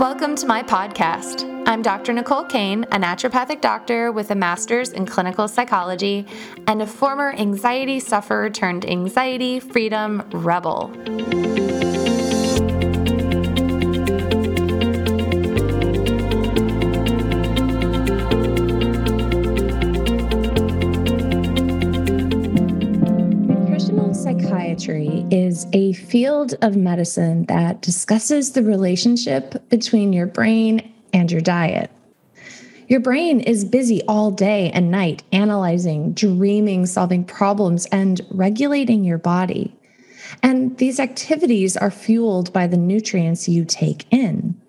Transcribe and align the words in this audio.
Welcome 0.00 0.34
to 0.36 0.46
my 0.46 0.62
podcast. 0.62 1.44
I'm 1.66 1.82
Dr. 1.82 2.14
Nicole 2.14 2.44
Cain, 2.44 2.84
a 2.84 2.98
naturopathic 2.98 3.60
doctor 3.60 4.10
with 4.10 4.30
a 4.30 4.34
master's 4.34 4.92
in 4.92 5.04
clinical 5.04 5.46
psychology 5.46 6.26
and 6.66 6.80
a 6.80 6.86
former 6.86 7.32
anxiety 7.32 8.00
sufferer 8.00 8.48
turned 8.48 8.86
anxiety 8.86 9.60
freedom 9.60 10.26
rebel. 10.32 10.90
Psychiatry 24.80 25.26
is 25.30 25.66
a 25.72 25.92
field 25.92 26.54
of 26.62 26.76
medicine 26.76 27.44
that 27.46 27.82
discusses 27.82 28.52
the 28.52 28.62
relationship 28.62 29.68
between 29.68 30.12
your 30.12 30.26
brain 30.26 30.92
and 31.12 31.30
your 31.30 31.40
diet. 31.40 31.90
Your 32.88 33.00
brain 33.00 33.40
is 33.40 33.64
busy 33.64 34.02
all 34.08 34.30
day 34.30 34.70
and 34.70 34.90
night 34.90 35.22
analyzing, 35.32 36.12
dreaming, 36.12 36.86
solving 36.86 37.24
problems, 37.24 37.86
and 37.86 38.20
regulating 38.30 39.04
your 39.04 39.18
body. 39.18 39.76
And 40.42 40.76
these 40.78 40.98
activities 40.98 41.76
are 41.76 41.90
fueled 41.90 42.52
by 42.52 42.66
the 42.66 42.76
nutrients 42.76 43.48
you 43.48 43.64
take 43.64 44.06
in. 44.10 44.60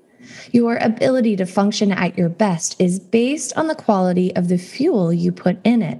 Your 0.51 0.77
ability 0.77 1.37
to 1.37 1.45
function 1.45 1.91
at 1.91 2.17
your 2.17 2.29
best 2.29 2.79
is 2.79 2.99
based 2.99 3.53
on 3.57 3.67
the 3.67 3.75
quality 3.75 4.35
of 4.35 4.49
the 4.49 4.57
fuel 4.57 5.13
you 5.13 5.31
put 5.31 5.57
in 5.63 5.81
it. 5.81 5.99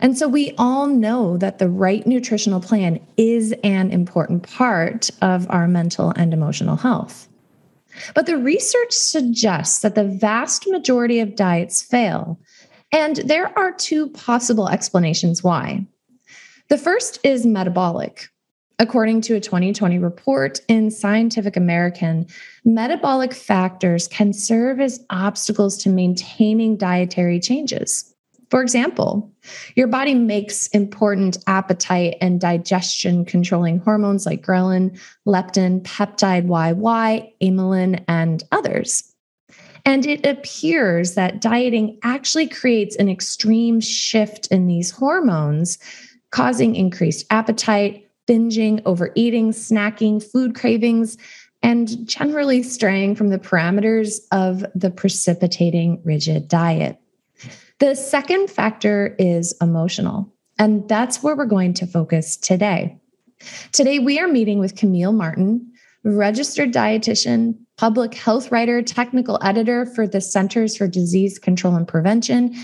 And 0.00 0.16
so 0.16 0.28
we 0.28 0.52
all 0.58 0.86
know 0.86 1.36
that 1.38 1.58
the 1.58 1.68
right 1.68 2.06
nutritional 2.06 2.60
plan 2.60 3.00
is 3.16 3.54
an 3.64 3.90
important 3.90 4.42
part 4.42 5.10
of 5.22 5.46
our 5.50 5.66
mental 5.68 6.12
and 6.16 6.32
emotional 6.32 6.76
health. 6.76 7.28
But 8.14 8.26
the 8.26 8.36
research 8.36 8.92
suggests 8.92 9.80
that 9.80 9.94
the 9.94 10.04
vast 10.04 10.68
majority 10.68 11.20
of 11.20 11.36
diets 11.36 11.82
fail. 11.82 12.38
And 12.92 13.16
there 13.16 13.56
are 13.58 13.72
two 13.72 14.08
possible 14.10 14.68
explanations 14.68 15.42
why. 15.42 15.86
The 16.68 16.78
first 16.78 17.18
is 17.24 17.46
metabolic. 17.46 18.28
According 18.78 19.22
to 19.22 19.34
a 19.34 19.40
2020 19.40 19.98
report 19.98 20.60
in 20.68 20.90
Scientific 20.90 21.56
American, 21.56 22.26
metabolic 22.64 23.32
factors 23.32 24.06
can 24.06 24.34
serve 24.34 24.80
as 24.80 25.02
obstacles 25.08 25.78
to 25.78 25.88
maintaining 25.88 26.76
dietary 26.76 27.40
changes. 27.40 28.14
For 28.50 28.62
example, 28.62 29.32
your 29.74 29.88
body 29.88 30.14
makes 30.14 30.68
important 30.68 31.38
appetite 31.46 32.16
and 32.20 32.40
digestion 32.40 33.24
controlling 33.24 33.78
hormones 33.78 34.24
like 34.24 34.44
ghrelin, 34.44 34.98
leptin, 35.26 35.82
peptide 35.82 36.46
YY, 36.46 37.32
amylin, 37.42 38.04
and 38.06 38.44
others. 38.52 39.12
And 39.84 40.06
it 40.06 40.26
appears 40.26 41.14
that 41.14 41.40
dieting 41.40 41.98
actually 42.02 42.48
creates 42.48 42.96
an 42.96 43.08
extreme 43.08 43.80
shift 43.80 44.48
in 44.48 44.66
these 44.66 44.90
hormones, 44.90 45.78
causing 46.30 46.74
increased 46.74 47.26
appetite, 47.30 48.08
binging, 48.28 48.82
overeating, 48.84 49.52
snacking, 49.52 50.22
food 50.22 50.54
cravings, 50.54 51.16
and 51.62 52.06
generally 52.06 52.62
straying 52.62 53.14
from 53.14 53.30
the 53.30 53.38
parameters 53.38 54.18
of 54.32 54.64
the 54.74 54.90
precipitating 54.90 56.00
rigid 56.04 56.48
diet. 56.48 56.98
The 57.78 57.94
second 57.94 58.48
factor 58.48 59.14
is 59.18 59.54
emotional, 59.60 60.32
and 60.58 60.88
that's 60.88 61.22
where 61.22 61.36
we're 61.36 61.44
going 61.44 61.74
to 61.74 61.86
focus 61.86 62.34
today. 62.34 62.98
Today, 63.72 63.98
we 63.98 64.18
are 64.18 64.28
meeting 64.28 64.58
with 64.58 64.76
Camille 64.76 65.12
Martin, 65.12 65.70
registered 66.02 66.72
dietitian, 66.72 67.54
public 67.76 68.14
health 68.14 68.50
writer, 68.50 68.80
technical 68.80 69.38
editor 69.42 69.84
for 69.84 70.06
the 70.06 70.22
Centers 70.22 70.74
for 70.74 70.88
Disease 70.88 71.38
Control 71.38 71.74
and 71.74 71.86
Prevention, 71.86 72.54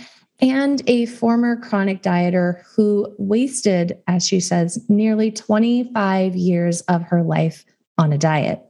and 0.41 0.83
a 0.87 1.05
former 1.05 1.57
chronic 1.57 2.03
dieter 2.03 2.63
who 2.75 3.15
wasted, 3.19 3.99
as 4.07 4.27
she 4.27 4.41
says, 4.41 4.83
nearly 4.89 5.31
25 5.31 6.35
years 6.35 6.81
of 6.83 7.03
her 7.03 7.23
life 7.23 7.67
on 7.99 8.15
a 8.15 8.19
diet. 8.19 8.63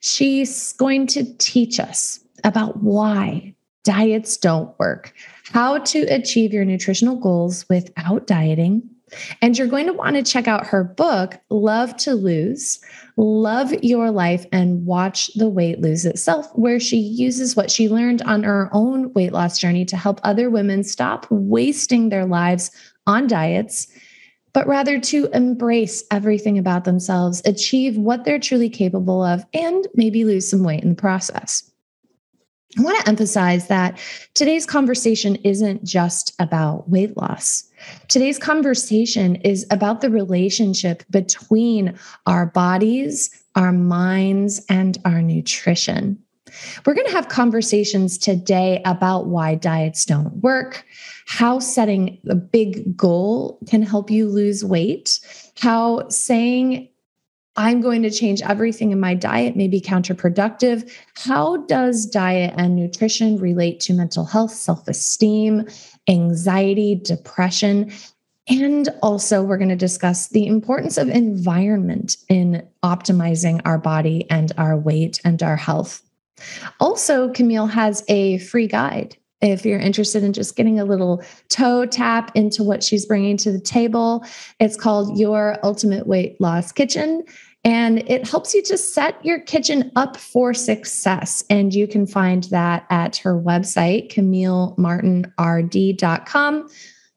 She's 0.00 0.72
going 0.72 1.06
to 1.08 1.32
teach 1.38 1.78
us 1.78 2.18
about 2.42 2.82
why 2.82 3.54
diets 3.84 4.36
don't 4.36 4.76
work, 4.80 5.14
how 5.52 5.78
to 5.78 6.02
achieve 6.04 6.52
your 6.52 6.64
nutritional 6.64 7.16
goals 7.16 7.66
without 7.68 8.26
dieting. 8.26 8.82
And 9.42 9.56
you're 9.56 9.68
going 9.68 9.86
to 9.86 9.92
want 9.92 10.16
to 10.16 10.22
check 10.22 10.48
out 10.48 10.66
her 10.66 10.82
book, 10.82 11.38
Love 11.50 11.96
to 11.98 12.14
Lose, 12.14 12.80
Love 13.16 13.72
Your 13.84 14.10
Life, 14.10 14.46
and 14.50 14.84
Watch 14.86 15.32
the 15.34 15.48
Weight 15.48 15.80
Lose 15.80 16.04
Itself, 16.04 16.50
where 16.54 16.80
she 16.80 16.96
uses 16.96 17.54
what 17.54 17.70
she 17.70 17.88
learned 17.88 18.22
on 18.22 18.42
her 18.42 18.68
own 18.72 19.12
weight 19.12 19.32
loss 19.32 19.58
journey 19.58 19.84
to 19.84 19.96
help 19.96 20.20
other 20.24 20.50
women 20.50 20.82
stop 20.82 21.26
wasting 21.30 22.08
their 22.08 22.24
lives 22.24 22.70
on 23.06 23.26
diets, 23.26 23.86
but 24.52 24.66
rather 24.66 24.98
to 24.98 25.28
embrace 25.34 26.02
everything 26.10 26.58
about 26.58 26.84
themselves, 26.84 27.42
achieve 27.44 27.96
what 27.96 28.24
they're 28.24 28.38
truly 28.38 28.70
capable 28.70 29.22
of, 29.22 29.44
and 29.52 29.86
maybe 29.94 30.24
lose 30.24 30.48
some 30.48 30.64
weight 30.64 30.82
in 30.82 30.90
the 30.90 30.96
process. 30.96 31.70
I 32.76 32.82
want 32.82 33.00
to 33.00 33.08
emphasize 33.08 33.68
that 33.68 33.98
today's 34.34 34.66
conversation 34.66 35.36
isn't 35.36 35.84
just 35.84 36.34
about 36.40 36.88
weight 36.88 37.16
loss. 37.16 37.64
Today's 38.08 38.38
conversation 38.38 39.36
is 39.36 39.66
about 39.70 40.00
the 40.00 40.10
relationship 40.10 41.04
between 41.10 41.96
our 42.26 42.46
bodies, 42.46 43.30
our 43.54 43.72
minds, 43.72 44.64
and 44.68 44.98
our 45.04 45.22
nutrition. 45.22 46.18
We're 46.84 46.94
going 46.94 47.06
to 47.06 47.12
have 47.12 47.28
conversations 47.28 48.18
today 48.18 48.82
about 48.84 49.26
why 49.26 49.54
diets 49.54 50.04
don't 50.04 50.36
work, 50.36 50.84
how 51.26 51.58
setting 51.58 52.18
a 52.28 52.34
big 52.34 52.96
goal 52.96 53.58
can 53.68 53.82
help 53.82 54.10
you 54.10 54.28
lose 54.28 54.64
weight, 54.64 55.20
how 55.60 56.08
saying 56.08 56.88
I'm 57.56 57.80
going 57.80 58.02
to 58.02 58.10
change 58.10 58.42
everything 58.42 58.90
in 58.90 58.98
my 58.98 59.14
diet 59.14 59.56
may 59.56 59.68
be 59.68 59.80
counterproductive. 59.80 60.90
How 61.14 61.58
does 61.58 62.04
diet 62.04 62.54
and 62.56 62.74
nutrition 62.74 63.38
relate 63.38 63.80
to 63.80 63.94
mental 63.94 64.24
health, 64.24 64.52
self 64.52 64.88
esteem, 64.88 65.68
anxiety, 66.08 66.96
depression? 66.96 67.92
And 68.48 68.88
also, 69.02 69.42
we're 69.42 69.56
going 69.56 69.70
to 69.70 69.76
discuss 69.76 70.28
the 70.28 70.46
importance 70.46 70.98
of 70.98 71.08
environment 71.08 72.18
in 72.28 72.66
optimizing 72.82 73.60
our 73.64 73.78
body 73.78 74.28
and 74.30 74.52
our 74.58 74.76
weight 74.76 75.20
and 75.24 75.42
our 75.42 75.56
health. 75.56 76.02
Also, 76.80 77.30
Camille 77.32 77.68
has 77.68 78.04
a 78.08 78.38
free 78.38 78.66
guide 78.66 79.16
if 79.40 79.66
you're 79.66 79.78
interested 79.78 80.22
in 80.22 80.32
just 80.32 80.56
getting 80.56 80.80
a 80.80 80.84
little 80.84 81.22
toe 81.48 81.86
tap 81.86 82.30
into 82.34 82.62
what 82.62 82.82
she's 82.82 83.06
bringing 83.06 83.36
to 83.38 83.52
the 83.52 83.60
table. 83.60 84.24
It's 84.60 84.76
called 84.76 85.18
Your 85.18 85.58
Ultimate 85.62 86.06
Weight 86.06 86.40
Loss 86.40 86.72
Kitchen. 86.72 87.24
And 87.64 87.98
it 88.10 88.28
helps 88.28 88.54
you 88.54 88.62
to 88.64 88.76
set 88.76 89.24
your 89.24 89.40
kitchen 89.40 89.90
up 89.96 90.18
for 90.18 90.52
success. 90.52 91.42
And 91.48 91.72
you 91.72 91.88
can 91.88 92.06
find 92.06 92.44
that 92.44 92.84
at 92.90 93.16
her 93.18 93.40
website, 93.40 94.12
camillemartinrd.com 94.12 96.68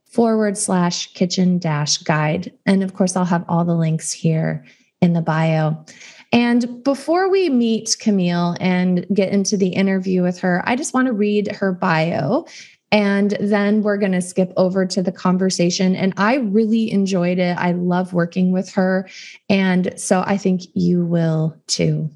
forward 0.06 0.58
slash 0.58 1.14
kitchen 1.14 1.60
dash 1.60 1.98
guide. 1.98 2.54
And 2.66 2.82
of 2.82 2.94
course, 2.94 3.18
I'll 3.18 3.26
have 3.26 3.44
all 3.50 3.66
the 3.66 3.76
links 3.76 4.14
here 4.14 4.64
in 5.02 5.12
the 5.14 5.22
bio. 5.22 5.86
And 6.32 6.84
before 6.84 7.30
we 7.30 7.50
meet 7.50 7.96
Camille 8.00 8.56
and 8.60 9.06
get 9.14 9.32
into 9.32 9.58
the 9.58 9.70
interview 9.70 10.22
with 10.24 10.40
her, 10.40 10.62
I 10.66 10.76
just 10.76 10.94
want 10.94 11.08
to 11.08 11.14
read 11.14 11.52
her 11.56 11.72
bio. 11.72 12.46
And 12.92 13.38
then 13.40 13.82
we're 13.82 13.98
going 13.98 14.14
to 14.14 14.22
skip 14.22 14.54
over 14.56 14.86
to 14.86 15.02
the 15.02 15.12
conversation. 15.12 15.96
And 15.96 16.14
I 16.18 16.36
really 16.36 16.90
enjoyed 16.92 17.38
it. 17.38 17.58
I 17.58 17.74
love 17.74 18.14
working 18.14 18.52
with 18.52 18.72
her. 18.74 19.10
And 19.50 19.94
so 20.00 20.24
I 20.26 20.38
think 20.38 20.62
you 20.74 21.06
will 21.06 21.56
too. 21.68 22.10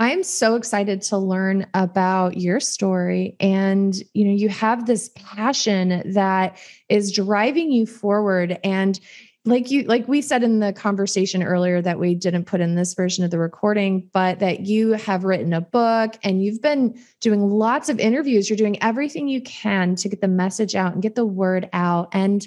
I 0.00 0.12
am 0.12 0.22
so 0.22 0.54
excited 0.54 1.02
to 1.02 1.18
learn 1.18 1.66
about 1.74 2.36
your 2.36 2.60
story 2.60 3.34
and 3.40 4.00
you 4.14 4.26
know 4.26 4.32
you 4.32 4.48
have 4.48 4.86
this 4.86 5.10
passion 5.16 6.12
that 6.12 6.56
is 6.88 7.10
driving 7.10 7.72
you 7.72 7.84
forward 7.84 8.60
and 8.62 9.00
like 9.44 9.70
you 9.70 9.84
like 9.84 10.06
we 10.08 10.20
said 10.20 10.42
in 10.42 10.58
the 10.58 10.72
conversation 10.72 11.42
earlier 11.42 11.80
that 11.80 11.98
we 11.98 12.14
didn't 12.14 12.44
put 12.44 12.60
in 12.60 12.74
this 12.74 12.94
version 12.94 13.24
of 13.24 13.30
the 13.30 13.38
recording 13.38 14.08
but 14.12 14.40
that 14.40 14.66
you 14.66 14.92
have 14.92 15.24
written 15.24 15.52
a 15.52 15.60
book 15.60 16.18
and 16.22 16.42
you've 16.42 16.60
been 16.60 17.00
doing 17.20 17.48
lots 17.48 17.88
of 17.88 17.98
interviews. 17.98 18.50
You're 18.50 18.56
doing 18.56 18.82
everything 18.82 19.28
you 19.28 19.40
can 19.42 19.94
to 19.96 20.08
get 20.08 20.20
the 20.20 20.28
message 20.28 20.74
out 20.74 20.92
and 20.92 21.02
get 21.02 21.14
the 21.14 21.26
word 21.26 21.68
out. 21.72 22.08
And 22.12 22.46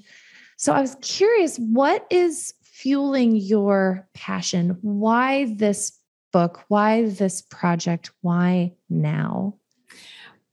so 0.58 0.74
i 0.74 0.82
was 0.82 0.96
curious 1.02 1.58
what 1.58 2.06
is 2.12 2.54
fueling 2.62 3.36
your 3.36 4.08
passion? 4.14 4.78
Why 4.82 5.54
this 5.56 5.98
book? 6.32 6.64
Why 6.68 7.06
this 7.06 7.42
project? 7.42 8.12
Why 8.22 8.74
now 8.90 9.56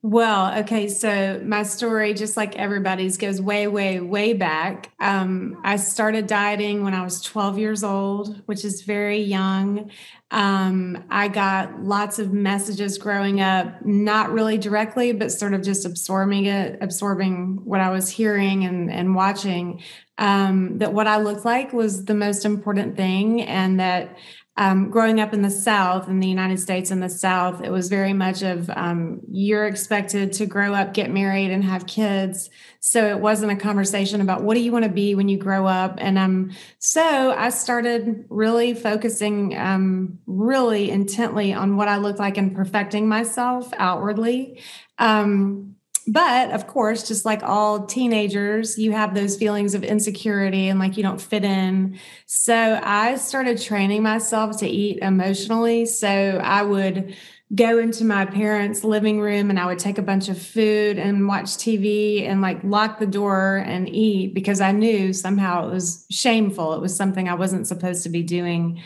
Well, 0.01 0.61
okay. 0.61 0.87
So 0.87 1.41
my 1.45 1.65
story, 1.65 2.15
just 2.15 2.37
like 2.37 2.55
everybody's, 2.55 3.17
goes 3.17 3.41
way, 3.41 3.67
way, 3.67 3.99
way 3.99 4.33
back. 4.33 4.93
Um, 5.01 5.61
I 5.65 5.75
started 5.75 6.29
dieting 6.29 6.85
when 6.85 6.95
I 6.95 7.03
was 7.03 7.21
12 7.21 7.59
years 7.59 7.83
old, 7.83 8.41
which 8.47 8.65
is 8.65 8.83
very 8.83 9.19
young. 9.21 9.91
Um, 10.31 11.05
I 11.11 11.27
got 11.27 11.83
lots 11.83 12.21
of 12.21 12.33
messages 12.33 12.97
growing 12.97 13.41
up, 13.41 13.85
not 13.85 14.31
really 14.31 14.57
directly, 14.57 15.11
but 15.13 15.33
sort 15.33 15.53
of 15.53 15.63
just 15.63 15.85
absorbing 15.85 16.47
it, 16.47 16.79
absorbing 16.81 17.59
what 17.65 17.81
I 17.81 17.91
was 17.91 18.09
hearing 18.09 18.65
and, 18.65 18.93
and 18.93 19.17
watching. 19.17 19.83
Um, 20.17 20.79
that 20.79 20.93
what 20.93 21.07
I 21.07 21.19
looked 21.19 21.45
like 21.45 21.73
was 21.73 22.05
the 22.05 22.15
most 22.15 22.45
important 22.45 22.97
thing, 22.97 23.43
and 23.43 23.79
that 23.79 24.17
um, 24.59 24.91
growing 24.91 25.21
up 25.21 25.33
in 25.33 25.43
the 25.43 25.53
South, 25.53 26.09
in 26.09 26.19
the 26.19 26.27
United 26.27 26.59
States, 26.59 26.91
in 26.91 26.99
the 26.99 27.09
South, 27.09 27.63
it 27.63 27.71
was 27.71 27.89
very 27.89 28.13
much 28.13 28.43
of 28.43 28.69
um, 28.71 29.21
you're 29.31 29.69
expected 29.69 30.33
to 30.33 30.47
grow 30.47 30.75
up, 30.75 30.93
get 30.93 31.13
married, 31.13 31.53
and 31.53 31.63
have 31.63 31.87
kids. 31.87 32.51
So 32.81 33.07
it 33.07 33.21
wasn't 33.21 33.53
a 33.53 33.57
conversation 33.57 34.21
about 34.21 34.43
what 34.43 34.55
do 34.55 34.61
you 34.61 34.73
want 34.73 34.85
to 34.85 34.91
be 34.91 35.15
when 35.15 35.29
you 35.29 35.39
grow 35.39 35.65
up. 35.65 35.95
And 35.99 36.19
um, 36.19 36.51
so 36.81 37.31
I 37.31 37.51
started 37.51 38.25
really 38.31 38.75
focusing 38.75 39.57
um, 39.57 40.19
really 40.27 40.91
intently 40.91 41.53
on 41.53 41.77
what 41.77 41.87
I 41.87 41.99
looked 41.99 42.19
like 42.19 42.37
and 42.37 42.55
perfecting 42.55 43.09
myself 43.09 43.73
outwardly. 43.79 44.61
Um, 44.99 45.77
but 46.09 46.53
of 46.53 46.67
course, 46.67 47.07
just 47.07 47.27
like 47.27 47.43
all 47.43 47.85
teenagers, 47.85 48.79
you 48.79 48.93
have 48.93 49.15
those 49.15 49.37
feelings 49.37 49.75
of 49.75 49.85
insecurity 49.85 50.69
and 50.69 50.79
like 50.79 50.97
you 50.97 51.03
don't 51.03 51.21
fit 51.21 51.45
in. 51.45 51.99
So 52.25 52.81
I 52.83 53.17
started 53.17 53.61
training 53.61 54.03
myself 54.03 54.59
to 54.61 54.67
eat 54.67 54.99
emotionally. 55.03 55.85
So 55.85 56.09
I 56.09 56.63
would 56.63 57.15
go 57.55 57.79
into 57.79 58.05
my 58.05 58.25
parents' 58.25 58.85
living 58.85 59.21
room 59.21 59.51
and 59.51 59.59
I 59.59 59.67
would 59.67 59.79
take 59.79 59.99
a 59.99 60.03
bunch 60.03 60.31
of 60.31 60.41
food 60.41 60.99
and 60.99 61.29
watch 61.29 61.57
TV 61.57 62.27
and 62.27 62.41
like 62.41 62.65
lock 62.65 62.99
the 62.99 63.07
door 63.07 63.63
and 63.67 63.89
eat 63.89 64.33
because 64.33 64.63
I 64.63 64.73
knew 64.73 65.13
somehow 65.13 65.69
it 65.69 65.73
was 65.73 66.07
shameful. 66.11 66.73
It 66.75 66.81
was 66.81 66.97
something 66.97 67.29
I 67.29 67.35
wasn't 67.35 67.67
supposed 67.67 68.03
to 68.05 68.09
be 68.09 68.23
doing. 68.23 68.81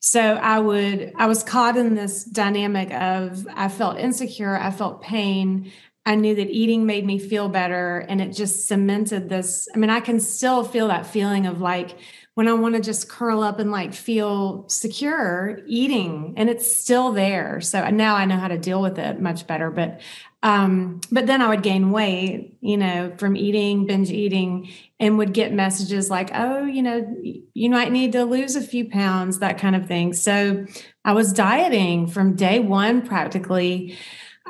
So 0.00 0.20
I 0.20 0.60
would, 0.60 1.12
I 1.16 1.26
was 1.26 1.42
caught 1.42 1.76
in 1.76 1.94
this 1.96 2.24
dynamic 2.24 2.92
of 2.92 3.46
I 3.54 3.68
felt 3.68 3.98
insecure, 3.98 4.56
I 4.56 4.70
felt 4.70 5.02
pain, 5.02 5.72
I 6.08 6.14
knew 6.14 6.34
that 6.36 6.48
eating 6.48 6.86
made 6.86 7.04
me 7.04 7.18
feel 7.18 7.50
better 7.50 7.98
and 8.08 8.18
it 8.18 8.32
just 8.32 8.66
cemented 8.66 9.28
this. 9.28 9.68
I 9.74 9.78
mean, 9.78 9.90
I 9.90 10.00
can 10.00 10.20
still 10.20 10.64
feel 10.64 10.88
that 10.88 11.06
feeling 11.06 11.44
of 11.44 11.60
like 11.60 11.98
when 12.32 12.48
I 12.48 12.54
want 12.54 12.76
to 12.76 12.80
just 12.80 13.10
curl 13.10 13.42
up 13.42 13.58
and 13.58 13.70
like 13.70 13.92
feel 13.92 14.66
secure 14.70 15.60
eating 15.66 16.32
and 16.38 16.48
it's 16.48 16.74
still 16.74 17.12
there. 17.12 17.60
So 17.60 17.86
now 17.90 18.16
I 18.16 18.24
know 18.24 18.38
how 18.38 18.48
to 18.48 18.56
deal 18.56 18.80
with 18.80 18.98
it 18.98 19.20
much 19.20 19.46
better. 19.46 19.70
But 19.70 20.00
um, 20.42 21.02
but 21.12 21.26
then 21.26 21.42
I 21.42 21.48
would 21.48 21.62
gain 21.62 21.90
weight, 21.90 22.56
you 22.62 22.78
know, 22.78 23.12
from 23.18 23.36
eating, 23.36 23.84
binge 23.84 24.10
eating, 24.10 24.70
and 24.98 25.18
would 25.18 25.34
get 25.34 25.52
messages 25.52 26.08
like, 26.08 26.30
oh, 26.32 26.64
you 26.64 26.82
know, 26.82 27.16
you 27.52 27.68
might 27.68 27.92
need 27.92 28.12
to 28.12 28.24
lose 28.24 28.56
a 28.56 28.62
few 28.62 28.88
pounds, 28.88 29.40
that 29.40 29.58
kind 29.58 29.76
of 29.76 29.86
thing. 29.86 30.14
So 30.14 30.64
I 31.04 31.12
was 31.12 31.34
dieting 31.34 32.06
from 32.06 32.34
day 32.34 32.60
one 32.60 33.06
practically. 33.06 33.98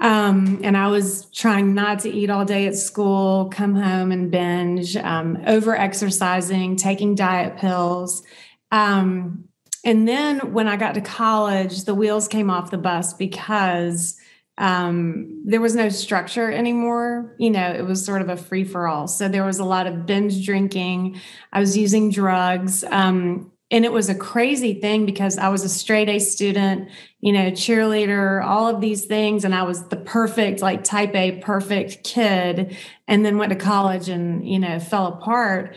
Um, 0.01 0.61
and 0.63 0.77
I 0.77 0.89
was 0.89 1.27
trying 1.33 1.75
not 1.75 2.01
to 2.01 2.11
eat 2.11 2.31
all 2.31 2.45
day 2.45 2.67
at 2.67 2.77
school, 2.77 3.51
come 3.53 3.75
home 3.75 4.13
and 4.13 4.31
binge, 4.31 4.97
um, 4.97 5.39
over 5.47 5.77
exercising, 5.77 6.77
taking 6.77 7.15
diet 7.15 7.57
pills. 7.57 8.23
Um, 8.71 9.49
and 9.85 10.07
then 10.07 10.53
when 10.53 10.69
I 10.69 10.77
got 10.77 10.95
to 10.95 11.01
college, 11.01 11.85
the 11.85 11.95
wheels 11.95 12.29
came 12.29 12.51
off 12.51 12.71
the 12.71 12.79
bus 12.79 13.15
because 13.15 14.17
um, 14.59 15.43
there 15.45 15.61
was 15.61 15.75
no 15.75 15.89
structure 15.89 16.51
anymore. 16.51 17.35
You 17.39 17.51
know, 17.51 17.71
it 17.71 17.87
was 17.87 18.05
sort 18.05 18.21
of 18.21 18.29
a 18.29 18.37
free 18.37 18.65
for 18.65 18.89
all. 18.89 19.07
So 19.07 19.29
there 19.29 19.45
was 19.45 19.61
a 19.61 19.65
lot 19.65 19.87
of 19.87 20.05
binge 20.05 20.45
drinking. 20.45 21.21
I 21.53 21.61
was 21.61 21.77
using 21.77 22.11
drugs. 22.11 22.85
Um, 22.85 23.53
and 23.71 23.85
it 23.85 23.93
was 23.93 24.09
a 24.09 24.15
crazy 24.15 24.75
thing 24.81 25.05
because 25.05 25.37
I 25.37 25.49
was 25.51 25.63
a 25.63 25.69
straight 25.69 26.09
A 26.09 26.19
student, 26.19 26.89
you 27.21 27.33
know, 27.33 27.51
cheerleader, 27.51 28.43
all 28.43 28.75
of 28.75 28.81
these 28.81 29.05
things. 29.05 29.45
And 29.45 29.55
I 29.55 29.65
was 29.65 29.89
the 29.89 29.97
perfect, 29.97 30.63
like 30.63 30.85
type 30.85 31.15
A, 31.15 31.33
perfect 31.41 32.03
kid. 32.03 32.77
And 33.07 33.27
then 33.27 33.37
went 33.37 33.53
to 33.53 33.59
college 33.59 34.09
and, 34.09 34.49
you 34.49 34.59
know, 34.59 34.81
fell 34.81 35.07
apart. 35.07 35.77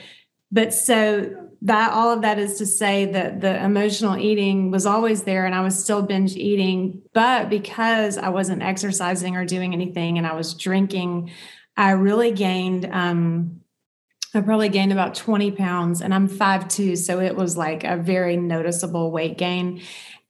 But 0.52 0.74
so 0.74 1.36
that 1.64 1.92
all 1.92 2.12
of 2.12 2.22
that 2.22 2.40
is 2.40 2.58
to 2.60 2.66
say 2.66 3.12
that 3.12 3.42
the 3.42 3.62
emotional 3.64 4.18
eating 4.18 4.72
was 4.72 4.86
always 4.86 5.24
there 5.24 5.46
and 5.46 5.54
I 5.54 5.62
was 5.62 5.82
still 5.82 6.02
binge 6.02 6.36
eating. 6.36 7.02
But 7.14 7.50
because 7.50 8.18
I 8.18 8.30
wasn't 8.30 8.64
exercising 8.64 9.36
or 9.36 9.46
doing 9.46 9.74
anything 9.74 10.18
and 10.18 10.26
I 10.26 10.34
was 10.34 10.54
drinking, 10.54 11.32
I 11.76 11.92
really 11.92 12.32
gained, 12.32 12.86
um, 12.90 13.61
I 14.34 14.42
probably 14.42 14.70
gained 14.70 14.92
about 14.92 15.16
20 15.16 15.52
pounds 15.52 16.02
and 16.02 16.14
I'm 16.14 16.30
5'2. 16.30 16.98
So 16.98 17.20
it 17.20 17.36
was 17.36 17.58
like 17.58 17.84
a 17.84 17.98
very 17.98 18.38
noticeable 18.38 19.12
weight 19.12 19.38
gain. 19.38 19.82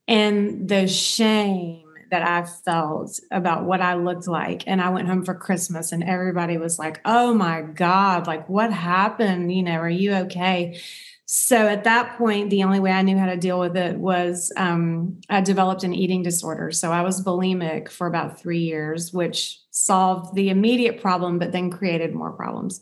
And 0.07 0.67
the 0.67 0.87
shame 0.87 1.83
that 2.09 2.27
I 2.27 2.45
felt 2.45 3.19
about 3.31 3.63
what 3.63 3.81
I 3.81 3.93
looked 3.95 4.27
like. 4.27 4.63
And 4.67 4.81
I 4.81 4.89
went 4.89 5.07
home 5.07 5.23
for 5.23 5.33
Christmas 5.33 5.93
and 5.93 6.03
everybody 6.03 6.57
was 6.57 6.77
like, 6.77 6.99
oh 7.05 7.33
my 7.33 7.61
God, 7.61 8.27
like 8.27 8.49
what 8.49 8.73
happened? 8.73 9.53
You 9.53 9.63
know, 9.63 9.77
are 9.77 9.89
you 9.89 10.13
okay? 10.15 10.81
So 11.25 11.55
at 11.55 11.85
that 11.85 12.17
point, 12.17 12.49
the 12.49 12.65
only 12.65 12.81
way 12.81 12.91
I 12.91 13.03
knew 13.03 13.17
how 13.17 13.27
to 13.27 13.37
deal 13.37 13.57
with 13.57 13.77
it 13.77 13.95
was 13.97 14.51
um, 14.57 15.21
I 15.29 15.39
developed 15.39 15.85
an 15.85 15.93
eating 15.93 16.23
disorder. 16.23 16.71
So 16.71 16.91
I 16.91 17.03
was 17.03 17.23
bulimic 17.23 17.89
for 17.89 18.07
about 18.07 18.37
three 18.37 18.59
years, 18.59 19.13
which 19.13 19.61
solved 19.69 20.35
the 20.35 20.49
immediate 20.49 21.01
problem, 21.01 21.39
but 21.39 21.53
then 21.53 21.71
created 21.71 22.13
more 22.13 22.33
problems. 22.33 22.81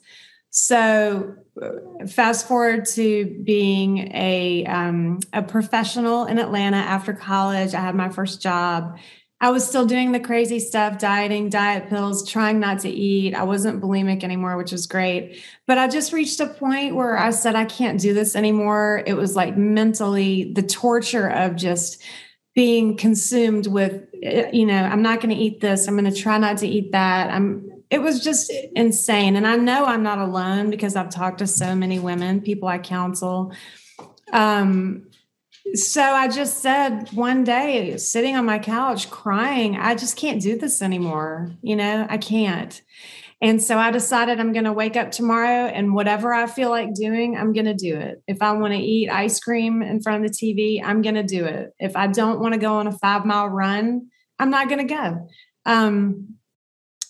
So, 0.51 1.35
fast 2.07 2.47
forward 2.47 2.85
to 2.85 3.39
being 3.43 4.11
a 4.15 4.65
um, 4.65 5.19
a 5.31 5.43
professional 5.43 6.25
in 6.25 6.39
Atlanta 6.39 6.77
after 6.77 7.13
college. 7.13 7.73
I 7.73 7.81
had 7.81 7.95
my 7.95 8.09
first 8.09 8.41
job. 8.41 8.97
I 9.41 9.51
was 9.51 9.65
still 9.65 9.85
doing 9.85 10.11
the 10.11 10.19
crazy 10.19 10.59
stuff, 10.59 10.97
dieting, 10.97 11.49
diet 11.49 11.87
pills, 11.87 12.29
trying 12.29 12.59
not 12.59 12.79
to 12.79 12.89
eat. 12.89 13.33
I 13.33 13.43
wasn't 13.43 13.81
bulimic 13.81 14.23
anymore, 14.23 14.57
which 14.57 14.73
was 14.73 14.85
great. 14.85 15.41
But 15.65 15.77
I 15.77 15.87
just 15.87 16.11
reached 16.11 16.41
a 16.41 16.47
point 16.47 16.95
where 16.95 17.17
I 17.17 17.29
said, 17.29 17.55
I 17.55 17.63
can't 17.63 18.01
do 18.01 18.13
this 18.13 18.35
anymore. 18.35 19.01
It 19.07 19.13
was 19.13 19.37
like 19.37 19.55
mentally 19.55 20.51
the 20.53 20.63
torture 20.63 21.29
of 21.29 21.55
just 21.55 22.01
being 22.53 22.97
consumed 22.97 23.67
with, 23.67 24.07
eh, 24.21 24.49
you 24.51 24.65
know, 24.65 24.83
I'm 24.83 25.01
not 25.01 25.21
going 25.21 25.33
to 25.33 25.41
eat 25.41 25.61
this. 25.61 25.87
I'm 25.87 25.97
going 25.97 26.11
to 26.11 26.21
try 26.21 26.37
not 26.37 26.57
to 26.57 26.67
eat 26.67 26.91
that. 26.91 27.29
I'm 27.29 27.68
it 27.89 28.01
was 28.01 28.23
just 28.23 28.51
insane. 28.75 29.35
And 29.35 29.47
I 29.47 29.55
know 29.55 29.85
I'm 29.85 30.03
not 30.03 30.19
alone 30.19 30.69
because 30.69 30.95
I've 30.95 31.09
talked 31.09 31.39
to 31.39 31.47
so 31.47 31.75
many 31.75 31.99
women, 31.99 32.41
people 32.41 32.67
I 32.67 32.77
counsel. 32.77 33.53
Um, 34.31 35.07
so 35.73 36.01
I 36.01 36.27
just 36.27 36.59
said 36.59 37.09
one 37.13 37.43
day, 37.43 37.97
sitting 37.97 38.35
on 38.35 38.45
my 38.45 38.59
couch 38.59 39.09
crying, 39.09 39.77
I 39.77 39.95
just 39.95 40.17
can't 40.17 40.41
do 40.41 40.57
this 40.57 40.81
anymore. 40.81 41.51
You 41.61 41.75
know, 41.75 42.07
I 42.09 42.17
can't. 42.17 42.79
And 43.41 43.61
so 43.61 43.77
I 43.77 43.89
decided 43.91 44.39
I'm 44.39 44.51
going 44.51 44.65
to 44.65 44.73
wake 44.73 44.97
up 44.97 45.11
tomorrow 45.11 45.67
and 45.67 45.93
whatever 45.93 46.33
I 46.33 46.45
feel 46.45 46.69
like 46.69 46.93
doing, 46.93 47.37
I'm 47.37 47.53
going 47.53 47.65
to 47.65 47.73
do 47.73 47.95
it. 47.95 48.21
If 48.27 48.41
I 48.41 48.51
want 48.51 48.73
to 48.73 48.79
eat 48.79 49.09
ice 49.09 49.39
cream 49.39 49.81
in 49.81 50.01
front 50.01 50.25
of 50.25 50.31
the 50.31 50.37
TV, 50.37 50.83
I'm 50.83 51.01
going 51.01 51.15
to 51.15 51.23
do 51.23 51.45
it. 51.45 51.73
If 51.79 51.95
I 51.95 52.07
don't 52.07 52.41
want 52.41 52.53
to 52.53 52.59
go 52.59 52.73
on 52.75 52.87
a 52.87 52.97
five 52.97 53.25
mile 53.25 53.47
run, 53.47 54.07
I'm 54.39 54.49
not 54.49 54.67
going 54.67 54.85
to 54.85 54.93
go. 54.93 55.29
Um, 55.65 56.38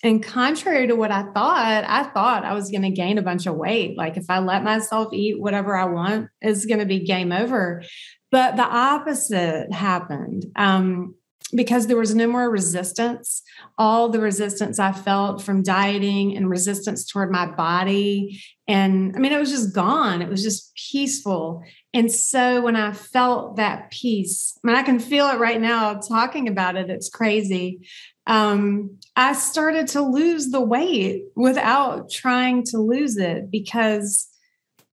and 0.04 0.24
contrary 0.24 0.88
to 0.88 0.96
what 0.96 1.12
I 1.12 1.24
thought, 1.24 1.84
I 1.86 2.04
thought 2.04 2.46
I 2.46 2.54
was 2.54 2.72
going 2.72 2.84
to 2.84 2.90
gain 2.90 3.18
a 3.18 3.22
bunch 3.22 3.46
of 3.46 3.56
weight. 3.56 3.98
Like 3.98 4.16
if 4.16 4.26
I 4.30 4.40
let 4.40 4.64
myself 4.64 5.14
eat 5.14 5.40
whatever 5.40 5.76
I 5.76 5.86
want, 5.86 6.30
it's 6.42 6.66
going 6.66 6.80
to 6.80 6.86
be 6.86 7.00
game 7.04 7.32
over. 7.32 7.84
But 8.32 8.56
the 8.56 8.64
opposite 8.64 9.74
happened. 9.74 10.46
Um, 10.56 11.16
because 11.56 11.88
there 11.88 11.98
was 11.98 12.14
no 12.14 12.28
more 12.28 12.50
resistance. 12.50 13.42
All 13.78 14.10
the 14.10 14.20
resistance 14.20 14.80
I 14.80 14.92
felt 14.92 15.42
from 15.42 15.64
dieting 15.64 16.38
and 16.38 16.50
resistance 16.50 17.06
toward 17.06 17.32
my 17.32 17.48
body. 17.48 18.42
And 18.68 19.16
I 19.16 19.20
mean, 19.20 19.32
it 19.32 19.40
was 19.40 19.52
just 19.52 19.74
gone. 19.74 20.22
It 20.22 20.30
was 20.30 20.44
just 20.44 20.74
peaceful. 20.76 21.64
And 21.94 22.12
so 22.12 22.62
when 22.62 22.76
I 22.76 22.94
felt 22.94 23.56
that 23.56 23.90
peace, 23.90 24.58
I 24.64 24.68
mean, 24.68 24.76
I 24.76 24.84
can 24.84 25.00
feel 25.00 25.28
it 25.28 25.40
right 25.40 25.60
now 25.60 25.96
talking 25.96 26.48
about 26.48 26.76
it. 26.76 26.90
It's 26.90 27.10
crazy 27.10 27.82
um, 28.30 28.98
I 29.16 29.34
started 29.34 29.88
to 29.90 30.02
lose 30.04 30.50
the 30.50 30.62
weight 30.62 31.24
without 31.36 32.12
trying 32.12 32.64
to 32.66 32.78
lose 32.78 33.18
it 33.18 33.50
because 33.50 34.28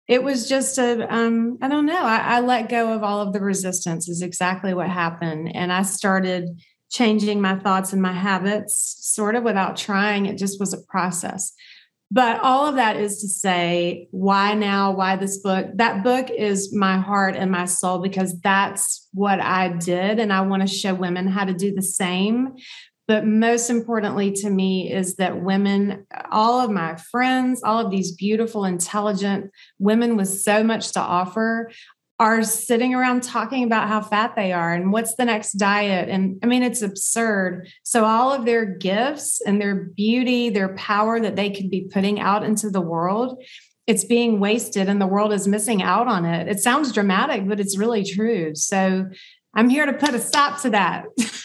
it 0.09 0.23
was 0.23 0.49
just 0.49 0.79
a 0.79 1.13
um, 1.13 1.59
I 1.63 1.69
don't 1.69 1.87
know. 1.87 1.99
I, 1.99 2.37
I 2.37 2.41
let 2.41 2.69
go 2.69 2.93
of 2.93 3.03
all 3.03 3.21
of 3.21 3.33
the 3.33 3.41
resistance, 3.41 4.09
is 4.09 4.23
exactly 4.23 4.75
what 4.75 4.89
happened. 4.89 5.55
And 5.55 5.73
I 5.73 5.83
started 5.83 6.49
changing 6.91 7.41
my 7.41 7.59
thoughts 7.59 7.93
and 7.93 8.03
my 8.03 8.13
habits 8.13 8.97
sort 9.01 9.35
of 9.35 9.45
without 9.45 9.77
trying. 9.77 10.27
It 10.27 10.39
just 10.39 10.61
was 10.61 10.75
a 10.75 10.83
process. 10.89 11.53
But 12.11 12.41
all 12.41 12.67
of 12.67 12.75
that 12.75 12.99
is 12.99 13.23
to 13.23 13.29
say, 13.29 14.07
why 14.11 14.53
now? 14.53 14.93
Why 14.93 15.17
this 15.17 15.39
book? 15.39 15.69
That 15.77 16.05
book 16.05 16.29
is 16.29 16.75
my 16.75 16.99
heart 16.99 17.37
and 17.37 17.51
my 17.51 17.65
soul 17.65 18.01
because 18.01 18.39
that's 18.41 19.09
what 19.15 19.41
I 19.41 19.69
did. 19.69 20.19
And 20.19 20.31
I 20.31 20.43
want 20.43 20.61
to 20.61 20.69
show 20.69 20.93
women 20.93 21.27
how 21.27 21.47
to 21.47 21.55
do 21.55 21.73
the 21.73 21.81
same 21.81 22.57
But 23.09 23.27
most 23.27 23.69
importantly 23.69 24.33
to 24.33 24.51
me 24.51 24.93
is 24.93 25.17
that 25.17 25.43
women, 25.43 26.07
all 26.31 26.61
of 26.61 26.71
my 26.71 26.97
friends, 26.97 27.63
all 27.63 27.85
of 27.85 27.91
these 27.91 28.13
beautiful, 28.13 28.65
intelligent 28.65 29.51
women 29.79 30.17
with 30.17 30.29
so 30.29 30.63
much 30.63 30.93
to 30.93 31.01
offer, 31.01 31.71
are 32.23 32.45
sitting 32.45 32.95
around 32.95 33.25
talking 33.25 33.65
about 33.65 33.89
how 33.89 34.01
fat 34.01 34.37
they 34.37 34.53
are 34.53 34.73
and 34.73 34.93
what's 34.93 35.17
the 35.17 35.25
next 35.25 35.55
diet. 35.55 36.09
And 36.09 36.39
I 36.41 36.47
mean, 36.47 36.63
it's 36.63 36.81
absurd. 36.81 37.69
So, 37.83 38.05
all 38.05 38.33
of 38.33 38.45
their 38.45 38.65
gifts 38.65 39.41
and 39.45 39.61
their 39.61 39.75
beauty, 39.75 40.49
their 40.49 40.75
power 40.77 41.19
that 41.19 41.35
they 41.35 41.51
could 41.51 41.69
be 41.69 41.89
putting 41.93 42.21
out 42.21 42.45
into 42.45 42.71
the 42.71 42.81
world, 42.81 43.43
it's 43.89 44.05
being 44.05 44.39
wasted 44.39 44.89
and 44.89 45.01
the 45.01 45.07
world 45.07 45.33
is 45.33 45.49
missing 45.49 45.83
out 45.83 46.07
on 46.07 46.25
it. 46.25 46.47
It 46.47 46.61
sounds 46.61 46.93
dramatic, 46.93 47.49
but 47.49 47.59
it's 47.59 47.77
really 47.77 48.05
true. 48.05 48.55
So, 48.55 49.07
I'm 49.55 49.69
here 49.69 49.87
to 49.87 49.93
put 49.93 50.15
a 50.15 50.21
stop 50.21 50.63
to 50.63 50.71
that. 50.71 51.07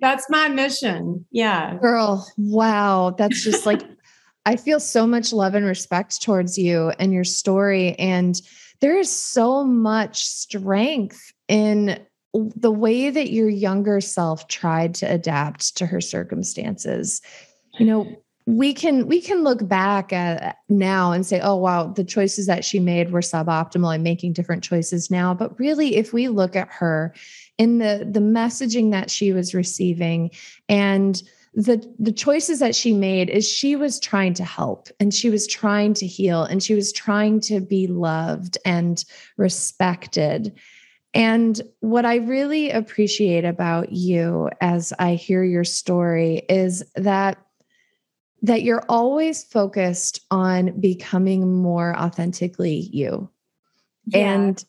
That's 0.00 0.28
my 0.28 0.48
mission. 0.48 1.26
Yeah. 1.30 1.76
Girl, 1.80 2.26
wow. 2.36 3.14
That's 3.16 3.42
just 3.42 3.66
like, 3.66 3.82
I 4.46 4.56
feel 4.56 4.78
so 4.78 5.06
much 5.06 5.32
love 5.32 5.54
and 5.54 5.66
respect 5.66 6.22
towards 6.22 6.56
you 6.56 6.92
and 6.98 7.12
your 7.12 7.24
story. 7.24 7.94
And 7.98 8.40
there 8.80 8.98
is 8.98 9.10
so 9.10 9.64
much 9.64 10.24
strength 10.24 11.32
in 11.48 11.98
the 12.34 12.70
way 12.70 13.10
that 13.10 13.30
your 13.30 13.48
younger 13.48 14.00
self 14.00 14.46
tried 14.48 14.94
to 14.96 15.10
adapt 15.10 15.76
to 15.78 15.86
her 15.86 16.00
circumstances. 16.00 17.22
You 17.78 17.86
know, 17.86 18.22
we 18.46 18.72
can 18.72 19.08
we 19.08 19.20
can 19.20 19.42
look 19.42 19.66
back 19.66 20.12
at 20.12 20.58
now 20.68 21.10
and 21.10 21.26
say 21.26 21.40
oh 21.40 21.56
wow 21.56 21.88
the 21.88 22.04
choices 22.04 22.46
that 22.46 22.64
she 22.64 22.78
made 22.78 23.10
were 23.10 23.20
suboptimal 23.20 23.92
i'm 23.92 24.04
making 24.04 24.32
different 24.32 24.62
choices 24.62 25.10
now. 25.10 25.34
But 25.34 25.58
really 25.58 25.96
if 25.96 26.12
we 26.12 26.28
look 26.28 26.54
at 26.54 26.68
her 26.70 27.12
in 27.58 27.78
the 27.78 28.08
the 28.08 28.20
messaging 28.20 28.92
that 28.92 29.10
she 29.10 29.32
was 29.32 29.54
receiving 29.54 30.30
and 30.68 31.20
the 31.54 31.82
the 31.98 32.12
choices 32.12 32.60
that 32.60 32.76
she 32.76 32.92
made 32.92 33.30
is 33.30 33.50
she 33.50 33.74
was 33.74 33.98
trying 33.98 34.34
to 34.34 34.44
help 34.44 34.88
and 35.00 35.12
she 35.12 35.28
was 35.28 35.46
trying 35.48 35.94
to 35.94 36.06
heal 36.06 36.44
and 36.44 36.62
she 36.62 36.74
was 36.74 36.92
trying 36.92 37.40
to 37.40 37.60
be 37.60 37.88
loved 37.88 38.58
and 38.64 39.04
respected. 39.36 40.52
And 41.14 41.60
what 41.80 42.04
i 42.04 42.16
really 42.16 42.70
appreciate 42.70 43.44
about 43.44 43.90
you 43.90 44.50
as 44.60 44.92
i 44.98 45.14
hear 45.14 45.42
your 45.42 45.64
story 45.64 46.42
is 46.48 46.84
that 46.94 47.38
that 48.46 48.62
you're 48.62 48.84
always 48.88 49.42
focused 49.44 50.20
on 50.30 50.78
becoming 50.80 51.54
more 51.54 51.96
authentically 51.96 52.88
you 52.92 53.28
yeah. 54.06 54.34
and 54.34 54.64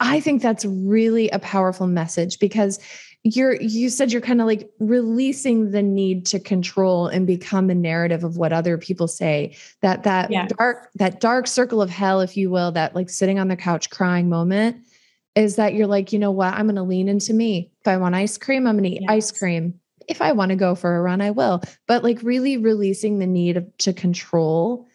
i 0.00 0.20
think 0.20 0.40
that's 0.40 0.64
really 0.64 1.28
a 1.30 1.38
powerful 1.38 1.86
message 1.86 2.38
because 2.38 2.78
you're 3.24 3.60
you 3.60 3.88
said 3.88 4.10
you're 4.10 4.20
kind 4.20 4.40
of 4.40 4.46
like 4.46 4.68
releasing 4.80 5.70
the 5.70 5.82
need 5.82 6.26
to 6.26 6.40
control 6.40 7.06
and 7.06 7.26
become 7.26 7.70
a 7.70 7.74
narrative 7.74 8.24
of 8.24 8.36
what 8.36 8.52
other 8.52 8.76
people 8.76 9.06
say 9.06 9.56
that 9.80 10.02
that 10.02 10.30
yeah. 10.30 10.48
dark 10.58 10.90
that 10.94 11.20
dark 11.20 11.46
circle 11.46 11.80
of 11.80 11.88
hell 11.88 12.20
if 12.20 12.36
you 12.36 12.50
will 12.50 12.72
that 12.72 12.94
like 12.94 13.08
sitting 13.08 13.38
on 13.38 13.48
the 13.48 13.56
couch 13.56 13.90
crying 13.90 14.28
moment 14.28 14.76
is 15.36 15.56
that 15.56 15.74
you're 15.74 15.86
like 15.86 16.12
you 16.12 16.18
know 16.18 16.32
what 16.32 16.52
i'm 16.54 16.66
going 16.66 16.76
to 16.76 16.82
lean 16.82 17.08
into 17.08 17.32
me 17.32 17.70
if 17.80 17.86
i 17.86 17.96
want 17.96 18.14
ice 18.14 18.36
cream 18.36 18.66
i'm 18.66 18.76
going 18.76 18.90
to 18.90 18.96
eat 18.96 19.02
yes. 19.02 19.10
ice 19.10 19.32
cream 19.32 19.74
if 20.08 20.22
i 20.22 20.32
want 20.32 20.50
to 20.50 20.56
go 20.56 20.74
for 20.74 20.96
a 20.96 21.02
run 21.02 21.20
i 21.20 21.30
will 21.30 21.62
but 21.86 22.02
like 22.02 22.22
really 22.22 22.56
releasing 22.56 23.18
the 23.18 23.26
need 23.26 23.66
to 23.78 23.92
control 23.92 24.86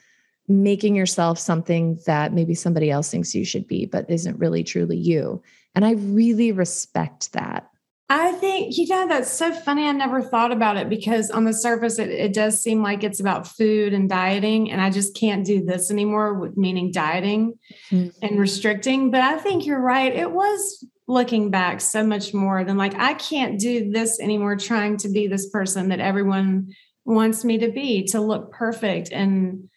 making 0.47 0.95
yourself 0.95 1.37
something 1.37 1.99
that 2.05 2.33
maybe 2.33 2.55
somebody 2.55 2.89
else 2.89 3.11
thinks 3.11 3.35
you 3.35 3.45
should 3.45 3.67
be 3.67 3.85
but 3.85 4.09
isn't 4.09 4.39
really 4.39 4.63
truly 4.63 4.97
you 4.97 5.41
and 5.75 5.85
i 5.85 5.91
really 5.91 6.51
respect 6.51 7.33
that 7.33 7.69
I 8.09 8.31
think, 8.33 8.77
you 8.77 8.87
know, 8.87 9.05
that's 9.05 9.31
so 9.31 9.51
funny. 9.51 9.85
I 9.85 9.91
never 9.91 10.21
thought 10.21 10.53
about 10.53 10.77
it 10.77 10.87
because 10.87 11.29
on 11.29 11.43
the 11.43 11.53
surface, 11.53 11.99
it, 11.99 12.09
it 12.09 12.33
does 12.33 12.61
seem 12.61 12.81
like 12.81 13.03
it's 13.03 13.19
about 13.19 13.47
food 13.47 13.93
and 13.93 14.07
dieting. 14.07 14.71
And 14.71 14.79
I 14.79 14.89
just 14.89 15.13
can't 15.13 15.45
do 15.45 15.65
this 15.65 15.91
anymore, 15.91 16.53
meaning 16.55 16.91
dieting 16.91 17.55
mm-hmm. 17.91 18.09
and 18.21 18.39
restricting. 18.39 19.11
But 19.11 19.21
I 19.21 19.37
think 19.37 19.65
you're 19.65 19.81
right. 19.81 20.15
It 20.15 20.31
was 20.31 20.85
looking 21.07 21.49
back 21.49 21.79
so 21.79 22.03
much 22.03 22.33
more 22.33 22.63
than 22.63 22.77
like, 22.77 22.95
I 22.95 23.13
can't 23.13 23.59
do 23.59 23.91
this 23.91 24.19
anymore, 24.19 24.57
trying 24.57 24.97
to 24.97 25.09
be 25.09 25.27
this 25.27 25.49
person 25.49 25.89
that 25.89 25.99
everyone 25.99 26.73
wants 27.05 27.45
me 27.45 27.57
to 27.59 27.71
be, 27.71 28.03
to 28.07 28.19
look 28.19 28.51
perfect. 28.51 29.11
And 29.11 29.69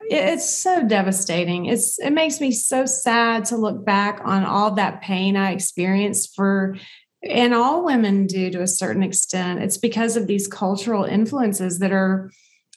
it's 0.00 0.50
so 0.50 0.86
devastating. 0.86 1.66
It's 1.66 1.98
it 2.00 2.10
makes 2.10 2.40
me 2.40 2.50
so 2.50 2.84
sad 2.86 3.44
to 3.46 3.56
look 3.56 3.84
back 3.84 4.20
on 4.24 4.44
all 4.44 4.72
that 4.72 5.00
pain 5.00 5.36
I 5.36 5.52
experienced 5.52 6.34
for 6.34 6.76
and 7.22 7.54
all 7.54 7.84
women 7.84 8.26
do 8.26 8.50
to 8.50 8.62
a 8.62 8.66
certain 8.66 9.04
extent. 9.04 9.62
It's 9.62 9.78
because 9.78 10.16
of 10.16 10.26
these 10.26 10.48
cultural 10.48 11.04
influences 11.04 11.78
that 11.78 11.92
are 11.92 12.32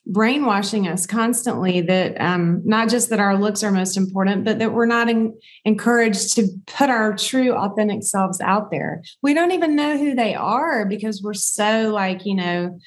brainwashing 0.07 0.87
us 0.87 1.05
constantly 1.05 1.81
that 1.81 2.19
um, 2.21 2.61
not 2.63 2.89
just 2.89 3.09
that 3.09 3.19
our 3.19 3.37
looks 3.37 3.63
are 3.63 3.71
most 3.71 3.97
important, 3.97 4.45
but 4.45 4.59
that 4.59 4.73
we're 4.73 4.85
not 4.85 5.09
in, 5.09 5.37
encouraged 5.63 6.35
to 6.35 6.47
put 6.67 6.89
our 6.89 7.15
true 7.15 7.53
authentic 7.53 8.03
selves 8.03 8.39
out 8.41 8.69
there. 8.69 9.01
We 9.23 9.33
don't 9.33 9.51
even 9.51 9.75
know 9.75 9.97
who 9.97 10.13
they 10.13 10.35
are 10.35 10.85
because 10.85 11.21
we're 11.23 11.33
so 11.33 11.91
like, 11.91 12.25
you 12.25 12.35
know, 12.35 12.77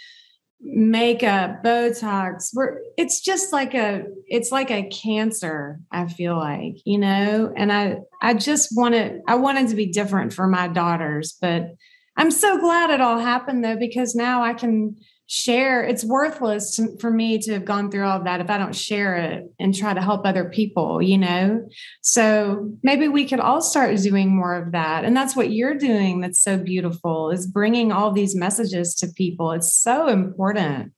makeup, 0.60 1.62
Botox. 1.64 2.50
We're 2.54 2.78
it's 2.96 3.20
just 3.20 3.52
like 3.52 3.74
a 3.74 4.04
it's 4.26 4.52
like 4.52 4.70
a 4.70 4.88
cancer, 4.88 5.80
I 5.90 6.06
feel 6.06 6.36
like, 6.36 6.76
you 6.84 6.98
know, 6.98 7.52
and 7.56 7.72
I 7.72 7.98
I 8.22 8.34
just 8.34 8.70
wanted 8.72 9.20
I 9.28 9.36
wanted 9.36 9.68
to 9.68 9.76
be 9.76 9.86
different 9.86 10.32
for 10.32 10.46
my 10.46 10.68
daughters, 10.68 11.36
but 11.40 11.74
I'm 12.16 12.32
so 12.32 12.58
glad 12.58 12.90
it 12.90 13.00
all 13.00 13.20
happened 13.20 13.64
though, 13.64 13.76
because 13.76 14.14
now 14.16 14.42
I 14.42 14.52
can 14.52 14.96
share 15.30 15.84
it's 15.84 16.04
worthless 16.04 16.76
to, 16.76 16.96
for 16.98 17.10
me 17.10 17.38
to 17.38 17.52
have 17.52 17.64
gone 17.64 17.90
through 17.90 18.04
all 18.04 18.18
of 18.18 18.24
that 18.24 18.40
if 18.40 18.48
i 18.48 18.56
don't 18.56 18.74
share 18.74 19.16
it 19.16 19.44
and 19.58 19.74
try 19.74 19.92
to 19.92 20.00
help 20.00 20.24
other 20.24 20.46
people 20.46 20.98
you 21.02 21.18
know? 21.18 21.66
So 22.02 22.70
maybe 22.82 23.08
we 23.08 23.26
could 23.26 23.40
all 23.40 23.60
start 23.60 23.96
doing 23.98 24.34
more 24.34 24.54
of 24.54 24.72
that. 24.72 25.04
And 25.04 25.16
that's 25.16 25.36
what 25.36 25.50
you're 25.50 25.74
doing 25.74 26.20
that's 26.20 26.40
so 26.40 26.56
beautiful 26.56 27.30
is 27.30 27.46
bringing 27.46 27.92
all 27.92 28.12
these 28.12 28.36
messages 28.36 28.94
to 28.96 29.08
people. 29.08 29.52
It's 29.52 29.72
so 29.72 30.08
important. 30.08 30.92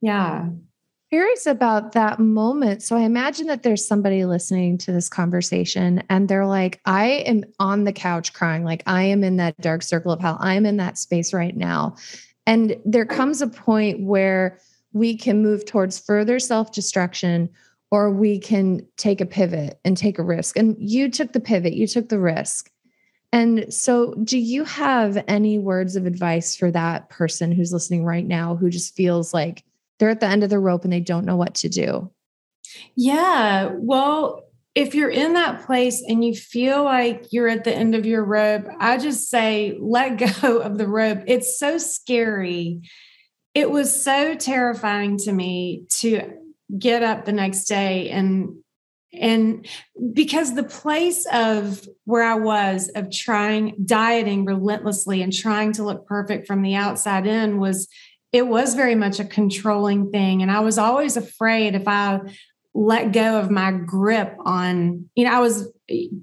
Yeah. 0.00 0.48
Curious 1.10 1.46
about 1.46 1.92
that 1.92 2.20
moment. 2.20 2.82
So 2.82 2.96
i 2.96 3.00
imagine 3.00 3.48
that 3.48 3.64
there's 3.64 3.86
somebody 3.86 4.24
listening 4.24 4.78
to 4.78 4.92
this 4.92 5.08
conversation 5.08 6.04
and 6.08 6.28
they're 6.28 6.46
like 6.46 6.80
i 6.84 7.06
am 7.06 7.42
on 7.58 7.84
the 7.84 7.92
couch 7.92 8.32
crying. 8.32 8.64
Like 8.64 8.84
i 8.86 9.02
am 9.02 9.24
in 9.24 9.36
that 9.38 9.58
dark 9.60 9.82
circle 9.82 10.12
of 10.12 10.20
hell. 10.20 10.38
I'm 10.40 10.66
in 10.66 10.76
that 10.76 10.98
space 10.98 11.32
right 11.32 11.56
now 11.56 11.96
and 12.50 12.76
there 12.84 13.06
comes 13.06 13.40
a 13.40 13.46
point 13.46 14.00
where 14.00 14.58
we 14.92 15.16
can 15.16 15.40
move 15.40 15.64
towards 15.64 16.00
further 16.00 16.40
self 16.40 16.72
destruction 16.72 17.48
or 17.92 18.10
we 18.10 18.40
can 18.40 18.84
take 18.96 19.20
a 19.20 19.26
pivot 19.26 19.78
and 19.84 19.96
take 19.96 20.18
a 20.18 20.24
risk. 20.24 20.56
And 20.58 20.76
you 20.80 21.08
took 21.08 21.32
the 21.32 21.38
pivot, 21.38 21.74
you 21.74 21.86
took 21.86 22.08
the 22.08 22.18
risk. 22.18 22.68
And 23.32 23.72
so, 23.72 24.14
do 24.24 24.36
you 24.36 24.64
have 24.64 25.22
any 25.28 25.60
words 25.60 25.94
of 25.94 26.06
advice 26.06 26.56
for 26.56 26.72
that 26.72 27.08
person 27.08 27.52
who's 27.52 27.72
listening 27.72 28.04
right 28.04 28.26
now 28.26 28.56
who 28.56 28.68
just 28.68 28.96
feels 28.96 29.32
like 29.32 29.62
they're 30.00 30.10
at 30.10 30.18
the 30.18 30.26
end 30.26 30.42
of 30.42 30.50
the 30.50 30.58
rope 30.58 30.82
and 30.82 30.92
they 30.92 30.98
don't 30.98 31.24
know 31.24 31.36
what 31.36 31.54
to 31.56 31.68
do? 31.68 32.10
Yeah. 32.96 33.70
Well, 33.76 34.49
if 34.74 34.94
you're 34.94 35.10
in 35.10 35.32
that 35.32 35.66
place 35.66 36.02
and 36.06 36.24
you 36.24 36.34
feel 36.34 36.84
like 36.84 37.26
you're 37.32 37.48
at 37.48 37.64
the 37.64 37.74
end 37.74 37.94
of 37.94 38.06
your 38.06 38.24
rope, 38.24 38.66
I 38.78 38.98
just 38.98 39.28
say 39.28 39.76
let 39.80 40.42
go 40.42 40.58
of 40.60 40.78
the 40.78 40.88
rope. 40.88 41.20
It's 41.26 41.58
so 41.58 41.78
scary. 41.78 42.82
It 43.54 43.70
was 43.70 44.02
so 44.02 44.34
terrifying 44.36 45.16
to 45.18 45.32
me 45.32 45.84
to 45.98 46.34
get 46.78 47.02
up 47.02 47.24
the 47.24 47.32
next 47.32 47.64
day 47.64 48.10
and 48.10 48.56
and 49.12 49.66
because 50.12 50.54
the 50.54 50.62
place 50.62 51.26
of 51.32 51.84
where 52.04 52.22
I 52.22 52.36
was 52.36 52.88
of 52.94 53.10
trying 53.10 53.74
dieting 53.84 54.44
relentlessly 54.44 55.20
and 55.20 55.32
trying 55.32 55.72
to 55.72 55.84
look 55.84 56.06
perfect 56.06 56.46
from 56.46 56.62
the 56.62 56.76
outside 56.76 57.26
in 57.26 57.58
was 57.58 57.88
it 58.32 58.46
was 58.46 58.76
very 58.76 58.94
much 58.94 59.18
a 59.18 59.24
controlling 59.24 60.12
thing 60.12 60.42
and 60.42 60.50
I 60.52 60.60
was 60.60 60.78
always 60.78 61.16
afraid 61.16 61.74
if 61.74 61.88
I 61.88 62.20
let 62.74 63.12
go 63.12 63.38
of 63.38 63.50
my 63.50 63.72
grip 63.72 64.36
on, 64.44 65.08
you 65.14 65.24
know, 65.24 65.32
I 65.32 65.40
was 65.40 65.68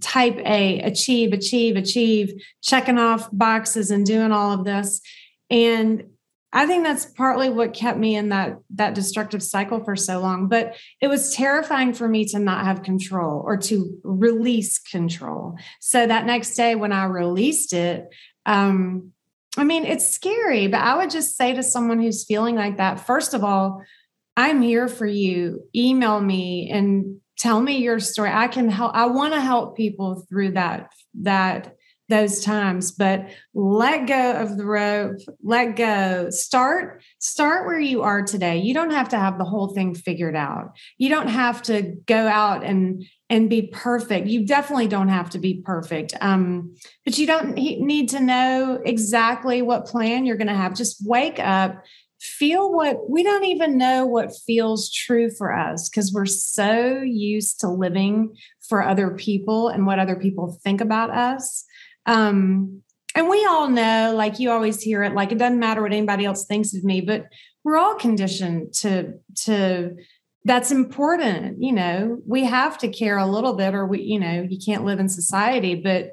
type 0.02 0.38
A, 0.46 0.80
achieve, 0.82 1.34
achieve, 1.34 1.76
achieve, 1.76 2.34
checking 2.62 2.98
off 2.98 3.30
boxes 3.32 3.92
and 3.92 4.06
doing 4.06 4.32
all 4.32 4.54
of 4.54 4.64
this. 4.64 5.02
And 5.50 6.06
I 6.54 6.66
think 6.66 6.86
that's 6.86 7.06
partly 7.06 7.50
what 7.50 7.74
kept 7.74 8.00
me 8.00 8.16
in 8.16 8.30
that 8.30 8.60
that 8.76 8.96
destructive 8.96 9.44
cycle 9.44 9.84
for 9.84 9.98
so 9.98 10.20
long. 10.20 10.48
But 10.48 10.78
it 11.02 11.08
was 11.08 11.34
terrifying 11.34 11.94
for 11.94 12.08
me 12.08 12.24
to 12.26 12.40
not 12.40 12.64
have 12.64 12.84
control 12.84 13.42
or 13.46 13.58
to 13.58 14.00
release 14.04 14.80
control. 14.80 15.58
So 15.82 16.08
that 16.08 16.26
next 16.26 16.56
day 16.56 16.76
when 16.76 16.94
I 16.94 17.04
released 17.04 17.74
it, 17.74 18.08
um, 18.46 19.12
I 19.58 19.66
mean, 19.66 19.86
it's 19.86 20.10
scary, 20.10 20.68
but 20.68 20.82
I 20.82 20.96
would 20.96 21.10
just 21.10 21.36
say 21.36 21.54
to 21.54 21.64
someone 21.64 22.00
who's 22.00 22.26
feeling 22.26 22.56
like 22.56 22.78
that, 22.78 23.06
first 23.06 23.34
of 23.34 23.44
all, 23.44 23.84
I'm 24.38 24.62
here 24.62 24.88
for 24.88 25.08
you. 25.08 25.64
Email 25.76 26.22
me 26.22 26.70
and 26.72 27.20
tell 27.40 27.60
me 27.60 27.80
your 27.80 28.00
story. 28.00 28.30
I 28.32 28.48
can 28.48 28.70
help. 28.70 28.96
I 28.96 29.08
want 29.08 29.34
to 29.34 29.42
help 29.42 29.76
people 29.76 30.26
through 30.30 30.52
that 30.52 30.92
that 31.22 31.74
those 32.10 32.42
times 32.42 32.92
but 32.94 33.28
let 33.54 34.08
go 34.08 34.32
of 34.32 34.58
the 34.58 34.66
rope 34.66 35.18
let 35.44 35.76
go 35.76 36.30
start 36.30 37.04
start 37.20 37.66
where 37.66 37.80
you 37.80 38.02
are 38.02 38.24
today 38.24 38.58
you 38.58 38.74
don't 38.74 38.92
have 38.92 39.10
to 39.10 39.18
have 39.18 39.38
the 39.38 39.44
whole 39.44 39.74
thing 39.74 39.94
figured 39.94 40.36
out 40.36 40.72
you 40.98 41.10
don't 41.10 41.28
have 41.28 41.62
to 41.62 41.82
go 42.06 42.28
out 42.28 42.64
and 42.64 43.04
and 43.30 43.50
be 43.50 43.64
perfect 43.74 44.28
you 44.28 44.46
definitely 44.46 44.88
don't 44.88 45.10
have 45.10 45.30
to 45.30 45.38
be 45.38 45.62
perfect 45.66 46.14
um, 46.22 46.74
but 47.04 47.18
you 47.18 47.28
don't 47.28 47.56
need 47.56 48.08
to 48.08 48.22
know 48.22 48.80
exactly 48.86 49.62
what 49.62 49.86
plan 49.86 50.26
you're 50.26 50.38
going 50.38 50.48
to 50.48 50.54
have 50.54 50.74
just 50.74 51.06
wake 51.06 51.40
up 51.40 51.84
feel 52.20 52.74
what 52.74 53.10
we 53.10 53.24
don't 53.24 53.46
even 53.46 53.78
know 53.78 54.06
what 54.06 54.36
feels 54.46 54.92
true 54.92 55.30
for 55.30 55.54
us 55.54 55.90
because 55.90 56.12
we're 56.12 56.26
so 56.26 57.00
used 57.02 57.60
to 57.60 57.70
living 57.70 58.36
for 58.68 58.84
other 58.84 59.12
people 59.12 59.70
and 59.70 59.86
what 59.86 60.00
other 60.00 60.16
people 60.16 60.60
think 60.64 60.82
about 60.82 61.12
us 61.12 61.66
um, 62.08 62.82
and 63.18 63.30
we 63.30 63.46
all 63.46 63.68
know, 63.68 64.14
like 64.16 64.40
you 64.40 64.52
always 64.52 64.82
hear 64.82 65.02
it, 65.04 65.14
like 65.14 65.32
it 65.32 65.40
doesn't 65.40 65.60
matter 65.60 65.82
what 65.82 65.92
anybody 65.92 66.24
else 66.24 66.46
thinks 66.46 66.76
of 66.76 66.84
me, 66.84 67.02
but 67.02 67.26
we're 67.64 67.78
all 67.78 67.96
conditioned 67.96 68.74
to 68.76 69.14
to 69.46 69.96
that's 70.46 70.72
important. 70.72 71.58
You 71.60 71.74
know, 71.74 72.20
we 72.26 72.46
have 72.46 72.78
to 72.78 72.88
care 72.88 73.18
a 73.18 73.26
little 73.26 73.54
bit, 73.54 73.74
or 73.74 73.86
we, 73.86 74.02
you 74.02 74.20
know, 74.20 74.46
you 74.48 74.60
can't 74.64 74.86
live 74.86 75.00
in 75.00 75.10
society. 75.10 75.76
But 75.76 76.12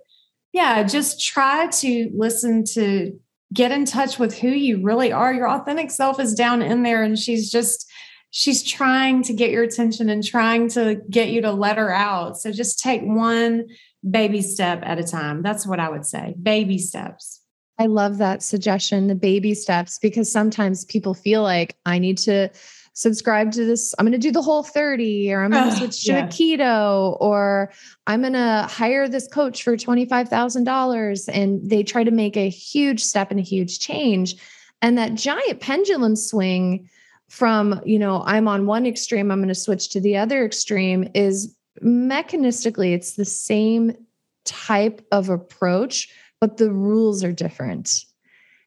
yeah, 0.53 0.83
just 0.83 1.23
try 1.23 1.69
to 1.69 2.11
listen 2.17 2.65
to 2.73 3.19
get 3.55 3.73
in 3.73 3.85
touch 3.85 4.19
with 4.19 4.39
who 4.39 4.49
you 4.49 4.83
really 4.83 5.13
are. 5.13 5.33
Your 5.33 5.49
authentic 5.49 5.91
self 5.91 6.21
is 6.21 6.35
down 6.35 6.61
in 6.61 6.83
there, 6.83 7.03
and 7.03 7.19
she's 7.19 7.51
just 7.51 7.91
she's 8.31 8.63
trying 8.65 9.23
to 9.23 9.33
get 9.33 9.51
your 9.51 9.63
attention 9.63 10.11
and 10.11 10.25
trying 10.25 10.69
to 10.69 11.01
get 11.09 11.31
you 11.31 11.41
to 11.41 11.53
let 11.53 11.79
her 11.79 11.95
out. 11.95 12.37
So 12.37 12.51
just 12.51 12.81
take 12.81 13.03
one 13.03 13.67
baby 14.09 14.43
step 14.43 14.83
at 14.83 14.99
a 14.99 15.05
time. 15.05 15.43
That's 15.43 15.67
what 15.67 15.81
I 15.81 15.89
would 15.89 16.05
say 16.05 16.35
baby 16.43 16.79
steps. 16.79 17.41
I 17.79 17.87
love 17.87 18.19
that 18.19 18.43
suggestion, 18.43 19.09
the 19.09 19.15
baby 19.15 19.55
steps, 19.55 19.99
because 19.99 20.31
sometimes 20.31 20.85
people 20.85 21.15
feel 21.15 21.43
like 21.43 21.77
I 21.87 21.99
need 21.99 22.19
to 22.19 22.51
subscribe 22.95 23.53
to 23.53 23.65
this. 23.65 23.95
I'm 23.99 24.05
going 24.05 24.13
to 24.13 24.19
do 24.19 24.33
the 24.33 24.43
whole 24.43 24.63
30 24.63 25.33
or 25.33 25.43
I'm 25.43 25.51
going 25.51 25.65
to 25.65 25.71
ah, 25.71 25.79
switch 25.79 26.05
to 26.05 26.13
yeah. 26.13 26.25
a 26.25 26.29
keto 26.29 27.17
or 27.21 27.73
I'm 28.07 28.21
going 28.21 28.33
to 28.33 28.67
hire 28.71 29.09
this 29.09 29.29
coach 29.29 29.63
for 29.63 29.77
$25,000. 29.77 31.29
And 31.33 31.69
they 31.69 31.83
try 31.83 32.05
to 32.05 32.11
make 32.11 32.37
a 32.37 32.49
huge 32.49 33.05
step 33.05 33.31
and 33.31 33.41
a 33.41 33.43
huge 33.43 33.81
change. 33.81 34.37
And 34.81 34.97
that 34.97 35.15
giant 35.15 35.61
pendulum 35.61 36.15
swing 36.17 36.89
from, 37.29 37.81
you 37.85 37.99
know, 37.99 38.23
I'm 38.27 38.47
on 38.47 38.67
one 38.67 38.87
extreme, 38.87 39.31
I'm 39.31 39.39
going 39.39 39.49
to 39.49 39.55
switch 39.55 39.89
to 39.91 40.01
the 40.01 40.17
other 40.17 40.45
extreme 40.45 41.09
is 41.15 41.55
mechanistically, 41.83 42.95
it's 42.95 43.15
the 43.15 43.25
same 43.25 43.97
type 44.45 45.05
of 45.11 45.31
approach, 45.31 46.09
but 46.41 46.59
the 46.59 46.71
rules 46.71 47.25
are 47.25 47.33
different. 47.33 48.05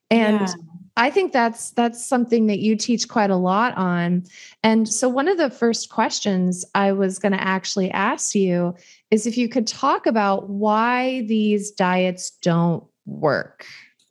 And 0.10 0.42
yeah. 0.42 0.54
I 0.98 1.12
think 1.12 1.32
that's 1.32 1.70
that's 1.72 2.04
something 2.04 2.48
that 2.48 2.60
you 2.60 2.75
teach 2.75 3.08
quite 3.08 3.30
a 3.30 3.36
lot 3.36 3.77
on. 3.77 4.24
And 4.63 4.89
so 4.89 5.08
one 5.08 5.27
of 5.27 5.38
the 5.38 5.51
first 5.51 5.89
questions 5.89 6.66
I 6.74 6.92
was 6.92 7.20
going 7.20 7.34
to 7.34 7.42
actually 7.42 7.92
ask 7.92 8.34
you 8.34 8.75
is 9.12 9.27
if 9.27 9.38
you 9.38 9.48
could 9.48 9.68
talk 9.68 10.08
about 10.08 10.50
why 10.50 11.22
these 11.27 11.72
diets 11.72 12.32
don't 12.42 12.84
work. 13.06 13.66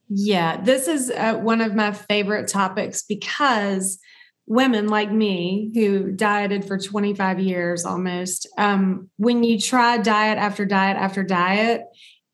Yeah, 0.09 0.61
this 0.61 0.87
is 0.87 1.11
uh, 1.11 1.35
one 1.35 1.61
of 1.61 1.75
my 1.75 1.90
favorite 1.90 2.47
topics 2.47 3.02
because 3.02 3.99
women 4.47 4.87
like 4.87 5.11
me 5.11 5.73
who 5.75 6.12
dieted 6.12 6.64
for 6.64 6.78
25 6.78 7.40
years 7.40 7.85
almost, 7.85 8.49
um, 8.59 9.11
when 9.16 9.43
you 9.43 9.59
try 9.59 9.99
diet 9.99 10.38
after 10.38 10.64
diet 10.64 10.97
after 10.97 11.25
diet 11.25 11.83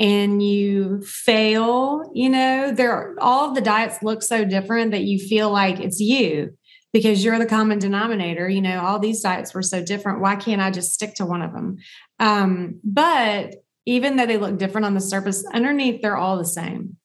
and 0.02 0.42
you 0.42 1.00
fail, 1.02 2.10
you 2.12 2.28
know, 2.28 2.72
there 2.72 3.14
all 3.20 3.54
the 3.54 3.60
diets 3.60 4.02
look 4.02 4.20
so 4.20 4.44
different 4.44 4.90
that 4.90 5.04
you 5.04 5.16
feel 5.16 5.50
like 5.50 5.78
it's 5.78 6.00
you 6.00 6.58
because 6.92 7.24
you're 7.24 7.38
the 7.38 7.46
common 7.46 7.78
denominator. 7.78 8.48
You 8.48 8.62
know, 8.62 8.80
all 8.80 8.98
these 8.98 9.20
diets 9.20 9.54
were 9.54 9.62
so 9.62 9.80
different. 9.80 10.20
Why 10.20 10.34
can't 10.34 10.60
I 10.60 10.72
just 10.72 10.92
stick 10.92 11.14
to 11.14 11.24
one 11.24 11.40
of 11.40 11.52
them? 11.52 11.76
Um, 12.18 12.80
but 12.82 13.54
even 13.86 14.16
though 14.16 14.26
they 14.26 14.38
look 14.38 14.58
different 14.58 14.86
on 14.86 14.94
the 14.94 15.00
surface, 15.00 15.44
underneath 15.54 16.02
they're 16.02 16.16
all 16.16 16.36
the 16.36 16.44
same. 16.44 16.96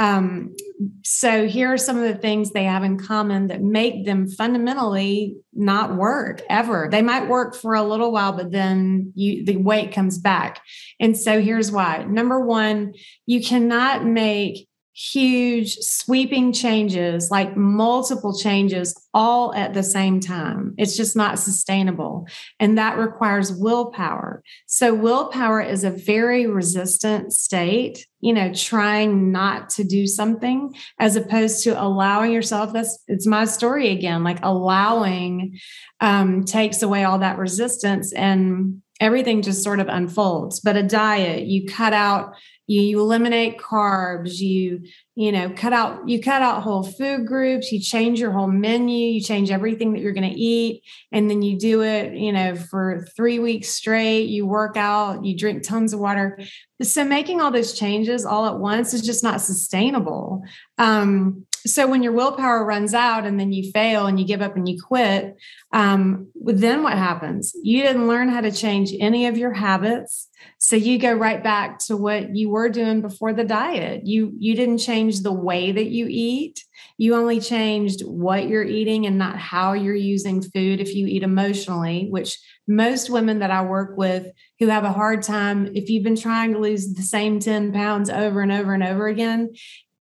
Um, 0.00 0.56
so 1.04 1.46
here 1.46 1.70
are 1.70 1.76
some 1.76 1.98
of 1.98 2.04
the 2.04 2.18
things 2.18 2.52
they 2.52 2.64
have 2.64 2.82
in 2.82 2.98
common 2.98 3.48
that 3.48 3.60
make 3.60 4.06
them 4.06 4.26
fundamentally 4.26 5.36
not 5.52 5.94
work 5.94 6.40
ever. 6.48 6.88
They 6.90 7.02
might 7.02 7.28
work 7.28 7.54
for 7.54 7.74
a 7.74 7.82
little 7.82 8.10
while, 8.10 8.32
but 8.32 8.50
then 8.50 9.12
you 9.14 9.44
the 9.44 9.58
weight 9.58 9.92
comes 9.92 10.16
back. 10.16 10.62
And 10.98 11.18
so 11.18 11.42
here's 11.42 11.70
why. 11.70 12.04
Number 12.04 12.40
one, 12.40 12.94
you 13.26 13.44
cannot 13.44 14.06
make 14.06 14.69
huge 15.00 15.76
sweeping 15.76 16.52
changes, 16.52 17.30
like 17.30 17.56
multiple 17.56 18.36
changes 18.36 18.94
all 19.14 19.54
at 19.54 19.72
the 19.72 19.82
same 19.82 20.20
time. 20.20 20.74
It's 20.76 20.94
just 20.94 21.16
not 21.16 21.38
sustainable. 21.38 22.26
And 22.58 22.76
that 22.76 22.98
requires 22.98 23.50
willpower. 23.50 24.42
So, 24.66 24.92
willpower 24.92 25.62
is 25.62 25.84
a 25.84 25.90
very 25.90 26.46
resistant 26.46 27.32
state, 27.32 28.06
you 28.20 28.34
know, 28.34 28.52
trying 28.52 29.32
not 29.32 29.70
to 29.70 29.84
do 29.84 30.06
something 30.06 30.74
as 30.98 31.16
opposed 31.16 31.64
to 31.64 31.82
allowing 31.82 32.32
yourself. 32.32 32.72
That's 32.74 33.02
it's 33.06 33.26
my 33.26 33.46
story 33.46 33.88
again, 33.88 34.22
like 34.22 34.40
allowing 34.42 35.58
um, 36.00 36.44
takes 36.44 36.82
away 36.82 37.04
all 37.04 37.20
that 37.20 37.38
resistance 37.38 38.12
and 38.12 38.82
everything 39.00 39.40
just 39.40 39.64
sort 39.64 39.80
of 39.80 39.88
unfolds. 39.88 40.60
But 40.60 40.76
a 40.76 40.82
diet, 40.82 41.46
you 41.46 41.66
cut 41.66 41.94
out 41.94 42.34
you, 42.70 42.82
you 42.82 43.00
eliminate 43.00 43.58
carbs 43.58 44.38
you 44.38 44.82
you 45.14 45.32
know 45.32 45.50
cut 45.50 45.72
out 45.72 46.08
you 46.08 46.20
cut 46.20 46.42
out 46.42 46.62
whole 46.62 46.82
food 46.82 47.26
groups 47.26 47.72
you 47.72 47.80
change 47.80 48.20
your 48.20 48.32
whole 48.32 48.46
menu 48.46 49.08
you 49.08 49.20
change 49.20 49.50
everything 49.50 49.92
that 49.92 50.00
you're 50.00 50.12
going 50.12 50.30
to 50.30 50.38
eat 50.38 50.82
and 51.12 51.28
then 51.28 51.42
you 51.42 51.58
do 51.58 51.82
it 51.82 52.14
you 52.14 52.32
know 52.32 52.54
for 52.54 53.06
three 53.16 53.38
weeks 53.38 53.68
straight 53.68 54.28
you 54.28 54.46
work 54.46 54.76
out 54.76 55.24
you 55.24 55.36
drink 55.36 55.62
tons 55.62 55.92
of 55.92 56.00
water. 56.00 56.38
So 56.82 57.04
making 57.04 57.40
all 57.40 57.50
those 57.50 57.78
changes 57.78 58.24
all 58.24 58.46
at 58.46 58.58
once 58.58 58.94
is 58.94 59.02
just 59.02 59.22
not 59.22 59.40
sustainable. 59.40 60.42
Um, 60.78 61.46
so 61.66 61.86
when 61.86 62.02
your 62.02 62.12
willpower 62.12 62.64
runs 62.64 62.94
out 62.94 63.26
and 63.26 63.38
then 63.38 63.52
you 63.52 63.70
fail 63.70 64.06
and 64.06 64.18
you 64.18 64.26
give 64.26 64.42
up 64.42 64.56
and 64.56 64.68
you 64.68 64.80
quit 64.80 65.36
um, 65.72 66.28
then 66.34 66.82
what 66.82 66.94
happens? 66.94 67.52
You 67.62 67.82
didn't 67.82 68.08
learn 68.08 68.28
how 68.28 68.40
to 68.40 68.50
change 68.50 68.92
any 68.98 69.26
of 69.26 69.38
your 69.38 69.52
habits. 69.52 70.28
So 70.58 70.74
you 70.74 70.98
go 70.98 71.12
right 71.12 71.42
back 71.42 71.78
to 71.80 71.96
what 71.96 72.34
you 72.34 72.50
were 72.50 72.68
doing 72.68 73.02
before 73.02 73.32
the 73.32 73.44
diet. 73.44 74.06
You 74.06 74.32
you 74.38 74.56
didn't 74.56 74.78
change 74.78 75.20
the 75.20 75.32
way 75.32 75.70
that 75.70 75.86
you 75.86 76.06
eat. 76.08 76.64
You 76.98 77.14
only 77.14 77.40
changed 77.40 78.02
what 78.04 78.48
you're 78.48 78.64
eating 78.64 79.06
and 79.06 79.16
not 79.16 79.38
how 79.38 79.74
you're 79.74 79.94
using 79.94 80.42
food 80.42 80.80
if 80.80 80.94
you 80.94 81.06
eat 81.06 81.22
emotionally 81.22 82.08
which 82.10 82.38
most 82.66 83.10
women 83.10 83.40
that 83.40 83.50
i 83.50 83.62
work 83.62 83.96
with 83.96 84.26
who 84.58 84.68
have 84.68 84.84
a 84.84 84.92
hard 84.92 85.22
time 85.22 85.70
if 85.74 85.90
you've 85.90 86.04
been 86.04 86.16
trying 86.16 86.52
to 86.52 86.58
lose 86.58 86.94
the 86.94 87.02
same 87.02 87.40
10 87.40 87.72
pounds 87.72 88.08
over 88.10 88.40
and 88.40 88.52
over 88.52 88.72
and 88.74 88.82
over 88.82 89.08
again 89.08 89.50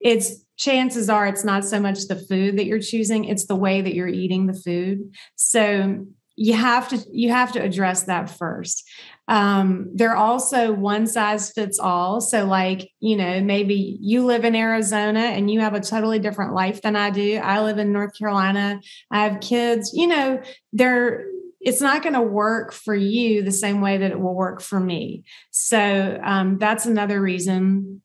it's 0.00 0.41
chances 0.56 1.08
are 1.08 1.26
it's 1.26 1.44
not 1.44 1.64
so 1.64 1.80
much 1.80 2.06
the 2.08 2.16
food 2.16 2.58
that 2.58 2.66
you're 2.66 2.80
choosing 2.80 3.24
it's 3.24 3.46
the 3.46 3.56
way 3.56 3.80
that 3.80 3.94
you're 3.94 4.08
eating 4.08 4.46
the 4.46 4.54
food. 4.54 5.12
So 5.36 6.06
you 6.34 6.54
have 6.54 6.88
to 6.88 7.04
you 7.12 7.30
have 7.30 7.52
to 7.52 7.62
address 7.62 8.04
that 8.04 8.30
first. 8.30 8.88
Um, 9.28 9.90
they're 9.94 10.16
also 10.16 10.72
one 10.72 11.06
size 11.06 11.52
fits 11.52 11.78
all. 11.78 12.20
So 12.20 12.44
like 12.44 12.90
you 13.00 13.16
know 13.16 13.40
maybe 13.40 13.98
you 14.00 14.24
live 14.24 14.44
in 14.44 14.56
arizona 14.56 15.20
and 15.20 15.50
you 15.50 15.60
have 15.60 15.74
a 15.74 15.80
totally 15.80 16.18
different 16.18 16.54
life 16.54 16.82
than 16.82 16.96
i 16.96 17.10
do. 17.10 17.36
I 17.36 17.62
live 17.62 17.78
in 17.78 17.92
north 17.92 18.16
carolina. 18.18 18.80
I 19.10 19.24
have 19.24 19.40
kids. 19.40 19.92
You 19.94 20.06
know 20.06 20.42
they're 20.72 21.26
it's 21.60 21.80
not 21.80 22.02
going 22.02 22.14
to 22.14 22.22
work 22.22 22.72
for 22.72 22.94
you 22.94 23.42
the 23.42 23.52
same 23.52 23.80
way 23.80 23.96
that 23.96 24.10
it 24.10 24.18
will 24.18 24.34
work 24.34 24.60
for 24.60 24.80
me. 24.80 25.22
So 25.52 26.18
um, 26.20 26.58
that's 26.58 26.86
another 26.86 27.20
reason 27.20 28.02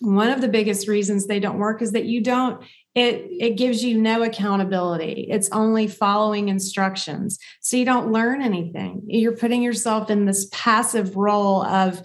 one 0.00 0.30
of 0.30 0.40
the 0.40 0.48
biggest 0.48 0.88
reasons 0.88 1.26
they 1.26 1.40
don't 1.40 1.58
work 1.58 1.80
is 1.80 1.92
that 1.92 2.04
you 2.04 2.20
don't 2.20 2.62
it 2.94 3.26
it 3.40 3.56
gives 3.56 3.82
you 3.82 4.00
no 4.00 4.22
accountability. 4.22 5.26
It's 5.28 5.50
only 5.50 5.88
following 5.88 6.48
instructions. 6.48 7.38
So 7.60 7.76
you 7.76 7.84
don't 7.84 8.12
learn 8.12 8.40
anything. 8.40 9.02
You're 9.06 9.36
putting 9.36 9.62
yourself 9.62 10.10
in 10.10 10.26
this 10.26 10.48
passive 10.52 11.16
role 11.16 11.64
of 11.64 12.00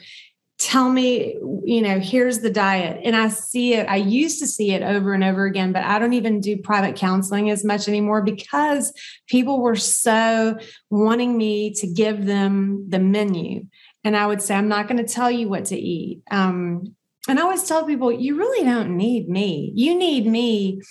tell 0.57 0.89
me 0.89 1.37
you 1.63 1.81
know 1.81 1.99
here's 1.99 2.39
the 2.39 2.49
diet. 2.49 3.01
And 3.03 3.15
i 3.15 3.29
see 3.29 3.75
it 3.75 3.87
i 3.87 3.95
used 3.95 4.39
to 4.39 4.47
see 4.47 4.71
it 4.71 4.81
over 4.81 5.13
and 5.13 5.23
over 5.23 5.45
again 5.45 5.71
but 5.71 5.83
i 5.83 5.99
don't 5.99 6.13
even 6.13 6.41
do 6.41 6.57
private 6.57 6.97
counseling 6.97 7.49
as 7.49 7.63
much 7.63 7.87
anymore 7.87 8.21
because 8.21 8.91
people 9.27 9.61
were 9.61 9.77
so 9.77 10.57
wanting 10.89 11.37
me 11.37 11.73
to 11.75 11.87
give 11.87 12.25
them 12.25 12.85
the 12.89 12.99
menu. 12.99 13.67
And 14.03 14.17
i 14.17 14.27
would 14.27 14.41
say 14.41 14.55
i'm 14.55 14.67
not 14.67 14.87
going 14.87 15.03
to 15.03 15.13
tell 15.13 15.31
you 15.31 15.47
what 15.47 15.65
to 15.65 15.77
eat. 15.77 16.23
Um, 16.29 16.95
and 17.29 17.39
I 17.39 17.43
always 17.43 17.63
tell 17.63 17.85
people, 17.85 18.11
you 18.11 18.37
really 18.37 18.65
don't 18.65 18.97
need 18.97 19.29
me. 19.29 19.71
You 19.75 19.95
need 19.95 20.25
me 20.25 20.81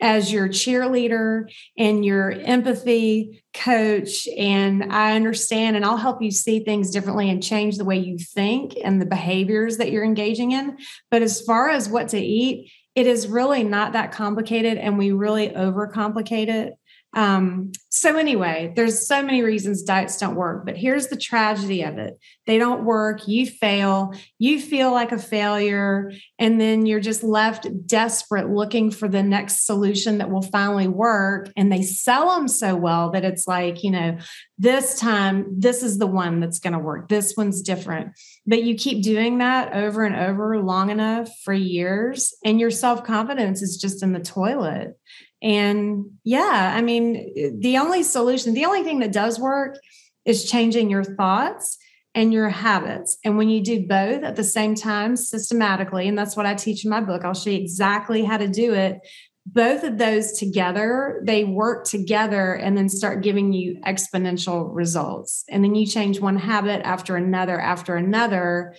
as 0.00 0.32
your 0.32 0.48
cheerleader 0.48 1.44
and 1.78 2.04
your 2.04 2.32
empathy 2.32 3.42
coach. 3.54 4.28
And 4.36 4.92
I 4.92 5.14
understand 5.14 5.76
and 5.76 5.84
I'll 5.84 5.96
help 5.96 6.20
you 6.20 6.30
see 6.30 6.60
things 6.60 6.90
differently 6.90 7.30
and 7.30 7.42
change 7.42 7.78
the 7.78 7.84
way 7.84 7.98
you 7.98 8.18
think 8.18 8.74
and 8.82 9.00
the 9.00 9.06
behaviors 9.06 9.78
that 9.78 9.92
you're 9.92 10.04
engaging 10.04 10.52
in. 10.52 10.76
But 11.10 11.22
as 11.22 11.40
far 11.40 11.70
as 11.70 11.88
what 11.88 12.08
to 12.08 12.18
eat, 12.18 12.70
it 12.94 13.06
is 13.06 13.28
really 13.28 13.64
not 13.64 13.92
that 13.92 14.12
complicated 14.12 14.78
and 14.78 14.98
we 14.98 15.12
really 15.12 15.48
overcomplicate 15.48 16.48
it. 16.48 16.74
Um, 17.14 17.70
so 17.90 18.16
anyway, 18.16 18.72
there's 18.74 19.06
so 19.06 19.22
many 19.22 19.42
reasons 19.42 19.84
diets 19.84 20.18
don't 20.18 20.34
work, 20.34 20.66
but 20.66 20.76
here's 20.76 21.06
the 21.06 21.16
tragedy 21.16 21.82
of 21.82 21.96
it. 21.96 22.18
They 22.44 22.58
don't 22.58 22.84
work, 22.84 23.28
you 23.28 23.46
fail, 23.46 24.14
you 24.38 24.60
feel 24.60 24.90
like 24.90 25.12
a 25.12 25.18
failure, 25.18 26.10
and 26.38 26.60
then 26.60 26.86
you're 26.86 26.98
just 26.98 27.22
left 27.22 27.68
desperate 27.86 28.50
looking 28.50 28.90
for 28.90 29.06
the 29.06 29.22
next 29.22 29.64
solution 29.64 30.18
that 30.18 30.30
will 30.30 30.42
finally 30.42 30.88
work. 30.88 31.50
And 31.56 31.70
they 31.70 31.82
sell 31.82 32.34
them 32.34 32.48
so 32.48 32.74
well 32.74 33.12
that 33.12 33.24
it's 33.24 33.46
like, 33.46 33.84
you 33.84 33.92
know, 33.92 34.18
this 34.58 34.98
time, 34.98 35.46
this 35.56 35.84
is 35.84 35.98
the 35.98 36.06
one 36.06 36.40
that's 36.40 36.58
going 36.58 36.72
to 36.72 36.78
work. 36.80 37.08
This 37.08 37.34
one's 37.36 37.62
different. 37.62 38.12
But 38.44 38.64
you 38.64 38.74
keep 38.74 39.04
doing 39.04 39.38
that 39.38 39.72
over 39.72 40.04
and 40.04 40.16
over 40.16 40.60
long 40.60 40.90
enough 40.90 41.30
for 41.44 41.54
years, 41.54 42.34
and 42.44 42.58
your 42.58 42.72
self 42.72 43.04
confidence 43.04 43.62
is 43.62 43.76
just 43.76 44.02
in 44.02 44.12
the 44.12 44.20
toilet. 44.20 44.96
And 45.44 46.06
yeah, 46.24 46.72
I 46.74 46.80
mean, 46.80 47.60
the 47.60 47.76
only 47.76 48.02
solution, 48.02 48.54
the 48.54 48.64
only 48.64 48.82
thing 48.82 49.00
that 49.00 49.12
does 49.12 49.38
work 49.38 49.76
is 50.24 50.50
changing 50.50 50.88
your 50.88 51.04
thoughts 51.04 51.76
and 52.14 52.32
your 52.32 52.48
habits. 52.48 53.18
And 53.26 53.36
when 53.36 53.50
you 53.50 53.62
do 53.62 53.86
both 53.86 54.22
at 54.22 54.36
the 54.36 54.44
same 54.44 54.74
time 54.74 55.16
systematically, 55.16 56.08
and 56.08 56.16
that's 56.16 56.34
what 56.34 56.46
I 56.46 56.54
teach 56.54 56.84
in 56.84 56.90
my 56.90 57.02
book, 57.02 57.26
I'll 57.26 57.34
show 57.34 57.50
you 57.50 57.58
exactly 57.58 58.24
how 58.24 58.38
to 58.38 58.48
do 58.48 58.72
it. 58.72 59.00
Both 59.44 59.84
of 59.84 59.98
those 59.98 60.32
together, 60.32 61.20
they 61.26 61.44
work 61.44 61.84
together 61.84 62.54
and 62.54 62.74
then 62.74 62.88
start 62.88 63.22
giving 63.22 63.52
you 63.52 63.78
exponential 63.86 64.70
results. 64.72 65.44
And 65.50 65.62
then 65.62 65.74
you 65.74 65.86
change 65.86 66.20
one 66.20 66.38
habit 66.38 66.80
after 66.86 67.16
another 67.16 67.60
after 67.60 67.96
another, 67.96 68.74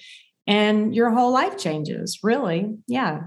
and 0.47 0.95
your 0.95 1.11
whole 1.11 1.31
life 1.31 1.59
changes, 1.59 2.19
really. 2.23 2.75
Yeah. 2.87 3.19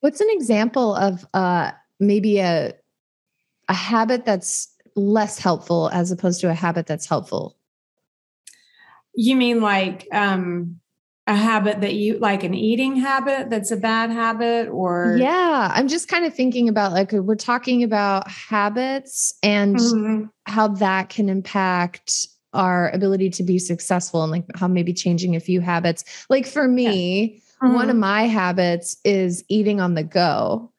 What's 0.00 0.22
an 0.22 0.28
example 0.30 0.94
of 0.94 1.26
uh, 1.34 1.72
maybe 2.00 2.38
a 2.38 2.72
a 3.68 3.74
habit 3.74 4.24
that's 4.24 4.74
less 4.96 5.38
helpful 5.38 5.88
as 5.92 6.10
opposed 6.10 6.40
to 6.40 6.50
a 6.50 6.54
habit 6.54 6.86
that's 6.86 7.06
helpful 7.06 7.56
you 9.14 9.36
mean 9.36 9.60
like 9.60 10.08
um 10.12 10.80
a 11.26 11.34
habit 11.34 11.80
that 11.82 11.94
you 11.94 12.18
like 12.18 12.42
an 12.42 12.54
eating 12.54 12.96
habit 12.96 13.50
that's 13.50 13.70
a 13.70 13.76
bad 13.76 14.10
habit 14.10 14.68
or 14.68 15.16
yeah 15.18 15.70
i'm 15.74 15.86
just 15.86 16.08
kind 16.08 16.24
of 16.24 16.34
thinking 16.34 16.68
about 16.68 16.92
like 16.92 17.12
we're 17.12 17.36
talking 17.36 17.84
about 17.84 18.28
habits 18.28 19.34
and 19.42 19.76
mm-hmm. 19.76 20.24
how 20.46 20.66
that 20.66 21.08
can 21.08 21.28
impact 21.28 22.26
our 22.52 22.90
ability 22.90 23.30
to 23.30 23.44
be 23.44 23.58
successful 23.58 24.22
and 24.22 24.32
like 24.32 24.44
how 24.56 24.66
maybe 24.66 24.92
changing 24.92 25.36
a 25.36 25.40
few 25.40 25.60
habits 25.60 26.26
like 26.28 26.46
for 26.46 26.66
me 26.66 27.40
yeah. 27.62 27.68
mm-hmm. 27.68 27.74
one 27.74 27.84
of 27.84 27.90
mm-hmm. 27.90 28.00
my 28.00 28.26
habits 28.26 28.96
is 29.04 29.44
eating 29.48 29.80
on 29.80 29.94
the 29.94 30.02
go 30.02 30.69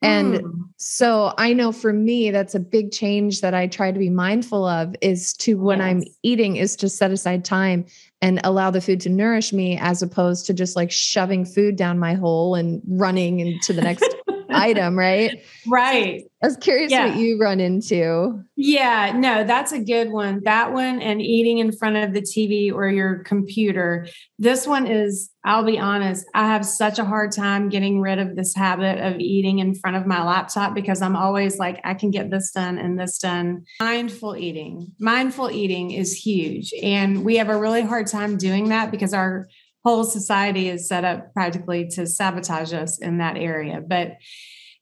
and 0.00 0.34
mm. 0.34 0.68
so 0.76 1.34
I 1.38 1.52
know 1.52 1.72
for 1.72 1.92
me, 1.92 2.30
that's 2.30 2.54
a 2.54 2.60
big 2.60 2.92
change 2.92 3.40
that 3.40 3.52
I 3.52 3.66
try 3.66 3.90
to 3.90 3.98
be 3.98 4.10
mindful 4.10 4.64
of 4.64 4.94
is 5.00 5.32
to 5.38 5.58
when 5.58 5.78
yes. 5.78 5.86
I'm 5.86 6.02
eating, 6.22 6.56
is 6.56 6.76
to 6.76 6.88
set 6.88 7.10
aside 7.10 7.44
time 7.44 7.84
and 8.22 8.40
allow 8.44 8.70
the 8.70 8.80
food 8.80 9.00
to 9.02 9.08
nourish 9.08 9.52
me 9.52 9.76
as 9.78 10.00
opposed 10.02 10.46
to 10.46 10.54
just 10.54 10.76
like 10.76 10.92
shoving 10.92 11.44
food 11.44 11.76
down 11.76 11.98
my 11.98 12.14
hole 12.14 12.54
and 12.54 12.80
running 12.86 13.40
into 13.40 13.72
the 13.72 13.82
next 13.82 14.08
item, 14.48 14.96
right? 14.96 15.44
Right. 15.66 16.22
I 16.42 16.46
was 16.46 16.56
curious 16.56 16.90
yeah. 16.90 17.08
what 17.08 17.16
you 17.16 17.38
run 17.38 17.60
into. 17.60 18.42
Yeah, 18.56 19.12
no, 19.14 19.44
that's 19.44 19.72
a 19.72 19.78
good 19.78 20.10
one. 20.10 20.40
That 20.44 20.72
one 20.72 21.02
and 21.02 21.20
eating 21.20 21.58
in 21.58 21.72
front 21.72 21.96
of 21.96 22.14
the 22.14 22.22
TV 22.22 22.72
or 22.72 22.88
your 22.88 23.22
computer. 23.24 24.06
This 24.38 24.66
one 24.66 24.86
is, 24.86 25.30
I'll 25.44 25.64
be 25.64 25.78
honest, 25.78 26.24
I 26.34 26.46
have 26.46 26.64
such 26.64 26.98
a 26.98 27.04
hard 27.04 27.32
time 27.32 27.68
getting 27.68 28.00
rid 28.00 28.18
of 28.18 28.34
this 28.34 28.54
habit 28.54 28.98
of 29.04 29.18
eating 29.18 29.58
in 29.58 29.74
front 29.74 29.96
of 29.96 30.06
my 30.06 30.24
laptop 30.24 30.74
because 30.74 31.02
I'm 31.02 31.16
always 31.16 31.58
like, 31.58 31.80
I 31.84 31.92
can 31.92 32.10
get 32.10 32.30
this 32.30 32.52
done 32.52 32.78
and 32.78 32.98
this 32.98 33.18
done. 33.18 33.64
Mindful 33.80 34.36
eating. 34.36 34.92
Mindful 34.98 35.50
eating 35.50 35.90
is 35.90 36.14
huge. 36.14 36.72
And 36.82 37.24
we 37.24 37.36
have 37.36 37.50
a 37.50 37.58
really 37.58 37.82
hard 37.82 38.06
time 38.06 38.38
doing 38.38 38.70
that 38.70 38.90
because 38.90 39.12
our 39.12 39.48
whole 39.84 40.04
society 40.04 40.68
is 40.68 40.88
set 40.88 41.04
up 41.04 41.32
practically 41.32 41.88
to 41.88 42.06
sabotage 42.06 42.72
us 42.72 42.98
in 42.98 43.18
that 43.18 43.36
area. 43.36 43.80
But 43.86 44.16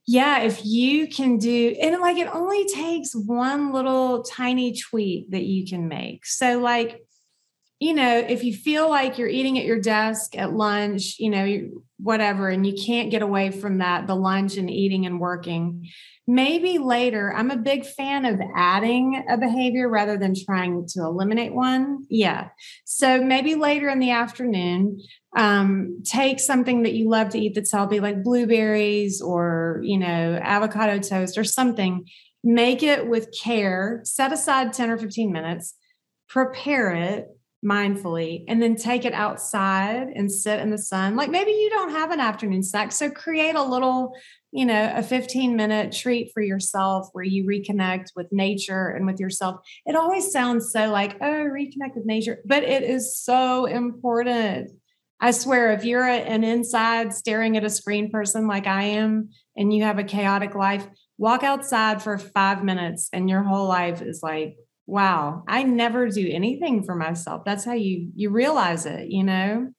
yeah, 0.06 0.42
if 0.42 0.64
you 0.64 1.08
can 1.08 1.36
do, 1.38 1.76
and 1.80 2.00
like 2.00 2.16
it 2.16 2.28
only 2.32 2.64
takes 2.66 3.12
one 3.12 3.72
little 3.72 4.22
tiny 4.22 4.72
tweak 4.72 5.30
that 5.32 5.44
you 5.44 5.66
can 5.66 5.88
make. 5.88 6.24
So, 6.24 6.58
like, 6.58 7.00
you 7.80 7.92
know, 7.92 8.18
if 8.18 8.44
you 8.44 8.54
feel 8.54 8.88
like 8.88 9.18
you're 9.18 9.28
eating 9.28 9.58
at 9.58 9.64
your 9.64 9.80
desk 9.80 10.36
at 10.38 10.52
lunch, 10.52 11.16
you 11.18 11.30
know, 11.30 11.82
whatever, 11.98 12.48
and 12.48 12.66
you 12.66 12.74
can't 12.74 13.10
get 13.10 13.22
away 13.22 13.50
from 13.50 13.78
that, 13.78 14.06
the 14.06 14.14
lunch 14.14 14.56
and 14.56 14.70
eating 14.70 15.06
and 15.06 15.18
working, 15.20 15.88
maybe 16.26 16.78
later, 16.78 17.32
I'm 17.34 17.50
a 17.50 17.56
big 17.56 17.86
fan 17.86 18.24
of 18.24 18.40
adding 18.54 19.24
a 19.28 19.38
behavior 19.38 19.88
rather 19.88 20.18
than 20.18 20.34
trying 20.34 20.86
to 20.88 21.00
eliminate 21.00 21.54
one. 21.54 22.04
Yeah. 22.10 22.48
So 22.84 23.22
maybe 23.22 23.54
later 23.54 23.88
in 23.88 24.00
the 24.00 24.10
afternoon, 24.10 25.00
um, 25.36 26.02
take 26.04 26.40
something 26.40 26.82
that 26.82 26.94
you 26.94 27.08
love 27.08 27.30
to 27.30 27.38
eat 27.38 27.54
that's 27.54 27.72
healthy, 27.72 28.00
like 28.00 28.22
blueberries 28.22 29.20
or, 29.20 29.80
you 29.82 29.98
know, 29.98 30.38
avocado 30.42 30.98
toast 30.98 31.38
or 31.38 31.44
something. 31.44 32.06
Make 32.42 32.82
it 32.82 33.08
with 33.08 33.34
care, 33.42 34.00
set 34.04 34.32
aside 34.32 34.72
10 34.72 34.90
or 34.90 34.98
15 34.98 35.32
minutes, 35.32 35.74
prepare 36.28 36.92
it 36.92 37.28
mindfully, 37.66 38.44
and 38.48 38.62
then 38.62 38.76
take 38.76 39.04
it 39.04 39.12
outside 39.12 40.08
and 40.14 40.30
sit 40.30 40.60
in 40.60 40.70
the 40.70 40.78
sun. 40.78 41.16
Like 41.16 41.30
maybe 41.30 41.50
you 41.50 41.68
don't 41.70 41.90
have 41.90 42.12
an 42.12 42.20
afternoon 42.20 42.62
snack. 42.62 42.92
So 42.92 43.10
create 43.10 43.56
a 43.56 43.62
little, 43.62 44.14
you 44.52 44.64
know, 44.64 44.92
a 44.94 45.02
15 45.02 45.56
minute 45.56 45.92
treat 45.92 46.30
for 46.32 46.42
yourself 46.42 47.08
where 47.12 47.24
you 47.24 47.44
reconnect 47.44 48.10
with 48.14 48.28
nature 48.30 48.88
and 48.88 49.04
with 49.06 49.18
yourself. 49.18 49.56
It 49.84 49.96
always 49.96 50.30
sounds 50.30 50.70
so 50.70 50.90
like, 50.90 51.16
oh, 51.20 51.24
reconnect 51.50 51.96
with 51.96 52.06
nature, 52.06 52.38
but 52.46 52.62
it 52.62 52.84
is 52.84 53.18
so 53.18 53.66
important 53.66 54.70
I 55.18 55.30
swear, 55.30 55.72
if 55.72 55.84
you're 55.84 56.06
an 56.06 56.44
inside 56.44 57.14
staring 57.14 57.56
at 57.56 57.64
a 57.64 57.70
screen 57.70 58.10
person 58.10 58.46
like 58.46 58.66
I 58.66 58.82
am, 58.82 59.30
and 59.56 59.72
you 59.72 59.84
have 59.84 59.98
a 59.98 60.04
chaotic 60.04 60.54
life, 60.54 60.86
walk 61.16 61.42
outside 61.42 62.02
for 62.02 62.18
five 62.18 62.62
minutes, 62.62 63.08
and 63.12 63.28
your 63.28 63.42
whole 63.42 63.66
life 63.66 64.02
is 64.02 64.20
like, 64.22 64.56
wow, 64.86 65.42
I 65.48 65.64
never 65.64 66.08
do 66.08 66.28
anything 66.30 66.84
for 66.84 66.94
myself. 66.94 67.44
That's 67.44 67.64
how 67.64 67.72
you 67.72 68.10
you 68.14 68.30
realize 68.30 68.86
it, 68.86 69.10
you 69.10 69.24
know. 69.24 69.72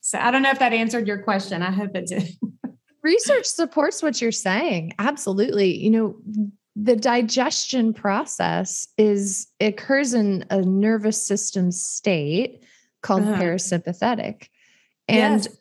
So 0.00 0.18
I 0.18 0.30
don't 0.30 0.42
know 0.42 0.50
if 0.50 0.58
that 0.58 0.72
answered 0.72 1.08
your 1.08 1.22
question. 1.22 1.62
I 1.62 1.70
hope 1.70 1.94
it 1.94 2.06
did. 2.06 2.28
Research 3.02 3.46
supports 3.46 4.02
what 4.02 4.20
you're 4.20 4.32
saying. 4.32 4.94
Absolutely. 4.98 5.76
You 5.76 5.90
know, 5.90 6.16
the 6.76 6.96
digestion 6.96 7.92
process 7.92 8.88
is 8.96 9.46
occurs 9.60 10.14
in 10.14 10.44
a 10.50 10.60
nervous 10.60 11.24
system 11.24 11.70
state 11.70 12.64
called 13.02 13.22
uh-huh. 13.22 13.40
parasympathetic 13.40 14.48
and 15.08 15.44
yes. 15.44 15.56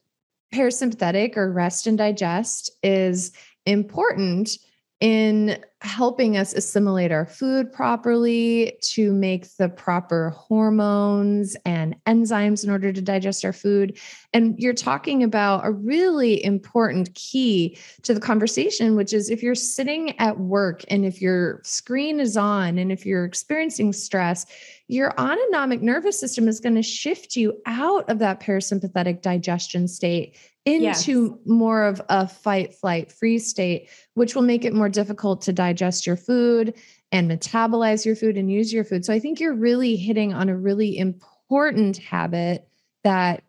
parasympathetic 0.53 1.35
or 1.35 1.51
rest 1.51 1.85
and 1.85 1.97
digest 1.97 2.71
is 2.81 3.31
important 3.65 4.57
in 5.03 5.61
helping 5.81 6.37
us 6.37 6.53
assimilate 6.53 7.11
our 7.11 7.25
food 7.25 7.69
properly, 7.73 8.77
to 8.81 9.11
make 9.11 9.53
the 9.57 9.67
proper 9.67 10.29
hormones 10.29 11.57
and 11.65 11.93
enzymes 12.05 12.63
in 12.63 12.69
order 12.69 12.93
to 12.93 13.01
digest 13.01 13.43
our 13.43 13.51
food. 13.51 13.99
And 14.31 14.57
you're 14.57 14.73
talking 14.73 15.21
about 15.21 15.65
a 15.65 15.71
really 15.71 16.41
important 16.45 17.13
key 17.15 17.77
to 18.03 18.13
the 18.13 18.21
conversation, 18.21 18.95
which 18.95 19.11
is 19.11 19.29
if 19.29 19.43
you're 19.43 19.55
sitting 19.55 20.17
at 20.21 20.39
work 20.39 20.85
and 20.87 21.03
if 21.03 21.21
your 21.21 21.59
screen 21.65 22.21
is 22.21 22.37
on 22.37 22.77
and 22.77 22.89
if 22.89 23.05
you're 23.05 23.25
experiencing 23.25 23.91
stress, 23.91 24.45
your 24.87 25.11
autonomic 25.19 25.81
nervous 25.81 26.17
system 26.17 26.47
is 26.47 26.61
going 26.61 26.75
to 26.75 26.81
shift 26.81 27.35
you 27.35 27.61
out 27.65 28.09
of 28.09 28.19
that 28.19 28.39
parasympathetic 28.39 29.21
digestion 29.21 29.89
state 29.89 30.37
into 30.65 31.37
yes. 31.37 31.47
more 31.47 31.83
of 31.83 32.01
a 32.09 32.27
fight, 32.27 32.73
flight, 32.73 33.11
free 33.11 33.39
state, 33.39 33.89
which 34.13 34.35
will 34.35 34.43
make 34.43 34.63
it 34.63 34.73
more 34.73 34.89
difficult 34.89 35.41
to 35.41 35.53
digest 35.53 36.07
your 36.07 36.15
food 36.15 36.73
and 37.11 37.29
metabolize 37.29 38.05
your 38.05 38.15
food 38.15 38.37
and 38.37 38.51
use 38.51 38.73
your 38.73 38.83
food. 38.83 39.05
So 39.05 39.13
I 39.13 39.19
think 39.19 39.39
you're 39.39 39.53
really 39.53 39.95
hitting 39.95 40.33
on 40.33 40.49
a 40.49 40.57
really 40.57 40.97
important 40.97 41.97
habit 41.97 42.67
that 43.03 43.43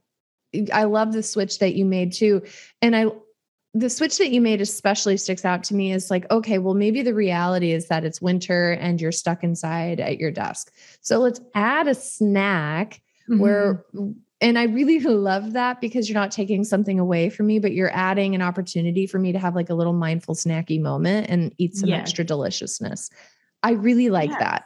I 0.73 0.85
love 0.85 1.13
the 1.13 1.23
switch 1.23 1.59
that 1.61 1.75
you 1.75 1.85
made 1.85 2.13
too. 2.13 2.43
And 2.83 2.95
I 2.97 3.07
the 3.77 3.91
switch 3.91 4.19
that 4.19 4.31
you 4.31 4.41
made 4.41 4.61
especially 4.61 5.17
sticks 5.17 5.45
out 5.45 5.65
to 5.65 5.75
me 5.75 5.93
is 5.93 6.09
like, 6.09 6.31
okay, 6.31 6.59
well, 6.59 6.75
maybe 6.75 7.03
the 7.03 7.13
reality 7.13 7.73
is 7.73 7.89
that 7.89 8.05
it's 8.05 8.23
winter 8.23 8.73
and 8.73 9.01
you're 9.01 9.11
stuck 9.11 9.43
inside 9.43 9.99
at 9.99 10.19
your 10.19 10.31
desk. 10.31 10.73
So 11.01 11.19
let's 11.19 11.41
add 11.57 11.89
a 11.89 11.95
snack 11.95 13.03
mm-hmm. 13.29 13.41
where 13.41 13.85
and 14.41 14.59
I 14.59 14.65
really 14.65 14.99
love 15.01 15.53
that 15.53 15.81
because 15.81 16.09
you're 16.09 16.19
not 16.19 16.31
taking 16.31 16.65
something 16.65 16.99
away 16.99 17.31
from 17.31 17.47
me, 17.47 17.59
but 17.59 17.73
you're 17.73 17.95
adding 17.95 18.35
an 18.35 18.43
opportunity 18.43 19.07
for 19.07 19.19
me 19.19 19.33
to 19.33 19.39
have 19.39 19.55
like 19.55 19.71
a 19.71 19.75
little 19.75 19.93
mindful 19.93 20.35
snacky 20.35 20.81
moment 20.81 21.29
and 21.31 21.55
eat 21.59 21.75
some 21.75 21.89
yes. 21.89 22.01
extra 22.01 22.25
deliciousness. 22.25 23.11
I 23.63 23.73
really 23.73 24.11
like 24.11 24.31
yes. 24.31 24.39
that. 24.41 24.65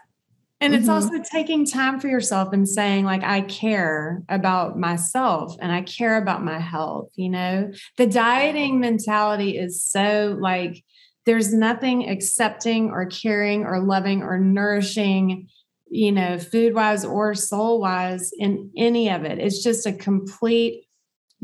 And 0.61 0.73
mm-hmm. 0.73 0.81
it's 0.81 0.89
also 0.89 1.23
taking 1.23 1.65
time 1.65 2.01
for 2.01 2.09
yourself 2.09 2.53
and 2.53 2.69
saying, 2.69 3.05
like, 3.05 3.23
I 3.23 3.43
care 3.43 4.23
about 4.29 4.77
myself 4.77 5.57
and 5.61 5.71
I 5.71 5.83
care 5.83 6.21
about 6.21 6.45
my 6.45 6.59
health. 6.59 7.13
You 7.15 7.29
know, 7.29 7.71
the 7.97 8.07
dieting 8.07 8.81
mentality 8.81 9.57
is 9.57 9.83
so 9.83 10.37
like, 10.41 10.83
there's 11.27 11.53
nothing 11.53 12.09
accepting 12.09 12.91
or 12.91 13.07
caring 13.07 13.65
or 13.65 13.81
loving 13.81 14.23
or 14.23 14.39
nourishing, 14.39 15.49
you 15.91 16.13
know, 16.13 16.39
food 16.39 16.75
wise 16.75 17.05
or 17.05 17.35
soul 17.35 17.81
wise 17.81 18.31
in 18.39 18.71
any 18.77 19.11
of 19.11 19.25
it. 19.25 19.39
It's 19.39 19.63
just 19.63 19.87
a 19.87 19.93
complete 19.93 20.85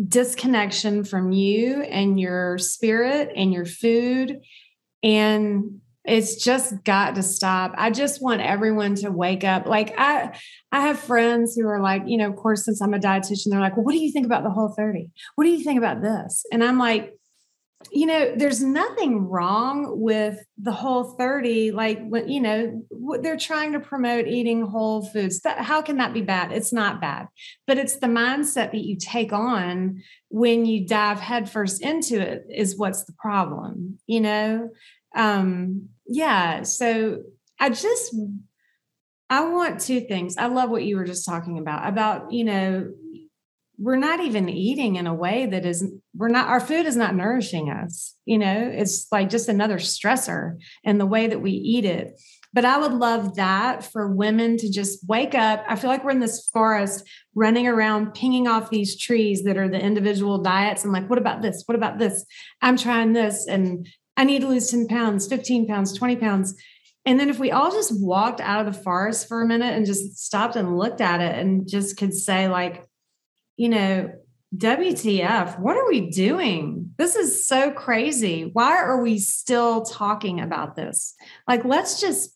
disconnection 0.09 1.04
from 1.04 1.33
you 1.33 1.83
and 1.83 2.18
your 2.18 2.59
spirit 2.59 3.33
and 3.37 3.52
your 3.52 3.64
food. 3.64 4.40
And 5.02 5.80
it's 6.04 6.37
just 6.44 6.85
got 6.85 7.14
to 7.14 7.22
stop 7.22 7.72
i 7.78 7.90
just 7.90 8.20
want 8.20 8.40
everyone 8.40 8.94
to 8.94 9.11
wake 9.11 9.42
up 9.42 9.66
like 9.66 9.94
i 9.98 10.37
i 10.70 10.80
have 10.80 10.98
friends 10.98 11.54
who 11.54 11.66
are 11.66 11.80
like 11.80 12.02
you 12.07 12.18
know 12.18 12.28
of 12.28 12.37
course 12.37 12.64
since 12.64 12.83
i'm 12.83 12.94
a 12.94 12.98
dietitian 12.98 13.46
they're 13.46 13.61
like 13.61 13.76
well 13.76 13.85
what 13.85 13.92
do 13.92 13.98
you 13.98 14.12
think 14.12 14.26
about 14.26 14.44
the 14.44 14.50
whole 14.50 14.74
30 14.76 15.11
what 15.35 15.44
do 15.44 15.50
you 15.50 15.64
think 15.64 15.78
about 15.78 16.02
this 16.02 16.44
and 16.52 16.62
i'm 16.62 16.78
like 16.78 17.14
you 17.92 18.07
know 18.07 18.35
there's 18.37 18.62
nothing 18.62 19.29
wrong 19.29 20.01
with 20.01 20.38
the 20.59 20.73
whole 20.73 21.14
30 21.16 21.73
like 21.73 22.01
you 22.27 22.40
know 22.40 22.83
they're 23.20 23.37
trying 23.37 23.73
to 23.73 23.81
promote 23.81 24.27
eating 24.27 24.66
whole 24.66 25.07
foods. 25.07 25.40
That 25.40 25.59
how 25.59 25.83
can 25.83 25.97
that 25.99 26.12
be 26.12 26.23
bad? 26.23 26.53
It's 26.53 26.73
not 26.73 27.01
bad. 27.01 27.29
But 27.66 27.79
it's 27.79 27.97
the 27.97 28.07
mindset 28.07 28.73
that 28.73 28.85
you 28.85 28.97
take 28.97 29.33
on 29.33 30.03
when 30.29 30.66
you 30.66 30.87
dive 30.87 31.20
headfirst 31.20 31.83
into 31.83 32.20
it 32.20 32.44
is 32.51 32.79
what's 32.79 33.05
the 33.05 33.14
problem 33.18 33.99
you 34.07 34.20
know? 34.20 34.70
Um 35.14 35.88
yeah 36.07 36.64
so 36.64 37.23
i 37.59 37.70
just 37.70 38.14
i 39.31 39.47
want 39.49 39.81
two 39.81 40.01
things. 40.01 40.37
I 40.37 40.47
love 40.47 40.70
what 40.70 40.85
you 40.85 40.97
were 40.97 41.05
just 41.05 41.27
talking 41.27 41.59
about 41.59 41.88
about 41.88 42.33
you 42.33 42.44
know 42.44 42.90
we're 43.79 43.97
not 43.97 44.21
even 44.21 44.49
eating 44.49 44.97
in 44.97 45.07
a 45.07 45.15
way 45.15 45.47
that 45.47 45.67
is 45.67 45.85
we're 46.15 46.29
not 46.29 46.49
our 46.49 46.61
food 46.61 46.87
is 46.87 46.97
not 46.97 47.15
nourishing 47.15 47.71
us 47.71 48.15
you 48.27 48.39
know? 48.39 48.71
It's 48.73 49.07
like 49.13 49.29
just 49.29 49.49
another 49.49 49.77
stressor 49.77 50.57
in 50.83 50.99
the 50.99 51.07
way 51.07 51.27
that 51.27 51.41
we 51.41 51.53
eat 51.53 51.85
it. 51.85 52.21
But 52.53 52.65
i 52.65 52.79
would 52.79 52.93
love 52.93 53.35
that 53.35 53.85
for 53.85 54.15
women 54.15 54.57
to 54.59 54.71
just 54.71 55.07
wake 55.09 55.35
up. 55.35 55.65
I 55.69 55.75
feel 55.75 55.91
like 55.91 56.05
we're 56.05 56.13
in 56.13 56.21
this 56.21 56.49
forest 56.53 57.05
running 57.35 57.67
around 57.67 58.15
pinging 58.15 58.47
off 58.47 58.71
these 58.71 58.99
trees 58.99 59.43
that 59.43 59.57
are 59.57 59.69
the 59.69 59.81
individual 59.81 60.41
diets. 60.41 60.85
And 60.85 60.93
like 60.93 61.11
what 61.11 61.19
about 61.19 61.43
this? 61.43 61.65
What 61.67 61.75
about 61.75 61.99
this? 61.99 62.25
I'm 62.63 62.77
trying 62.77 63.13
this 63.13 63.47
and 63.49 63.89
I 64.17 64.25
need 64.25 64.43
to 64.43 64.49
lose 64.49 64.71
10 64.71 64.87
pounds, 64.87 65.27
15 65.27 65.67
pounds, 65.67 65.93
20 65.99 66.17
pounds. 66.17 66.55
And 67.05 67.19
then 67.19 67.29
if 67.29 67.39
we 67.39 67.51
all 67.51 67.73
just 67.73 68.01
walked 68.01 68.41
out 68.41 68.65
of 68.65 68.73
the 68.73 68.81
forest 68.81 69.27
for 69.27 69.43
a 69.43 69.47
minute 69.47 69.75
and 69.75 69.85
just 69.85 70.17
stopped 70.17 70.57
and 70.57 70.79
looked 70.79 71.01
at 71.01 71.21
it 71.21 71.37
and 71.37 71.69
just 71.69 71.99
could 71.99 72.15
say, 72.15 72.49
like, 72.49 72.87
you 73.57 73.69
know, 73.69 74.12
WTF, 74.57 75.59
what 75.59 75.77
are 75.77 75.88
we 75.88 76.11
doing? 76.11 76.93
This 76.97 77.17
is 77.17 77.47
so 77.47 77.73
crazy. 77.73 78.51
Why 78.53 78.77
are 78.77 79.03
we 79.03 79.19
still 79.19 79.85
talking 79.85 80.40
about 80.40 80.77
this? 80.77 81.14
Like, 81.49 81.64
let's 81.64 82.01
just 82.01 82.31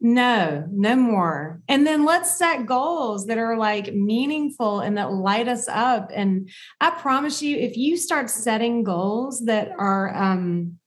no, 0.00 0.66
no 0.70 0.96
more. 0.96 1.62
And 1.66 1.86
then 1.86 2.04
let's 2.04 2.36
set 2.36 2.66
goals 2.66 3.26
that 3.26 3.38
are 3.38 3.56
like 3.56 3.94
meaningful 3.94 4.80
and 4.80 4.98
that 4.98 5.12
light 5.12 5.48
us 5.48 5.66
up. 5.66 6.10
And 6.14 6.50
I 6.78 6.90
promise 6.90 7.40
you, 7.40 7.56
if 7.56 7.78
you 7.78 7.96
start 7.96 8.28
setting 8.28 8.84
goals 8.84 9.46
that 9.46 9.70
are 9.78 10.14
um, 10.14 10.78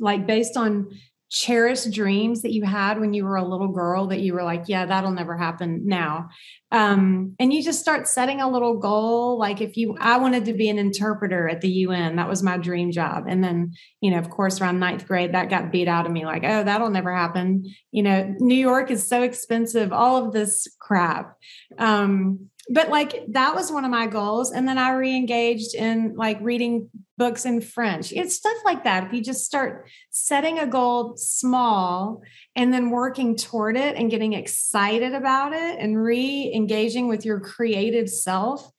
like 0.00 0.26
based 0.26 0.56
on 0.56 0.90
cherished 1.30 1.92
dreams 1.92 2.42
that 2.42 2.52
you 2.52 2.64
had 2.64 2.98
when 2.98 3.12
you 3.12 3.24
were 3.24 3.36
a 3.36 3.46
little 3.46 3.68
girl 3.68 4.06
that 4.08 4.20
you 4.20 4.32
were 4.32 4.42
like, 4.42 4.64
yeah, 4.66 4.86
that'll 4.86 5.10
never 5.10 5.36
happen 5.36 5.82
now. 5.84 6.28
Um, 6.72 7.34
and 7.38 7.52
you 7.52 7.62
just 7.62 7.80
start 7.80 8.08
setting 8.08 8.40
a 8.40 8.50
little 8.50 8.78
goal. 8.78 9.38
Like 9.38 9.60
if 9.60 9.76
you, 9.76 9.96
I 10.00 10.18
wanted 10.18 10.46
to 10.46 10.54
be 10.54 10.68
an 10.68 10.78
interpreter 10.78 11.48
at 11.48 11.60
the 11.60 11.68
UN, 11.68 12.16
that 12.16 12.28
was 12.28 12.42
my 12.42 12.56
dream 12.56 12.92
job. 12.92 13.24
And 13.28 13.44
then, 13.44 13.72
you 14.00 14.10
know, 14.10 14.18
of 14.18 14.30
course, 14.30 14.60
around 14.60 14.80
ninth 14.80 15.06
grade, 15.06 15.34
that 15.34 15.50
got 15.50 15.70
beat 15.70 15.88
out 15.88 16.06
of 16.06 16.12
me 16.12 16.24
like, 16.24 16.44
oh, 16.44 16.64
that'll 16.64 16.90
never 16.90 17.14
happen. 17.14 17.64
You 17.90 18.02
know, 18.02 18.34
New 18.38 18.54
York 18.54 18.90
is 18.90 19.06
so 19.06 19.22
expensive, 19.22 19.92
all 19.92 20.24
of 20.24 20.32
this 20.32 20.66
crap. 20.80 21.36
Um, 21.78 22.50
but 22.70 22.88
like 22.88 23.24
that 23.28 23.54
was 23.54 23.72
one 23.72 23.84
of 23.84 23.90
my 23.90 24.06
goals. 24.06 24.52
And 24.52 24.68
then 24.68 24.78
i 24.78 24.92
re-engaged 24.92 25.74
in 25.74 26.14
like 26.16 26.38
reading 26.40 26.90
books 27.16 27.44
in 27.44 27.60
french. 27.60 28.12
It's 28.12 28.36
stuff 28.36 28.56
like 28.64 28.84
that. 28.84 29.04
If 29.04 29.12
you 29.12 29.22
just 29.22 29.44
start 29.44 29.88
setting 30.10 30.58
a 30.58 30.66
goal 30.66 31.16
small 31.16 32.22
and 32.54 32.72
then 32.72 32.90
working 32.90 33.36
toward 33.36 33.76
it 33.76 33.96
and 33.96 34.10
getting 34.10 34.34
excited 34.34 35.14
about 35.14 35.52
it 35.52 35.78
and 35.78 36.00
re-engaging 36.00 37.08
with 37.08 37.24
your 37.24 37.40
creative 37.40 38.08
self 38.08 38.70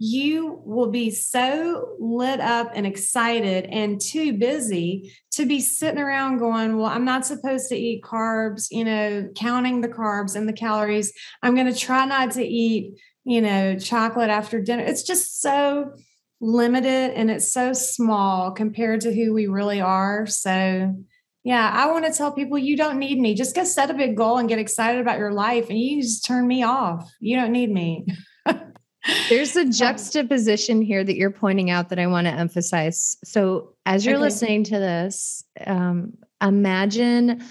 you 0.00 0.62
will 0.64 0.90
be 0.90 1.10
so 1.10 1.96
lit 1.98 2.40
up 2.40 2.70
and 2.74 2.86
excited 2.86 3.64
and 3.66 4.00
too 4.00 4.32
busy 4.32 5.12
to 5.32 5.44
be 5.44 5.60
sitting 5.60 6.00
around 6.00 6.38
going, 6.38 6.76
Well, 6.76 6.86
I'm 6.86 7.04
not 7.04 7.26
supposed 7.26 7.68
to 7.70 7.76
eat 7.76 8.04
carbs, 8.04 8.68
you 8.70 8.84
know, 8.84 9.28
counting 9.34 9.80
the 9.80 9.88
carbs 9.88 10.36
and 10.36 10.48
the 10.48 10.52
calories. 10.52 11.12
I'm 11.42 11.54
going 11.54 11.72
to 11.72 11.78
try 11.78 12.04
not 12.04 12.30
to 12.32 12.44
eat 12.44 13.00
you 13.28 13.42
know, 13.42 13.78
chocolate 13.78 14.30
after 14.30 14.60
dinner. 14.60 14.82
It's 14.82 15.02
just 15.02 15.42
so 15.42 15.92
limited 16.40 17.12
and 17.12 17.30
it's 17.30 17.52
so 17.52 17.74
small 17.74 18.52
compared 18.52 19.02
to 19.02 19.14
who 19.14 19.34
we 19.34 19.46
really 19.46 19.82
are. 19.82 20.26
So, 20.26 20.96
yeah, 21.44 21.70
I 21.70 21.90
want 21.92 22.06
to 22.06 22.12
tell 22.12 22.32
people 22.32 22.56
you 22.56 22.74
don't 22.74 22.98
need 22.98 23.20
me. 23.20 23.34
Just 23.34 23.54
go 23.54 23.64
set 23.64 23.90
a 23.90 23.94
big 23.94 24.16
goal 24.16 24.38
and 24.38 24.48
get 24.48 24.58
excited 24.58 25.00
about 25.00 25.18
your 25.18 25.32
life, 25.32 25.68
and 25.68 25.78
you 25.78 26.00
just 26.00 26.24
turn 26.24 26.46
me 26.46 26.62
off. 26.62 27.10
You 27.20 27.36
don't 27.36 27.52
need 27.52 27.70
me. 27.70 28.06
There's 29.28 29.56
a 29.56 29.68
juxtaposition 29.68 30.80
here 30.80 31.04
that 31.04 31.16
you're 31.16 31.30
pointing 31.30 31.70
out 31.70 31.90
that 31.90 31.98
I 31.98 32.06
want 32.06 32.26
to 32.26 32.32
emphasize. 32.32 33.16
So, 33.24 33.74
as 33.84 34.06
you're 34.06 34.16
okay. 34.16 34.22
listening 34.22 34.64
to 34.64 34.78
this, 34.78 35.44
um, 35.66 36.14
imagine 36.42 37.42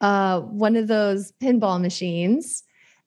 uh, 0.00 0.40
one 0.40 0.76
of 0.76 0.88
those 0.88 1.32
pinball 1.42 1.80
machines 1.80 2.62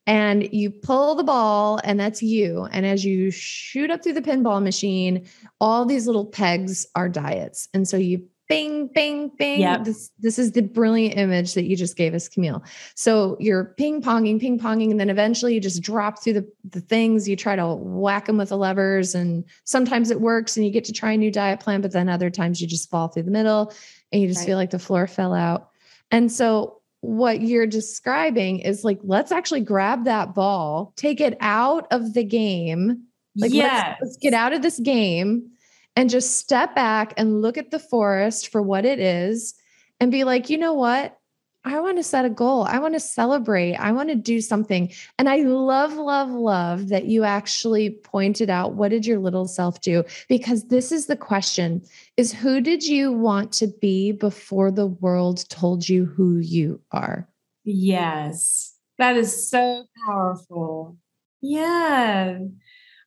and 0.07 0.51
you 0.53 0.71
pull 0.71 1.15
the 1.15 1.23
ball 1.23 1.79
and 1.83 1.99
that's 1.99 2.23
you. 2.23 2.67
And 2.71 2.85
as 2.85 3.05
you 3.05 3.31
shoot 3.31 3.91
up 3.91 4.03
through 4.03 4.13
the 4.13 4.21
pinball 4.21 4.61
machine 4.61 5.27
all 5.61 5.85
these 5.85 6.07
little 6.07 6.25
pegs 6.25 6.87
are 6.95 7.09
diets. 7.09 7.67
And 7.73 7.87
so 7.87 7.97
you 7.97 8.27
bing 8.49 8.87
bing 8.87 9.31
bing. 9.37 9.61
Yep. 9.61 9.83
this 9.83 10.09
this 10.19 10.39
is 10.39 10.53
the 10.53 10.61
brilliant 10.61 11.17
image 11.17 11.53
that 11.53 11.65
you 11.65 11.75
just 11.75 11.95
gave 11.95 12.15
us 12.15 12.27
camille. 12.27 12.63
So 12.95 13.37
you're 13.39 13.75
ping 13.77 14.01
ponging 14.01 14.39
ping 14.39 14.59
ponging 14.59 14.89
and 14.89 14.99
then 14.99 15.09
eventually 15.09 15.53
you 15.53 15.61
just 15.61 15.83
drop 15.83 16.21
through 16.21 16.33
the, 16.33 16.51
the 16.67 16.81
things. 16.81 17.29
You 17.29 17.35
try 17.35 17.55
to 17.55 17.75
whack 17.75 18.25
them 18.25 18.37
with 18.37 18.49
the 18.49 18.57
levers 18.57 19.13
and 19.13 19.45
sometimes 19.65 20.09
it 20.09 20.19
works 20.19 20.57
and 20.57 20.65
you 20.65 20.71
get 20.71 20.83
to 20.85 20.93
try 20.93 21.11
a 21.11 21.17
new 21.17 21.31
diet 21.31 21.59
plan 21.59 21.81
but 21.81 21.91
then 21.91 22.09
other 22.09 22.31
times 22.31 22.59
you 22.59 22.67
just 22.67 22.89
fall 22.89 23.07
through 23.07 23.23
the 23.23 23.31
middle 23.31 23.71
and 24.11 24.21
you 24.21 24.27
just 24.27 24.39
right. 24.39 24.47
feel 24.47 24.57
like 24.57 24.71
the 24.71 24.79
floor 24.79 25.05
fell 25.05 25.33
out. 25.33 25.69
And 26.11 26.31
so 26.31 26.78
what 27.01 27.41
you're 27.41 27.67
describing 27.67 28.59
is 28.59 28.83
like, 28.83 28.99
let's 29.03 29.31
actually 29.31 29.61
grab 29.61 30.05
that 30.05 30.33
ball, 30.33 30.93
take 30.95 31.21
it 31.21 31.37
out 31.39 31.87
of 31.91 32.13
the 32.13 32.23
game. 32.23 33.03
Like, 33.35 33.53
yes. 33.53 33.97
let's, 33.99 34.01
let's 34.01 34.17
get 34.17 34.33
out 34.33 34.53
of 34.53 34.61
this 34.61 34.79
game 34.79 35.51
and 35.95 36.09
just 36.09 36.37
step 36.37 36.75
back 36.75 37.13
and 37.17 37.41
look 37.41 37.57
at 37.57 37.71
the 37.71 37.79
forest 37.79 38.49
for 38.51 38.61
what 38.61 38.85
it 38.85 38.99
is 38.99 39.53
and 39.99 40.11
be 40.11 40.23
like, 40.23 40.49
you 40.49 40.57
know 40.57 40.73
what? 40.73 41.18
I 41.65 41.79
want 41.81 41.97
to 41.97 42.03
set 42.03 42.23
a 42.23 42.29
goal. 42.29 42.63
I 42.63 42.79
want 42.79 42.93
to 42.93 42.99
celebrate. 42.99 43.75
I 43.75 43.91
want 43.91 44.09
to 44.09 44.15
do 44.15 44.39
something. 44.39 44.91
And 45.17 45.27
I 45.27 45.37
love, 45.37 45.93
love, 45.93 46.29
love 46.29 46.87
that 46.87 47.05
you 47.05 47.25
actually 47.25 47.89
pointed 47.89 48.49
out 48.49 48.75
what 48.75 48.91
did 48.91 49.05
your 49.05 49.19
little 49.19 49.47
self 49.47 49.81
do? 49.81 50.03
Because 50.29 50.67
this 50.67 50.91
is 50.91 51.07
the 51.07 51.17
question 51.17 51.81
is 52.15 52.33
who 52.33 52.61
did 52.61 52.83
you 52.83 53.11
want 53.11 53.51
to 53.53 53.67
be 53.67 54.13
before 54.13 54.71
the 54.71 54.87
world 54.87 55.47
told 55.49 55.87
you 55.87 56.05
who 56.05 56.37
you 56.37 56.81
are? 56.91 57.27
Yes. 57.65 58.75
That 58.97 59.17
is 59.17 59.49
so 59.49 59.85
powerful. 60.05 60.97
Yeah. 61.41 62.39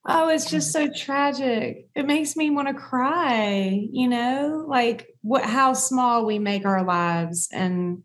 Oh, 0.07 0.29
it's 0.29 0.51
just 0.51 0.73
so 0.73 0.91
tragic. 0.91 1.87
It 1.95 2.07
makes 2.07 2.37
me 2.37 2.51
want 2.51 2.69
to 2.69 2.75
cry, 2.75 3.87
you 3.91 4.09
know, 4.09 4.65
like 4.67 5.07
what 5.23 5.45
how 5.45 5.75
small 5.75 6.27
we 6.27 6.39
make 6.39 6.67
our 6.67 6.83
lives 6.85 7.49
and 7.53 8.03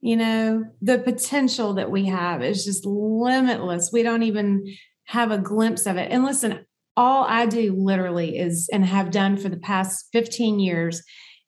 you 0.00 0.16
know 0.16 0.64
the 0.80 0.98
potential 0.98 1.74
that 1.74 1.90
we 1.90 2.06
have 2.06 2.42
is 2.42 2.64
just 2.64 2.84
limitless. 2.86 3.90
We 3.92 4.02
don't 4.02 4.22
even 4.22 4.64
have 5.04 5.30
a 5.30 5.38
glimpse 5.38 5.86
of 5.86 5.96
it. 5.96 6.10
And 6.10 6.24
listen 6.24 6.64
all 6.98 7.24
i 7.28 7.46
do 7.46 7.72
literally 7.78 8.36
is 8.36 8.68
and 8.72 8.84
have 8.84 9.12
done 9.12 9.36
for 9.36 9.48
the 9.48 9.56
past 9.56 10.08
15 10.12 10.58
years 10.58 11.00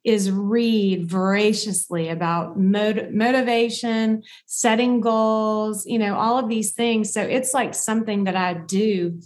is 0.05 0.31
read 0.31 1.11
voraciously 1.11 2.09
about 2.09 2.57
mot- 2.57 3.13
motivation 3.13 4.23
setting 4.47 5.01
goals 5.01 5.85
you 5.87 5.99
know 5.99 6.15
all 6.15 6.39
of 6.39 6.49
these 6.49 6.73
things. 6.73 7.13
So 7.13 7.21
it's 7.21 7.53
like 7.53 7.75
something 7.75 8.25
that 8.25 8.37
i 8.37 8.55
do 8.55 9.21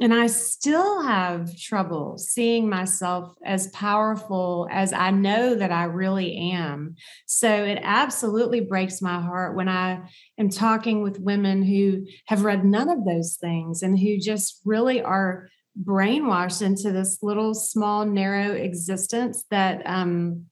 and 0.00 0.12
I 0.12 0.26
still 0.26 1.02
have 1.02 1.56
trouble 1.58 2.18
seeing 2.18 2.68
myself 2.68 3.34
as 3.44 3.68
powerful 3.68 4.68
as 4.70 4.92
I 4.92 5.10
know 5.10 5.54
that 5.54 5.72
I 5.72 5.84
really 5.84 6.52
am. 6.52 6.96
So 7.26 7.48
it 7.48 7.78
absolutely 7.82 8.60
breaks 8.60 9.00
my 9.00 9.20
heart 9.20 9.56
when 9.56 9.68
I 9.68 10.08
am 10.38 10.50
talking 10.50 11.02
with 11.02 11.20
women 11.20 11.62
who 11.62 12.06
have 12.26 12.44
read 12.44 12.64
none 12.64 12.90
of 12.90 13.04
those 13.04 13.36
things 13.40 13.82
and 13.82 13.98
who 13.98 14.18
just 14.18 14.60
really 14.64 15.00
are 15.00 15.48
brainwashed 15.82 16.62
into 16.62 16.92
this 16.92 17.18
little 17.22 17.54
small 17.54 18.06
narrow 18.06 18.52
existence 18.52 19.44
that 19.50 19.82
um 19.84 20.46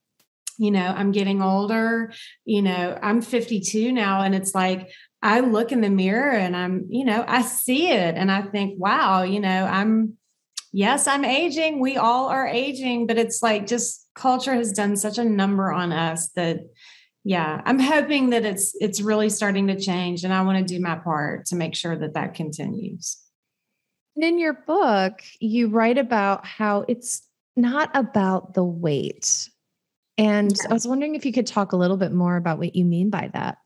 you 0.59 0.69
know 0.69 0.85
i'm 0.95 1.11
getting 1.11 1.41
older 1.41 2.13
you 2.45 2.61
know 2.61 2.97
i'm 3.01 3.21
52 3.21 3.91
now 3.91 4.21
and 4.21 4.35
it's 4.35 4.53
like 4.53 4.89
I 5.25 5.39
look 5.39 5.71
in 5.71 5.81
the 5.81 5.89
mirror 5.89 6.29
and 6.29 6.55
I'm, 6.55 6.85
you 6.87 7.03
know, 7.03 7.25
I 7.27 7.41
see 7.41 7.89
it 7.89 8.13
and 8.15 8.31
I 8.31 8.43
think, 8.43 8.79
wow, 8.79 9.23
you 9.23 9.39
know, 9.39 9.65
I'm, 9.65 10.17
yes, 10.71 11.07
I'm 11.07 11.25
aging. 11.25 11.79
We 11.79 11.97
all 11.97 12.27
are 12.27 12.47
aging, 12.47 13.07
but 13.07 13.17
it's 13.17 13.41
like 13.41 13.65
just 13.65 14.07
culture 14.13 14.53
has 14.53 14.71
done 14.71 14.95
such 14.95 15.17
a 15.17 15.25
number 15.25 15.71
on 15.71 15.91
us 15.91 16.29
that, 16.35 16.59
yeah, 17.23 17.59
I'm 17.65 17.79
hoping 17.79 18.29
that 18.29 18.45
it's 18.45 18.75
it's 18.79 19.01
really 19.01 19.29
starting 19.29 19.65
to 19.65 19.79
change, 19.79 20.23
and 20.23 20.31
I 20.31 20.43
want 20.43 20.59
to 20.59 20.73
do 20.75 20.79
my 20.79 20.93
part 20.93 21.47
to 21.47 21.55
make 21.55 21.73
sure 21.73 21.97
that 21.97 22.13
that 22.13 22.35
continues. 22.35 23.17
In 24.15 24.37
your 24.37 24.53
book, 24.53 25.23
you 25.39 25.69
write 25.69 25.97
about 25.97 26.45
how 26.45 26.85
it's 26.87 27.23
not 27.55 27.89
about 27.95 28.53
the 28.53 28.63
weight. 28.63 29.49
And 30.19 30.51
yeah. 30.51 30.69
I 30.69 30.73
was 30.73 30.87
wondering 30.87 31.15
if 31.15 31.25
you 31.25 31.33
could 31.33 31.47
talk 31.47 31.71
a 31.71 31.77
little 31.77 31.97
bit 31.97 32.11
more 32.11 32.37
about 32.37 32.59
what 32.59 32.75
you 32.75 32.85
mean 32.85 33.09
by 33.09 33.31
that. 33.33 33.57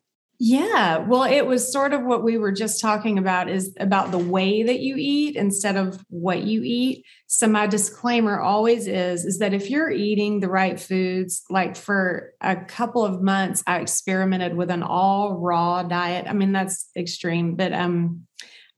Yeah, 0.41 0.99
well, 0.99 1.23
it 1.25 1.45
was 1.45 1.69
sort 1.69 1.91
of 1.91 2.05
what 2.05 2.23
we 2.23 2.37
were 2.37 2.53
just 2.53 2.79
talking 2.79 3.17
about 3.17 3.49
is 3.49 3.75
about 3.77 4.11
the 4.11 4.17
way 4.17 4.63
that 4.63 4.79
you 4.79 4.95
eat 4.97 5.35
instead 5.35 5.75
of 5.75 6.01
what 6.09 6.43
you 6.43 6.61
eat. 6.63 7.03
So 7.27 7.45
my 7.45 7.67
disclaimer 7.67 8.39
always 8.39 8.87
is 8.87 9.25
is 9.25 9.39
that 9.39 9.53
if 9.53 9.69
you're 9.69 9.91
eating 9.91 10.39
the 10.39 10.47
right 10.47 10.79
foods, 10.79 11.43
like 11.49 11.75
for 11.75 12.31
a 12.39 12.55
couple 12.55 13.03
of 13.03 13.21
months 13.21 13.63
I 13.67 13.79
experimented 13.79 14.55
with 14.55 14.71
an 14.71 14.81
all 14.81 15.37
raw 15.37 15.83
diet. 15.83 16.25
I 16.25 16.31
mean, 16.31 16.53
that's 16.53 16.89
extreme, 16.95 17.55
but 17.55 17.73
um 17.73 18.21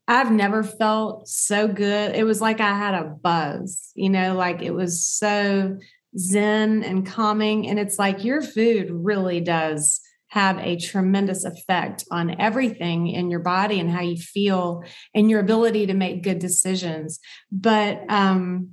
I've 0.08 0.32
never 0.32 0.64
felt 0.64 1.28
so 1.28 1.68
good. 1.68 2.16
It 2.16 2.24
was 2.24 2.40
like 2.40 2.60
I 2.60 2.76
had 2.76 2.94
a 2.94 3.04
buzz, 3.22 3.92
you 3.94 4.10
know, 4.10 4.34
like 4.34 4.62
it 4.62 4.72
was 4.74 5.06
so 5.06 5.78
zen 6.18 6.84
and 6.84 7.06
calming 7.06 7.68
and 7.68 7.78
it's 7.78 7.98
like 7.98 8.24
your 8.24 8.42
food 8.42 8.88
really 8.92 9.40
does 9.40 10.01
have 10.32 10.56
a 10.60 10.78
tremendous 10.78 11.44
effect 11.44 12.04
on 12.10 12.40
everything 12.40 13.06
in 13.06 13.30
your 13.30 13.38
body 13.38 13.78
and 13.78 13.90
how 13.90 14.00
you 14.00 14.16
feel 14.16 14.82
and 15.14 15.28
your 15.28 15.40
ability 15.40 15.84
to 15.84 15.92
make 15.92 16.22
good 16.22 16.38
decisions. 16.38 17.20
But 17.50 18.00
um, 18.08 18.70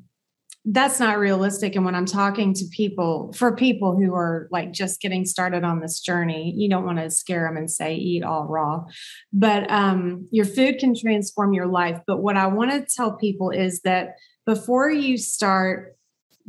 that's 0.63 1.01
not 1.01 1.19
realistic. 1.19 1.75
And 1.75 1.83
when 1.83 1.95
I'm 1.95 2.05
talking 2.05 2.53
to 2.53 2.65
people, 2.71 3.33
for 3.33 3.57
people 3.57 3.97
who 3.97 4.15
are 4.15 4.47
like 4.51 4.71
just 4.71 5.01
getting 5.01 5.25
started 5.25 5.65
on 5.65 5.81
this 5.81 5.99
journey, 5.99 6.53
you 6.55 6.69
don't 6.69 6.85
want 6.85 6.99
to 6.99 7.09
scare 7.09 7.45
them 7.45 7.57
and 7.57 7.69
say, 7.69 7.93
eat 7.93 8.23
all 8.23 8.45
raw. 8.45 8.85
But 9.33 9.69
um, 9.69 10.29
your 10.31 10.45
food 10.45 10.77
can 10.79 10.95
transform 10.95 11.51
your 11.51 11.67
life. 11.67 11.99
But 12.07 12.21
what 12.21 12.37
I 12.37 12.47
want 12.47 12.71
to 12.71 12.87
tell 12.95 13.17
people 13.17 13.49
is 13.49 13.81
that 13.81 14.15
before 14.45 14.89
you 14.89 15.17
start, 15.17 15.97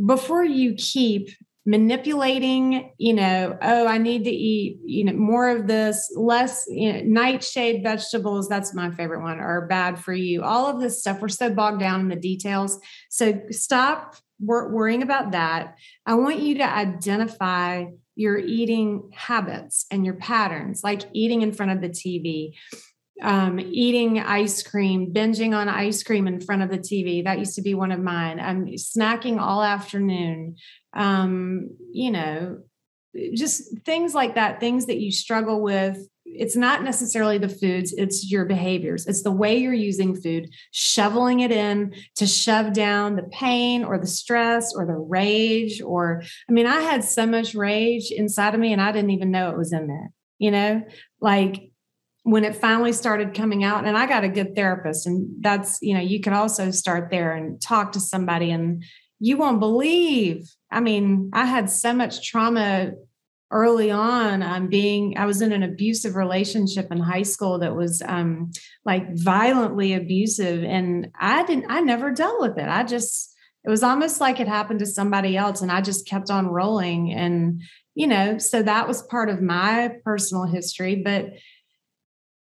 before 0.06 0.44
you 0.44 0.74
keep 0.74 1.30
manipulating 1.66 2.90
you 2.96 3.12
know 3.12 3.56
oh 3.60 3.86
i 3.86 3.98
need 3.98 4.24
to 4.24 4.30
eat 4.30 4.78
you 4.82 5.04
know 5.04 5.12
more 5.12 5.50
of 5.50 5.66
this 5.66 6.10
less 6.16 6.64
you 6.70 6.90
know, 6.90 7.00
nightshade 7.04 7.82
vegetables 7.82 8.48
that's 8.48 8.74
my 8.74 8.90
favorite 8.90 9.20
one 9.20 9.38
are 9.38 9.66
bad 9.66 9.98
for 9.98 10.14
you 10.14 10.42
all 10.42 10.66
of 10.66 10.80
this 10.80 11.00
stuff. 11.00 11.20
We're 11.20 11.28
so 11.28 11.50
bogged 11.50 11.80
down 11.80 12.00
in 12.00 12.08
the 12.08 12.16
details. 12.16 12.78
So 13.08 13.40
stop 13.50 14.16
worrying 14.40 15.02
about 15.02 15.32
that. 15.32 15.76
I 16.06 16.14
want 16.14 16.40
you 16.40 16.56
to 16.58 16.64
identify 16.64 17.86
your 18.16 18.38
eating 18.38 19.10
habits 19.14 19.86
and 19.90 20.04
your 20.04 20.14
patterns 20.14 20.82
like 20.82 21.02
eating 21.12 21.42
in 21.42 21.52
front 21.52 21.72
of 21.72 21.80
the 21.80 21.88
tv 21.88 22.54
um, 23.22 23.60
eating 23.60 24.18
ice 24.18 24.62
cream, 24.62 25.12
binging 25.12 25.54
on 25.56 25.68
ice 25.68 26.02
cream 26.02 26.26
in 26.26 26.40
front 26.40 26.62
of 26.62 26.70
the 26.70 26.78
TV. 26.78 27.24
That 27.24 27.38
used 27.38 27.54
to 27.56 27.62
be 27.62 27.74
one 27.74 27.92
of 27.92 28.00
mine. 28.00 28.40
I'm 28.40 28.66
snacking 28.66 29.40
all 29.40 29.62
afternoon, 29.62 30.56
um, 30.94 31.70
you 31.92 32.10
know, 32.10 32.58
just 33.34 33.78
things 33.84 34.14
like 34.14 34.34
that, 34.36 34.60
things 34.60 34.86
that 34.86 35.00
you 35.00 35.10
struggle 35.12 35.62
with. 35.62 35.98
It's 36.24 36.54
not 36.54 36.84
necessarily 36.84 37.38
the 37.38 37.48
foods, 37.48 37.92
it's 37.92 38.30
your 38.30 38.44
behaviors. 38.44 39.06
It's 39.06 39.22
the 39.22 39.32
way 39.32 39.58
you're 39.58 39.74
using 39.74 40.14
food, 40.14 40.48
shoveling 40.70 41.40
it 41.40 41.50
in 41.50 41.92
to 42.16 42.26
shove 42.26 42.72
down 42.72 43.16
the 43.16 43.24
pain 43.24 43.82
or 43.82 43.98
the 43.98 44.06
stress 44.06 44.72
or 44.74 44.86
the 44.86 44.92
rage. 44.92 45.82
Or, 45.82 46.22
I 46.48 46.52
mean, 46.52 46.66
I 46.66 46.82
had 46.82 47.02
so 47.02 47.26
much 47.26 47.54
rage 47.54 48.12
inside 48.12 48.54
of 48.54 48.60
me 48.60 48.72
and 48.72 48.80
I 48.80 48.92
didn't 48.92 49.10
even 49.10 49.32
know 49.32 49.50
it 49.50 49.58
was 49.58 49.72
in 49.72 49.88
there, 49.88 50.12
you 50.38 50.52
know, 50.52 50.82
like 51.20 51.69
when 52.30 52.44
it 52.44 52.56
finally 52.56 52.92
started 52.92 53.34
coming 53.34 53.64
out 53.64 53.84
and 53.84 53.96
i 53.96 54.06
got 54.06 54.24
a 54.24 54.28
good 54.28 54.54
therapist 54.54 55.06
and 55.06 55.28
that's 55.40 55.78
you 55.82 55.94
know 55.94 56.00
you 56.00 56.20
could 56.20 56.32
also 56.32 56.70
start 56.70 57.10
there 57.10 57.32
and 57.32 57.60
talk 57.60 57.92
to 57.92 58.00
somebody 58.00 58.50
and 58.50 58.82
you 59.20 59.36
won't 59.36 59.60
believe. 59.60 60.50
I 60.70 60.80
mean, 60.80 61.30
I 61.32 61.44
had 61.44 61.70
so 61.70 61.92
much 61.92 62.26
trauma 62.26 62.92
early 63.52 63.90
on 63.90 64.44
um, 64.44 64.68
being 64.68 65.18
i 65.18 65.26
was 65.26 65.42
in 65.42 65.50
an 65.50 65.64
abusive 65.64 66.14
relationship 66.14 66.86
in 66.92 67.00
high 67.00 67.24
school 67.24 67.58
that 67.58 67.74
was 67.74 68.00
um, 68.06 68.48
like 68.84 69.02
violently 69.16 69.92
abusive 69.92 70.62
and 70.62 71.08
i 71.18 71.42
didn't 71.42 71.68
i 71.68 71.80
never 71.80 72.12
dealt 72.12 72.40
with 72.40 72.56
it 72.56 72.68
i 72.68 72.84
just 72.84 73.34
it 73.64 73.68
was 73.68 73.82
almost 73.82 74.20
like 74.20 74.38
it 74.38 74.46
happened 74.46 74.78
to 74.78 74.86
somebody 74.86 75.36
else 75.36 75.62
and 75.62 75.72
i 75.72 75.80
just 75.80 76.06
kept 76.06 76.30
on 76.30 76.46
rolling 76.46 77.12
and 77.12 77.60
you 77.96 78.06
know 78.06 78.38
so 78.38 78.62
that 78.62 78.86
was 78.86 79.02
part 79.02 79.28
of 79.28 79.42
my 79.42 79.96
personal 80.04 80.44
history 80.44 81.02
but 81.04 81.30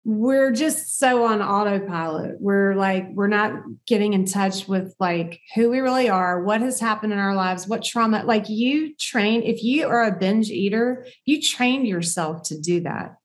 we're 0.05 0.51
just 0.51 0.99
so 0.99 1.25
on 1.25 1.41
autopilot. 1.41 2.35
We're 2.39 2.75
like, 2.75 3.09
we're 3.13 3.27
not 3.27 3.63
getting 3.87 4.13
in 4.13 4.25
touch 4.25 4.67
with 4.67 4.95
like 4.99 5.41
who 5.55 5.71
we 5.71 5.79
really 5.79 6.09
are, 6.09 6.43
what 6.43 6.61
has 6.61 6.79
happened 6.79 7.11
in 7.11 7.17
our 7.17 7.33
lives, 7.33 7.67
what 7.67 7.83
trauma. 7.83 8.23
Like 8.23 8.47
you 8.47 8.95
train, 8.95 9.41
if 9.41 9.63
you 9.63 9.87
are 9.87 10.03
a 10.03 10.15
binge 10.15 10.51
eater, 10.51 11.07
you 11.25 11.41
train 11.41 11.85
yourself 11.85 12.43
to 12.43 12.59
do 12.59 12.81
that 12.81 13.15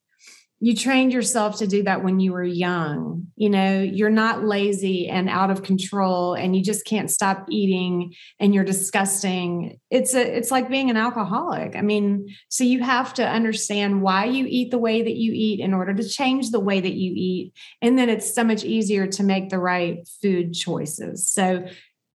you 0.62 0.76
trained 0.76 1.10
yourself 1.10 1.56
to 1.56 1.66
do 1.66 1.82
that 1.84 2.04
when 2.04 2.20
you 2.20 2.32
were 2.32 2.44
young. 2.44 3.26
You 3.34 3.48
know, 3.48 3.80
you're 3.80 4.10
not 4.10 4.44
lazy 4.44 5.08
and 5.08 5.28
out 5.30 5.50
of 5.50 5.62
control 5.62 6.34
and 6.34 6.54
you 6.54 6.62
just 6.62 6.84
can't 6.84 7.10
stop 7.10 7.46
eating 7.48 8.12
and 8.38 8.54
you're 8.54 8.64
disgusting. 8.64 9.80
It's 9.90 10.14
a 10.14 10.20
it's 10.20 10.50
like 10.50 10.68
being 10.68 10.90
an 10.90 10.98
alcoholic. 10.98 11.76
I 11.76 11.80
mean, 11.80 12.28
so 12.50 12.62
you 12.62 12.82
have 12.82 13.14
to 13.14 13.26
understand 13.26 14.02
why 14.02 14.26
you 14.26 14.44
eat 14.46 14.70
the 14.70 14.78
way 14.78 15.00
that 15.00 15.16
you 15.16 15.32
eat 15.34 15.60
in 15.60 15.72
order 15.72 15.94
to 15.94 16.06
change 16.06 16.50
the 16.50 16.60
way 16.60 16.78
that 16.78 16.94
you 16.94 17.12
eat 17.16 17.54
and 17.80 17.98
then 17.98 18.10
it's 18.10 18.34
so 18.34 18.44
much 18.44 18.62
easier 18.62 19.06
to 19.06 19.22
make 19.22 19.48
the 19.48 19.58
right 19.58 20.06
food 20.20 20.52
choices. 20.52 21.26
So 21.26 21.64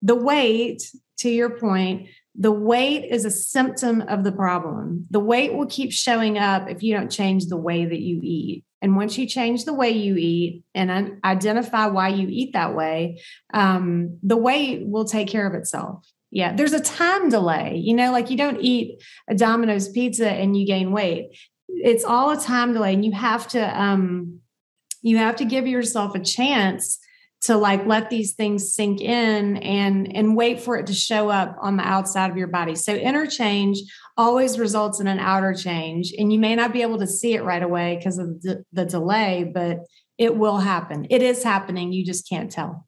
the 0.03 0.17
weight 0.17 0.83
to 1.19 1.31
your 1.31 1.51
point 1.51 2.09
the 2.35 2.53
weight 2.53 3.05
is 3.11 3.25
a 3.25 3.31
symptom 3.31 4.01
of 4.03 4.25
the 4.25 4.33
problem. 4.33 5.07
The 5.11 5.21
weight 5.21 5.55
will 5.55 5.67
keep 5.67 5.93
showing 5.93 6.39
up 6.39 6.69
if 6.69 6.83
you 6.83 6.95
don't 6.95 7.11
change 7.11 7.47
the 7.47 7.57
way 7.57 7.85
that 7.85 8.01
you 8.01 8.21
eat. 8.23 8.65
And 8.81 8.97
once 8.97 9.17
you 9.17 9.27
change 9.27 9.65
the 9.65 9.75
way 9.75 9.91
you 9.91 10.17
eat 10.17 10.65
and 10.75 11.21
identify 11.25 11.87
why 11.87 12.09
you 12.09 12.27
eat 12.29 12.55
that 12.55 12.75
way, 12.75 13.21
um, 13.55 14.19
the 14.23 14.37
weight 14.37 14.87
will 14.87 15.05
take 15.05 15.29
care 15.29 15.47
of 15.47 15.55
itself. 15.55 16.05
Yeah, 16.31 16.55
there's 16.55 16.73
a 16.73 16.81
time 16.81 17.29
delay. 17.29 17.77
You 17.77 17.95
know, 17.95 18.11
like 18.11 18.31
you 18.31 18.37
don't 18.37 18.61
eat 18.61 19.03
a 19.29 19.35
Domino's 19.35 19.89
pizza 19.91 20.29
and 20.29 20.57
you 20.57 20.67
gain 20.67 20.91
weight. 20.91 21.39
It's 21.69 22.05
all 22.05 22.31
a 22.31 22.41
time 22.41 22.73
delay, 22.73 22.95
and 22.95 23.05
you 23.05 23.13
have 23.13 23.47
to 23.49 23.81
um, 23.81 24.41
you 25.03 25.19
have 25.19 25.37
to 25.37 25.45
give 25.45 25.67
yourself 25.67 26.15
a 26.15 26.21
chance 26.21 26.99
to 27.43 27.57
like 27.57 27.85
let 27.87 28.09
these 28.09 28.33
things 28.33 28.73
sink 28.75 29.01
in 29.01 29.57
and 29.59 30.15
and 30.15 30.37
wait 30.37 30.61
for 30.61 30.77
it 30.77 30.87
to 30.87 30.95
show 30.95 31.29
up 31.29 31.57
on 31.61 31.77
the 31.77 31.83
outside 31.83 32.31
of 32.31 32.37
your 32.37 32.49
body 32.49 32.75
so 32.75 32.95
interchange 32.95 33.79
always 34.17 34.59
results 34.59 35.01
in 35.01 35.07
an 35.07 35.19
outer 35.19 35.53
change 35.53 36.13
and 36.17 36.33
you 36.33 36.39
may 36.39 36.55
not 36.55 36.73
be 36.73 36.83
able 36.83 36.99
to 36.99 37.07
see 37.07 37.35
it 37.35 37.43
right 37.43 37.63
away 37.63 37.97
because 37.97 38.19
of 38.19 38.41
the, 38.43 38.65
the 38.73 38.85
delay 38.85 39.51
but 39.53 39.79
it 40.19 40.37
will 40.37 40.59
happen 40.59 41.07
it 41.11 41.23
is 41.23 41.43
happening 41.43 41.93
you 41.93 42.05
just 42.05 42.29
can't 42.29 42.51
tell 42.51 42.87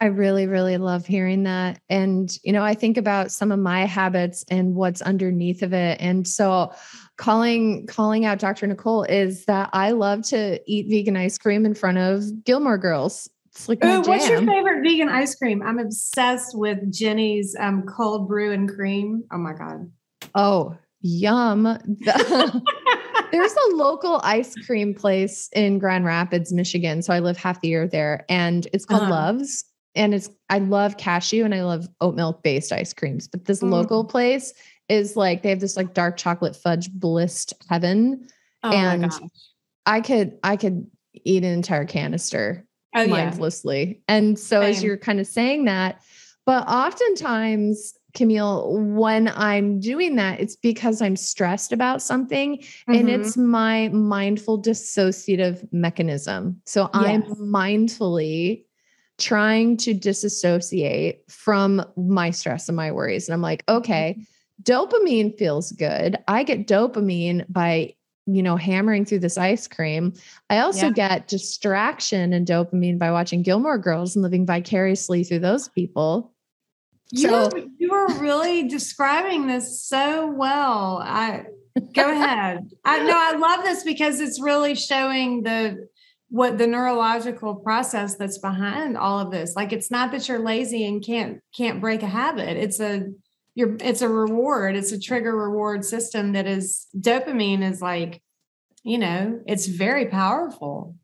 I 0.00 0.06
really, 0.06 0.46
really 0.46 0.78
love 0.78 1.06
hearing 1.06 1.42
that. 1.42 1.80
And, 1.88 2.30
you 2.44 2.52
know, 2.52 2.62
I 2.62 2.74
think 2.74 2.96
about 2.96 3.32
some 3.32 3.50
of 3.50 3.58
my 3.58 3.84
habits 3.84 4.44
and 4.48 4.76
what's 4.76 5.02
underneath 5.02 5.64
of 5.64 5.72
it. 5.72 6.00
And 6.00 6.26
so 6.26 6.72
calling 7.18 7.86
calling 7.86 8.24
out 8.24 8.38
Dr. 8.38 8.66
Nicole 8.66 9.02
is 9.02 9.44
that 9.44 9.68
I 9.72 9.90
love 9.90 10.22
to 10.28 10.60
eat 10.66 10.86
vegan 10.88 11.16
ice 11.16 11.36
cream 11.36 11.66
in 11.66 11.74
front 11.74 11.98
of 11.98 12.44
Gilmore 12.44 12.78
Girls. 12.78 13.28
It's 13.46 13.68
like 13.68 13.84
Ooh, 13.84 14.00
what's 14.02 14.28
your 14.28 14.38
favorite 14.38 14.82
vegan 14.82 15.08
ice 15.08 15.34
cream? 15.34 15.62
I'm 15.62 15.78
obsessed 15.78 16.56
with 16.56 16.90
Jeni's 16.92 17.54
um, 17.58 17.82
cold 17.82 18.28
brew 18.28 18.52
and 18.52 18.68
cream. 18.68 19.24
Oh 19.32 19.38
my 19.38 19.52
god. 19.52 19.90
Oh, 20.34 20.76
yum. 21.02 21.64
There's 23.32 23.52
a 23.52 23.74
local 23.74 24.20
ice 24.22 24.54
cream 24.64 24.94
place 24.94 25.50
in 25.54 25.78
Grand 25.78 26.04
Rapids, 26.04 26.52
Michigan. 26.52 27.02
So 27.02 27.12
I 27.12 27.18
live 27.18 27.36
half 27.36 27.60
the 27.60 27.68
year 27.68 27.86
there 27.86 28.24
and 28.28 28.66
it's 28.72 28.86
called 28.86 29.02
uh-huh. 29.02 29.10
Love's. 29.10 29.64
And 29.94 30.14
it's, 30.14 30.30
I 30.48 30.60
love 30.60 30.96
cashew 30.96 31.44
and 31.44 31.54
I 31.54 31.64
love 31.64 31.88
oat 32.00 32.14
milk 32.14 32.42
based 32.42 32.72
ice 32.72 32.92
creams. 32.92 33.26
But 33.26 33.46
this 33.46 33.60
mm. 33.60 33.70
local 33.70 34.04
place 34.04 34.52
is 34.88 35.16
like, 35.16 35.42
they 35.42 35.50
have 35.50 35.60
this 35.60 35.76
like 35.76 35.94
dark 35.94 36.16
chocolate 36.16 36.56
fudge 36.56 36.90
blissed 36.92 37.54
heaven. 37.68 38.28
Oh 38.62 38.72
and 38.72 39.12
I 39.86 40.00
could, 40.00 40.38
I 40.42 40.56
could 40.56 40.90
eat 41.14 41.44
an 41.44 41.52
entire 41.52 41.84
canister 41.84 42.66
oh, 42.94 43.06
mindlessly. 43.06 43.86
Yeah. 44.08 44.16
And 44.16 44.38
so 44.38 44.60
Same. 44.60 44.70
as 44.70 44.82
you're 44.82 44.96
kind 44.96 45.20
of 45.20 45.26
saying 45.26 45.66
that, 45.66 46.00
but 46.46 46.66
oftentimes 46.66 47.94
Camille, 48.14 48.72
when 48.94 49.28
I'm 49.28 49.80
doing 49.80 50.16
that, 50.16 50.40
it's 50.40 50.56
because 50.56 51.02
I'm 51.02 51.14
stressed 51.14 51.72
about 51.72 52.02
something 52.02 52.58
mm-hmm. 52.58 52.94
and 52.94 53.10
it's 53.10 53.36
my 53.36 53.88
mindful 53.88 54.60
dissociative 54.60 55.70
mechanism. 55.72 56.60
So 56.64 56.90
yes. 56.94 57.04
I'm 57.04 57.22
mindfully 57.36 58.64
trying 59.18 59.76
to 59.78 59.94
disassociate 59.94 61.30
from 61.30 61.84
my 61.96 62.30
stress 62.30 62.68
and 62.68 62.76
my 62.76 62.92
worries. 62.92 63.28
And 63.28 63.34
I'm 63.34 63.42
like, 63.42 63.62
okay, 63.68 64.16
mm-hmm. 64.18 64.22
Dopamine 64.62 65.36
feels 65.38 65.72
good. 65.72 66.16
I 66.26 66.42
get 66.42 66.66
dopamine 66.66 67.44
by, 67.48 67.94
you 68.26 68.42
know, 68.42 68.56
hammering 68.56 69.04
through 69.04 69.20
this 69.20 69.38
ice 69.38 69.66
cream. 69.66 70.12
I 70.50 70.58
also 70.58 70.86
yeah. 70.86 70.92
get 70.92 71.28
distraction 71.28 72.32
and 72.32 72.46
dopamine 72.46 72.98
by 72.98 73.10
watching 73.10 73.42
Gilmore 73.42 73.78
Girls 73.78 74.16
and 74.16 74.22
living 74.22 74.46
vicariously 74.46 75.24
through 75.24 75.40
those 75.40 75.68
people. 75.68 76.32
So 77.14 77.50
you, 77.56 77.72
you 77.78 77.92
are 77.92 78.18
really 78.18 78.68
describing 78.68 79.46
this 79.46 79.82
so 79.82 80.30
well. 80.30 80.98
I 81.02 81.44
go 81.94 82.10
ahead. 82.10 82.70
I 82.84 83.02
know 83.02 83.16
I 83.16 83.36
love 83.36 83.64
this 83.64 83.82
because 83.82 84.20
it's 84.20 84.40
really 84.40 84.74
showing 84.74 85.42
the 85.42 85.88
what 86.30 86.58
the 86.58 86.66
neurological 86.66 87.54
process 87.54 88.16
that's 88.16 88.36
behind 88.36 88.98
all 88.98 89.20
of 89.20 89.30
this. 89.30 89.56
Like 89.56 89.72
it's 89.72 89.90
not 89.90 90.12
that 90.12 90.28
you're 90.28 90.38
lazy 90.38 90.84
and 90.84 91.02
can't 91.02 91.40
can't 91.56 91.80
break 91.80 92.02
a 92.02 92.06
habit. 92.06 92.58
It's 92.58 92.80
a 92.80 93.06
you're 93.58 93.76
it's 93.80 94.02
a 94.02 94.08
reward. 94.08 94.76
It's 94.76 94.92
a 94.92 95.00
trigger 95.00 95.36
reward 95.36 95.84
system 95.84 96.32
that 96.34 96.46
is 96.46 96.86
dopamine 96.96 97.68
is 97.68 97.82
like, 97.82 98.22
you 98.84 98.98
know, 98.98 99.40
it's 99.48 99.66
very 99.66 100.06
powerful. 100.06 100.94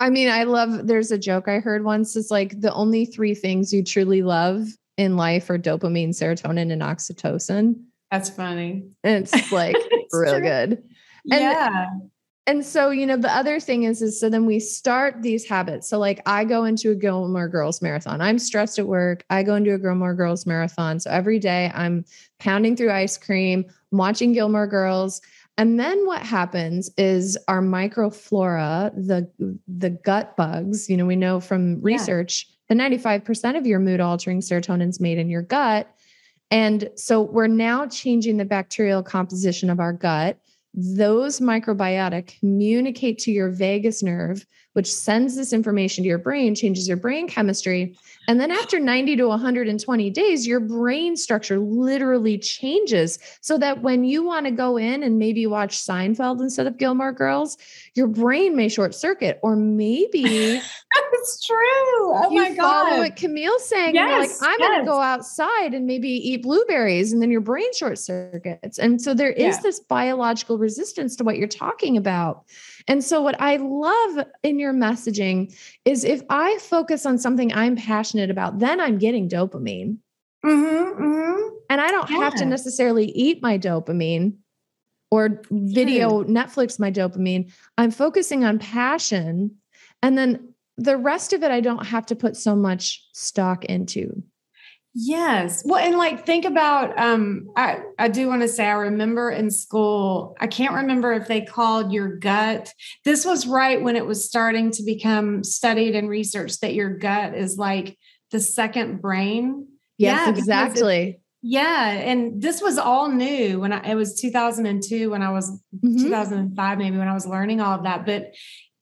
I 0.00 0.10
mean, 0.10 0.28
I 0.28 0.42
love 0.42 0.88
there's 0.88 1.12
a 1.12 1.18
joke 1.18 1.46
I 1.46 1.60
heard 1.60 1.84
once. 1.84 2.16
It's 2.16 2.28
like 2.28 2.60
the 2.60 2.72
only 2.74 3.04
three 3.04 3.36
things 3.36 3.72
you 3.72 3.84
truly 3.84 4.22
love 4.22 4.66
in 4.96 5.16
life 5.16 5.48
are 5.48 5.58
dopamine, 5.58 6.08
serotonin, 6.08 6.72
and 6.72 6.82
oxytocin. 6.82 7.80
That's 8.10 8.28
funny. 8.28 8.88
And 9.04 9.22
it's 9.22 9.52
like 9.52 9.76
it's 9.78 10.12
real 10.12 10.40
true. 10.40 10.42
good. 10.42 10.70
And, 11.30 11.40
yeah. 11.40 11.86
And 12.46 12.64
so, 12.64 12.90
you 12.90 13.06
know, 13.06 13.16
the 13.16 13.32
other 13.32 13.60
thing 13.60 13.84
is, 13.84 14.02
is 14.02 14.18
so 14.18 14.28
then 14.28 14.46
we 14.46 14.58
start 14.58 15.22
these 15.22 15.46
habits. 15.46 15.88
So, 15.88 15.98
like, 15.98 16.20
I 16.26 16.44
go 16.44 16.64
into 16.64 16.90
a 16.90 16.94
Gilmore 16.96 17.48
Girls 17.48 17.80
marathon. 17.80 18.20
I'm 18.20 18.38
stressed 18.38 18.80
at 18.80 18.86
work. 18.88 19.24
I 19.30 19.44
go 19.44 19.54
into 19.54 19.74
a 19.74 19.78
Gilmore 19.78 20.14
Girls 20.14 20.44
marathon. 20.44 20.98
So 20.98 21.08
every 21.10 21.38
day 21.38 21.70
I'm 21.72 22.04
pounding 22.40 22.76
through 22.76 22.90
ice 22.90 23.16
cream, 23.16 23.64
watching 23.92 24.32
Gilmore 24.32 24.66
Girls. 24.66 25.20
And 25.56 25.78
then 25.78 26.04
what 26.04 26.22
happens 26.22 26.90
is 26.96 27.38
our 27.46 27.60
microflora, 27.60 28.92
the 28.96 29.30
the 29.68 29.90
gut 29.90 30.36
bugs, 30.36 30.88
you 30.88 30.96
know, 30.96 31.06
we 31.06 31.14
know 31.14 31.38
from 31.40 31.80
research 31.80 32.48
the 32.68 32.74
95% 32.74 33.58
of 33.58 33.66
your 33.66 33.78
mood 33.78 34.00
altering 34.00 34.40
serotonin 34.40 34.88
is 34.88 34.98
made 34.98 35.18
in 35.18 35.28
your 35.28 35.42
gut. 35.42 35.94
And 36.50 36.88
so 36.96 37.20
we're 37.20 37.46
now 37.46 37.86
changing 37.86 38.38
the 38.38 38.44
bacterial 38.44 39.02
composition 39.02 39.68
of 39.68 39.78
our 39.78 39.92
gut. 39.92 40.38
Those 40.74 41.40
microbiota 41.40 42.26
communicate 42.38 43.18
to 43.20 43.30
your 43.30 43.50
vagus 43.50 44.02
nerve, 44.02 44.46
which 44.72 44.92
sends 44.92 45.36
this 45.36 45.52
information 45.52 46.04
to 46.04 46.08
your 46.08 46.18
brain, 46.18 46.54
changes 46.54 46.88
your 46.88 46.96
brain 46.96 47.28
chemistry. 47.28 47.96
And 48.28 48.40
then 48.40 48.50
after 48.50 48.78
90 48.78 49.16
to 49.16 49.28
120 49.28 50.10
days, 50.10 50.46
your 50.46 50.60
brain 50.60 51.16
structure 51.16 51.58
literally 51.58 52.38
changes 52.38 53.18
so 53.40 53.58
that 53.58 53.82
when 53.82 54.04
you 54.04 54.22
want 54.22 54.46
to 54.46 54.52
go 54.52 54.76
in 54.76 55.02
and 55.02 55.18
maybe 55.18 55.46
watch 55.46 55.76
Seinfeld 55.76 56.40
instead 56.40 56.66
of 56.66 56.78
Gilmore 56.78 57.12
Girls, 57.12 57.58
your 57.94 58.06
brain 58.06 58.54
may 58.54 58.68
short 58.68 58.94
circuit, 58.94 59.40
or 59.42 59.56
maybe 59.56 60.60
it's 61.22 61.44
true. 61.46 61.56
Oh 61.56 62.28
you 62.30 62.42
my 62.42 62.50
God. 62.50 62.88
Follow 62.88 62.98
what 62.98 63.16
Camille's 63.16 63.66
saying. 63.66 63.94
Yes, 63.94 64.40
like, 64.40 64.50
I'm 64.50 64.60
yes. 64.60 64.68
going 64.68 64.80
to 64.80 64.86
go 64.86 65.00
outside 65.00 65.74
and 65.74 65.86
maybe 65.86 66.08
eat 66.08 66.42
blueberries, 66.42 67.12
and 67.12 67.22
then 67.22 67.30
your 67.30 67.40
brain 67.40 67.72
short 67.74 67.98
circuits. 67.98 68.78
And 68.78 69.00
so 69.00 69.14
there 69.14 69.30
is 69.30 69.56
yeah. 69.56 69.60
this 69.62 69.80
biological 69.80 70.58
resistance 70.58 71.16
to 71.16 71.24
what 71.24 71.38
you're 71.38 71.48
talking 71.48 71.96
about. 71.96 72.44
And 72.88 73.02
so, 73.02 73.22
what 73.22 73.40
I 73.40 73.56
love 73.56 74.26
in 74.42 74.58
your 74.58 74.72
messaging 74.72 75.56
is 75.84 76.04
if 76.04 76.22
I 76.28 76.58
focus 76.58 77.06
on 77.06 77.18
something 77.18 77.52
I'm 77.52 77.76
passionate 77.76 78.30
about, 78.30 78.58
then 78.58 78.80
I'm 78.80 78.98
getting 78.98 79.28
dopamine. 79.28 79.98
Mm-hmm, 80.44 81.02
mm-hmm. 81.02 81.48
And 81.70 81.80
I 81.80 81.88
don't 81.88 82.10
yeah. 82.10 82.18
have 82.18 82.34
to 82.36 82.44
necessarily 82.44 83.06
eat 83.06 83.42
my 83.42 83.58
dopamine 83.58 84.34
or 85.10 85.42
video 85.50 86.24
Netflix 86.24 86.78
my 86.78 86.90
dopamine. 86.90 87.52
I'm 87.78 87.90
focusing 87.90 88.44
on 88.44 88.58
passion. 88.58 89.56
And 90.02 90.18
then 90.18 90.54
the 90.76 90.96
rest 90.96 91.32
of 91.32 91.42
it, 91.42 91.50
I 91.50 91.60
don't 91.60 91.86
have 91.86 92.06
to 92.06 92.16
put 92.16 92.36
so 92.36 92.56
much 92.56 93.06
stock 93.12 93.64
into. 93.66 94.22
Yes. 94.94 95.62
Well, 95.64 95.78
and 95.78 95.96
like 95.96 96.26
think 96.26 96.44
about 96.44 96.98
um 96.98 97.48
I 97.56 97.80
I 97.98 98.08
do 98.08 98.28
want 98.28 98.42
to 98.42 98.48
say 98.48 98.66
I 98.66 98.72
remember 98.72 99.30
in 99.30 99.50
school, 99.50 100.36
I 100.38 100.46
can't 100.46 100.74
remember 100.74 101.12
if 101.12 101.28
they 101.28 101.40
called 101.40 101.92
your 101.92 102.16
gut. 102.16 102.72
This 103.04 103.24
was 103.24 103.46
right 103.46 103.82
when 103.82 103.96
it 103.96 104.04
was 104.04 104.24
starting 104.24 104.70
to 104.72 104.82
become 104.82 105.44
studied 105.44 105.94
and 105.94 106.10
researched 106.10 106.60
that 106.60 106.74
your 106.74 106.90
gut 106.90 107.34
is 107.34 107.56
like 107.56 107.96
the 108.32 108.40
second 108.40 109.00
brain. 109.00 109.66
Yes, 109.96 110.26
yeah, 110.26 110.30
exactly. 110.30 111.20
Yeah, 111.40 111.88
and 111.90 112.40
this 112.40 112.60
was 112.60 112.76
all 112.76 113.08
new 113.08 113.60
when 113.60 113.72
I 113.72 113.92
it 113.92 113.94
was 113.94 114.20
2002 114.20 115.10
when 115.10 115.22
I 115.22 115.30
was 115.30 115.50
mm-hmm. 115.74 116.04
2005 116.04 116.78
maybe 116.78 116.98
when 116.98 117.08
I 117.08 117.14
was 117.14 117.26
learning 117.26 117.62
all 117.62 117.78
of 117.78 117.84
that, 117.84 118.04
but 118.04 118.32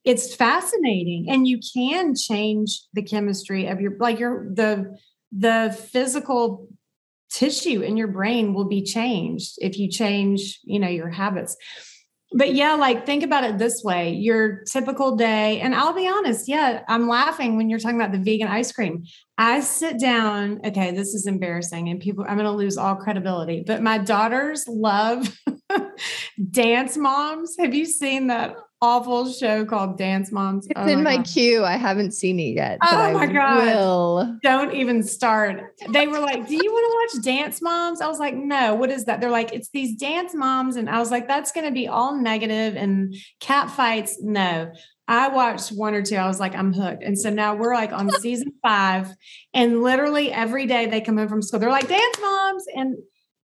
it's 0.04 0.34
fascinating 0.34 1.26
and 1.28 1.46
you 1.46 1.60
can 1.74 2.14
change 2.16 2.80
the 2.94 3.02
chemistry 3.02 3.66
of 3.66 3.80
your 3.80 3.96
like 3.98 4.18
your 4.18 4.48
the 4.52 4.96
the 5.32 5.76
physical 5.92 6.68
tissue 7.30 7.80
in 7.80 7.96
your 7.96 8.08
brain 8.08 8.54
will 8.54 8.64
be 8.64 8.82
changed 8.82 9.54
if 9.58 9.78
you 9.78 9.88
change 9.88 10.60
you 10.64 10.78
know 10.78 10.88
your 10.88 11.08
habits. 11.08 11.56
But 12.32 12.54
yeah 12.54 12.74
like 12.74 13.06
think 13.06 13.24
about 13.24 13.44
it 13.44 13.58
this 13.58 13.82
way 13.82 14.12
your 14.12 14.62
typical 14.64 15.16
day 15.16 15.60
and 15.60 15.74
i'll 15.74 15.92
be 15.92 16.06
honest 16.06 16.46
yeah 16.46 16.84
i'm 16.86 17.08
laughing 17.08 17.56
when 17.56 17.68
you're 17.68 17.80
talking 17.80 18.00
about 18.00 18.12
the 18.12 18.18
vegan 18.18 18.46
ice 18.46 18.70
cream. 18.70 19.04
I 19.36 19.60
sit 19.60 19.98
down 19.98 20.60
okay 20.64 20.92
this 20.92 21.14
is 21.14 21.26
embarrassing 21.26 21.88
and 21.88 21.98
people 21.98 22.24
i'm 22.28 22.36
going 22.36 22.44
to 22.44 22.52
lose 22.52 22.76
all 22.76 22.94
credibility 22.94 23.64
but 23.66 23.82
my 23.82 23.98
daughters 23.98 24.64
love 24.68 25.36
dance 26.50 26.96
moms. 26.96 27.56
Have 27.58 27.74
you 27.74 27.86
seen 27.86 28.28
that 28.28 28.54
awful 28.82 29.30
show 29.30 29.64
called 29.64 29.98
Dance 29.98 30.32
Moms. 30.32 30.66
It's 30.66 30.72
oh 30.76 30.86
in 30.86 31.02
my, 31.02 31.18
my 31.18 31.22
queue. 31.22 31.64
I 31.64 31.76
haven't 31.76 32.12
seen 32.12 32.38
it 32.40 32.54
yet. 32.54 32.78
Oh 32.82 33.12
my 33.12 33.22
I 33.22 33.26
god! 33.26 33.64
Will. 33.64 34.38
Don't 34.42 34.74
even 34.74 35.02
start. 35.02 35.74
They 35.90 36.06
were 36.06 36.20
like, 36.20 36.46
"Do 36.46 36.54
you 36.54 36.72
want 36.72 37.12
to 37.14 37.18
watch 37.18 37.24
Dance 37.24 37.60
Moms?" 37.60 38.00
I 38.00 38.06
was 38.08 38.18
like, 38.18 38.34
"No. 38.34 38.74
What 38.74 38.90
is 38.90 39.04
that?" 39.04 39.20
They're 39.20 39.30
like, 39.30 39.52
"It's 39.52 39.70
these 39.70 39.96
dance 39.96 40.34
moms," 40.34 40.76
and 40.76 40.88
I 40.88 40.98
was 40.98 41.10
like, 41.10 41.28
"That's 41.28 41.52
going 41.52 41.66
to 41.66 41.72
be 41.72 41.88
all 41.88 42.20
negative 42.20 42.76
and 42.76 43.14
cat 43.40 43.70
fights." 43.70 44.18
No. 44.22 44.72
I 45.08 45.26
watched 45.26 45.70
one 45.70 45.94
or 45.94 46.02
two. 46.02 46.14
I 46.14 46.28
was 46.28 46.38
like, 46.38 46.54
I'm 46.54 46.72
hooked. 46.72 47.02
And 47.02 47.18
so 47.18 47.30
now 47.30 47.56
we're 47.56 47.74
like 47.74 47.92
on 47.92 48.08
season 48.20 48.52
five, 48.62 49.08
and 49.52 49.82
literally 49.82 50.30
every 50.30 50.66
day 50.66 50.86
they 50.86 51.00
come 51.00 51.18
home 51.18 51.28
from 51.28 51.42
school. 51.42 51.58
They're 51.58 51.68
like, 51.68 51.88
dance 51.88 52.16
moms. 52.20 52.64
And 52.76 52.96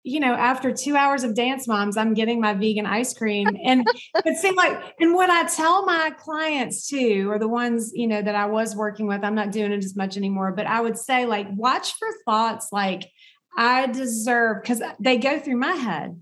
you 0.05 0.21
know, 0.21 0.35
after 0.35 0.73
two 0.73 0.97
hours 0.97 1.23
of 1.23 1.35
dance 1.35 1.69
moms, 1.69 1.97
I'm 1.97 2.15
getting 2.15 2.41
my 2.41 2.55
vegan 2.55 2.87
ice 2.87 3.15
cream. 3.15 3.47
And 3.65 3.87
it 4.25 4.37
seemed 4.39 4.57
like, 4.57 4.95
and 4.99 5.15
what 5.15 5.31
I 5.31 5.45
tell 5.45 5.85
my 5.85 6.13
clients 6.19 6.89
too, 6.89 7.31
or 7.31 7.39
the 7.39 7.49
ones, 7.49 7.93
you 7.95 8.07
know, 8.07 8.21
that 8.21 8.35
I 8.35 8.47
was 8.47 8.75
working 8.75 9.07
with, 9.07 9.23
I'm 9.23 9.35
not 9.35 9.53
doing 9.53 9.73
it 9.73 9.85
as 9.85 9.95
much 9.95 10.17
anymore, 10.17 10.53
but 10.53 10.67
I 10.67 10.81
would 10.81 10.99
say, 10.99 11.27
like, 11.27 11.47
watch 11.55 11.95
for 11.99 12.09
thoughts 12.25 12.69
like, 12.73 13.09
I 13.57 13.87
deserve, 13.87 14.63
because 14.63 14.83
they 14.99 15.19
go 15.19 15.39
through 15.39 15.59
my 15.59 15.73
head. 15.73 16.21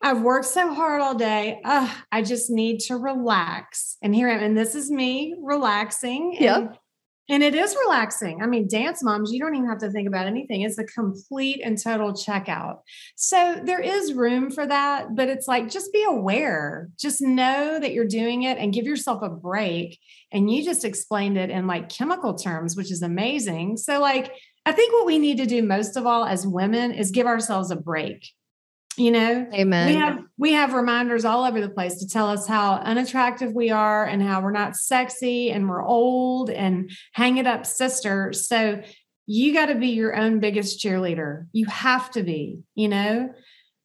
I've 0.00 0.22
worked 0.22 0.46
so 0.46 0.74
hard 0.74 1.00
all 1.00 1.14
day. 1.14 1.60
Uh, 1.64 1.92
I 2.10 2.22
just 2.22 2.50
need 2.50 2.80
to 2.80 2.96
relax. 2.96 3.98
And 4.02 4.14
here 4.14 4.28
I 4.28 4.34
am. 4.34 4.42
And 4.42 4.58
this 4.58 4.74
is 4.74 4.90
me 4.90 5.36
relaxing. 5.40 6.36
Yep. 6.40 6.76
And 7.32 7.42
it 7.42 7.54
is 7.54 7.74
relaxing. 7.86 8.42
I 8.42 8.46
mean, 8.46 8.68
dance 8.68 9.02
moms, 9.02 9.32
you 9.32 9.40
don't 9.40 9.54
even 9.54 9.66
have 9.66 9.78
to 9.78 9.90
think 9.90 10.06
about 10.06 10.26
anything. 10.26 10.60
It's 10.60 10.76
a 10.76 10.84
complete 10.84 11.62
and 11.64 11.82
total 11.82 12.12
checkout. 12.12 12.80
So 13.16 13.58
there 13.64 13.80
is 13.80 14.12
room 14.12 14.50
for 14.50 14.66
that, 14.66 15.16
but 15.16 15.30
it's 15.30 15.48
like 15.48 15.70
just 15.70 15.94
be 15.94 16.04
aware. 16.06 16.90
Just 17.00 17.22
know 17.22 17.80
that 17.80 17.94
you're 17.94 18.06
doing 18.06 18.42
it 18.42 18.58
and 18.58 18.70
give 18.70 18.84
yourself 18.84 19.22
a 19.22 19.30
break. 19.30 19.98
And 20.30 20.50
you 20.50 20.62
just 20.62 20.84
explained 20.84 21.38
it 21.38 21.48
in 21.48 21.66
like 21.66 21.88
chemical 21.88 22.34
terms, 22.34 22.76
which 22.76 22.92
is 22.92 23.00
amazing. 23.00 23.78
So, 23.78 23.98
like, 23.98 24.34
I 24.66 24.72
think 24.72 24.92
what 24.92 25.06
we 25.06 25.18
need 25.18 25.38
to 25.38 25.46
do 25.46 25.62
most 25.62 25.96
of 25.96 26.04
all 26.04 26.26
as 26.26 26.46
women 26.46 26.92
is 26.92 27.12
give 27.12 27.26
ourselves 27.26 27.70
a 27.70 27.76
break. 27.76 28.28
You 28.96 29.10
know 29.10 29.46
amen. 29.54 29.86
we 29.86 29.94
have 29.94 30.18
we 30.36 30.52
have 30.52 30.74
reminders 30.74 31.24
all 31.24 31.44
over 31.44 31.60
the 31.60 31.68
place 31.68 31.98
to 31.98 32.08
tell 32.08 32.28
us 32.28 32.46
how 32.46 32.74
unattractive 32.74 33.52
we 33.52 33.70
are 33.70 34.04
and 34.04 34.22
how 34.22 34.40
we're 34.40 34.52
not 34.52 34.76
sexy 34.76 35.50
and 35.50 35.68
we're 35.68 35.82
old 35.82 36.50
and 36.50 36.90
hang 37.12 37.38
it 37.38 37.46
up 37.46 37.64
sister. 37.64 38.32
So 38.32 38.82
you 39.26 39.54
got 39.54 39.66
to 39.66 39.76
be 39.76 39.88
your 39.88 40.16
own 40.16 40.40
biggest 40.40 40.84
cheerleader. 40.84 41.46
You 41.52 41.66
have 41.66 42.10
to 42.12 42.22
be 42.22 42.60
you 42.74 42.88
know? 42.88 43.32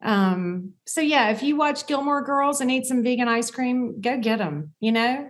Um 0.02 0.74
so 0.86 1.02
yeah 1.02 1.30
if 1.30 1.42
you 1.42 1.56
watch 1.56 1.88
gilmore 1.88 2.24
girls 2.24 2.60
and 2.60 2.70
eat 2.70 2.86
some 2.86 3.04
vegan 3.04 3.28
ice 3.28 3.50
cream 3.50 4.02
go 4.02 4.18
get 4.18 4.40
them 4.40 4.74
you 4.80 4.92
know? 4.92 5.30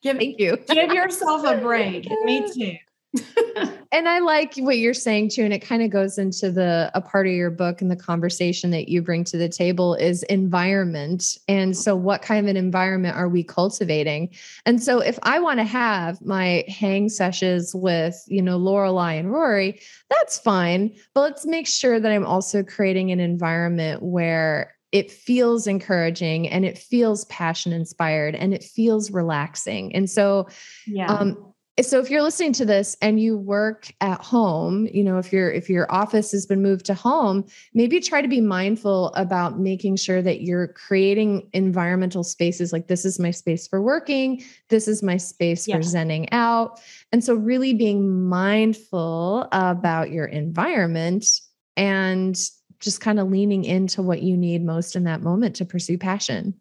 Give, 0.00 0.16
thank 0.16 0.38
you. 0.38 0.58
Give 0.68 0.92
yourself 0.92 1.44
a 1.44 1.56
break. 1.60 2.08
Me 2.24 2.46
too 2.52 3.68
and 3.92 4.08
I 4.08 4.20
like 4.20 4.56
what 4.56 4.78
you're 4.78 4.94
saying 4.94 5.28
too. 5.28 5.44
And 5.44 5.52
it 5.52 5.60
kind 5.60 5.82
of 5.82 5.90
goes 5.90 6.16
into 6.16 6.50
the 6.50 6.90
a 6.94 7.00
part 7.02 7.26
of 7.26 7.34
your 7.34 7.50
book 7.50 7.82
and 7.82 7.90
the 7.90 7.96
conversation 7.96 8.70
that 8.70 8.88
you 8.88 9.02
bring 9.02 9.22
to 9.24 9.36
the 9.36 9.50
table 9.50 9.94
is 9.94 10.22
environment. 10.24 11.36
And 11.46 11.76
so 11.76 11.94
what 11.94 12.22
kind 12.22 12.44
of 12.44 12.50
an 12.50 12.56
environment 12.56 13.16
are 13.16 13.28
we 13.28 13.44
cultivating? 13.44 14.30
And 14.64 14.82
so 14.82 15.00
if 15.00 15.18
I 15.22 15.40
want 15.40 15.60
to 15.60 15.64
have 15.64 16.22
my 16.22 16.64
hang 16.68 17.10
sessions 17.10 17.74
with, 17.74 18.24
you 18.28 18.40
know, 18.40 18.58
Lorelai 18.58 19.18
and 19.18 19.30
Rory, 19.30 19.80
that's 20.08 20.38
fine. 20.38 20.96
But 21.12 21.20
let's 21.20 21.44
make 21.44 21.66
sure 21.66 22.00
that 22.00 22.10
I'm 22.10 22.26
also 22.26 22.62
creating 22.62 23.12
an 23.12 23.20
environment 23.20 24.02
where 24.02 24.74
it 24.90 25.10
feels 25.10 25.66
encouraging 25.66 26.48
and 26.48 26.64
it 26.64 26.78
feels 26.78 27.24
passion 27.26 27.72
inspired 27.72 28.34
and 28.34 28.54
it 28.54 28.64
feels 28.64 29.10
relaxing. 29.10 29.94
And 29.94 30.08
so 30.08 30.48
yeah. 30.86 31.12
um 31.12 31.51
so 31.80 31.98
if 31.98 32.10
you're 32.10 32.22
listening 32.22 32.52
to 32.52 32.66
this 32.66 32.98
and 33.00 33.18
you 33.18 33.36
work 33.36 33.90
at 34.02 34.20
home 34.20 34.86
you 34.92 35.02
know 35.02 35.16
if 35.16 35.32
your 35.32 35.50
if 35.50 35.70
your 35.70 35.90
office 35.90 36.30
has 36.32 36.44
been 36.44 36.62
moved 36.62 36.84
to 36.84 36.92
home 36.92 37.44
maybe 37.72 37.98
try 37.98 38.20
to 38.20 38.28
be 38.28 38.42
mindful 38.42 39.08
about 39.14 39.58
making 39.58 39.96
sure 39.96 40.20
that 40.20 40.42
you're 40.42 40.68
creating 40.68 41.48
environmental 41.54 42.22
spaces 42.22 42.72
like 42.72 42.88
this 42.88 43.06
is 43.06 43.18
my 43.18 43.30
space 43.30 43.66
for 43.66 43.80
working 43.80 44.44
this 44.68 44.86
is 44.86 45.02
my 45.02 45.16
space 45.16 45.66
yeah. 45.66 45.76
for 45.76 45.82
zenning 45.82 46.28
out 46.30 46.78
and 47.10 47.24
so 47.24 47.34
really 47.34 47.72
being 47.72 48.28
mindful 48.28 49.48
about 49.52 50.10
your 50.10 50.26
environment 50.26 51.24
and 51.78 52.36
just 52.80 53.00
kind 53.00 53.18
of 53.18 53.30
leaning 53.30 53.64
into 53.64 54.02
what 54.02 54.22
you 54.22 54.36
need 54.36 54.62
most 54.62 54.94
in 54.94 55.04
that 55.04 55.22
moment 55.22 55.56
to 55.56 55.64
pursue 55.64 55.96
passion 55.96 56.52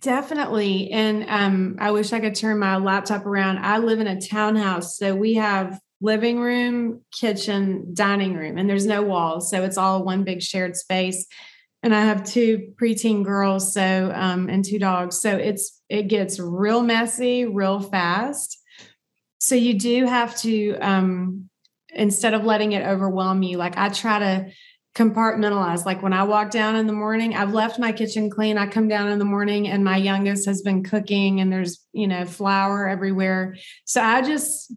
Definitely. 0.00 0.90
And 0.90 1.24
um, 1.28 1.76
I 1.78 1.92
wish 1.92 2.12
I 2.12 2.20
could 2.20 2.34
turn 2.34 2.58
my 2.58 2.76
laptop 2.76 3.24
around. 3.24 3.58
I 3.58 3.78
live 3.78 4.00
in 4.00 4.06
a 4.06 4.20
townhouse. 4.20 4.98
So 4.98 5.14
we 5.14 5.34
have 5.34 5.80
living 6.00 6.40
room, 6.40 7.00
kitchen, 7.12 7.94
dining 7.94 8.34
room, 8.34 8.58
and 8.58 8.68
there's 8.68 8.86
no 8.86 9.02
walls. 9.02 9.50
So 9.50 9.62
it's 9.62 9.78
all 9.78 10.04
one 10.04 10.24
big 10.24 10.42
shared 10.42 10.76
space. 10.76 11.26
And 11.82 11.94
I 11.94 12.02
have 12.02 12.24
two 12.24 12.74
preteen 12.80 13.24
girls, 13.24 13.72
so 13.72 14.12
um, 14.14 14.48
and 14.48 14.64
two 14.64 14.78
dogs. 14.78 15.20
So 15.20 15.36
it's 15.36 15.80
it 15.88 16.04
gets 16.08 16.38
real 16.38 16.82
messy 16.82 17.44
real 17.44 17.80
fast. 17.80 18.58
So 19.40 19.54
you 19.54 19.78
do 19.78 20.06
have 20.06 20.36
to 20.42 20.76
um, 20.76 21.48
instead 21.92 22.34
of 22.34 22.44
letting 22.44 22.72
it 22.72 22.86
overwhelm 22.86 23.42
you, 23.42 23.56
like 23.56 23.76
I 23.76 23.88
try 23.88 24.18
to 24.18 24.50
compartmentalize. 24.94 25.86
Like 25.86 26.02
when 26.02 26.12
I 26.12 26.22
walk 26.24 26.50
down 26.50 26.76
in 26.76 26.86
the 26.86 26.92
morning, 26.92 27.34
I've 27.34 27.54
left 27.54 27.78
my 27.78 27.92
kitchen 27.92 28.28
clean. 28.28 28.58
I 28.58 28.66
come 28.66 28.88
down 28.88 29.08
in 29.08 29.18
the 29.18 29.24
morning 29.24 29.68
and 29.68 29.84
my 29.84 29.96
youngest 29.96 30.46
has 30.46 30.62
been 30.62 30.82
cooking 30.82 31.40
and 31.40 31.50
there's, 31.50 31.84
you 31.92 32.06
know, 32.06 32.26
flour 32.26 32.88
everywhere. 32.88 33.56
So 33.84 34.02
I 34.02 34.20
just 34.22 34.72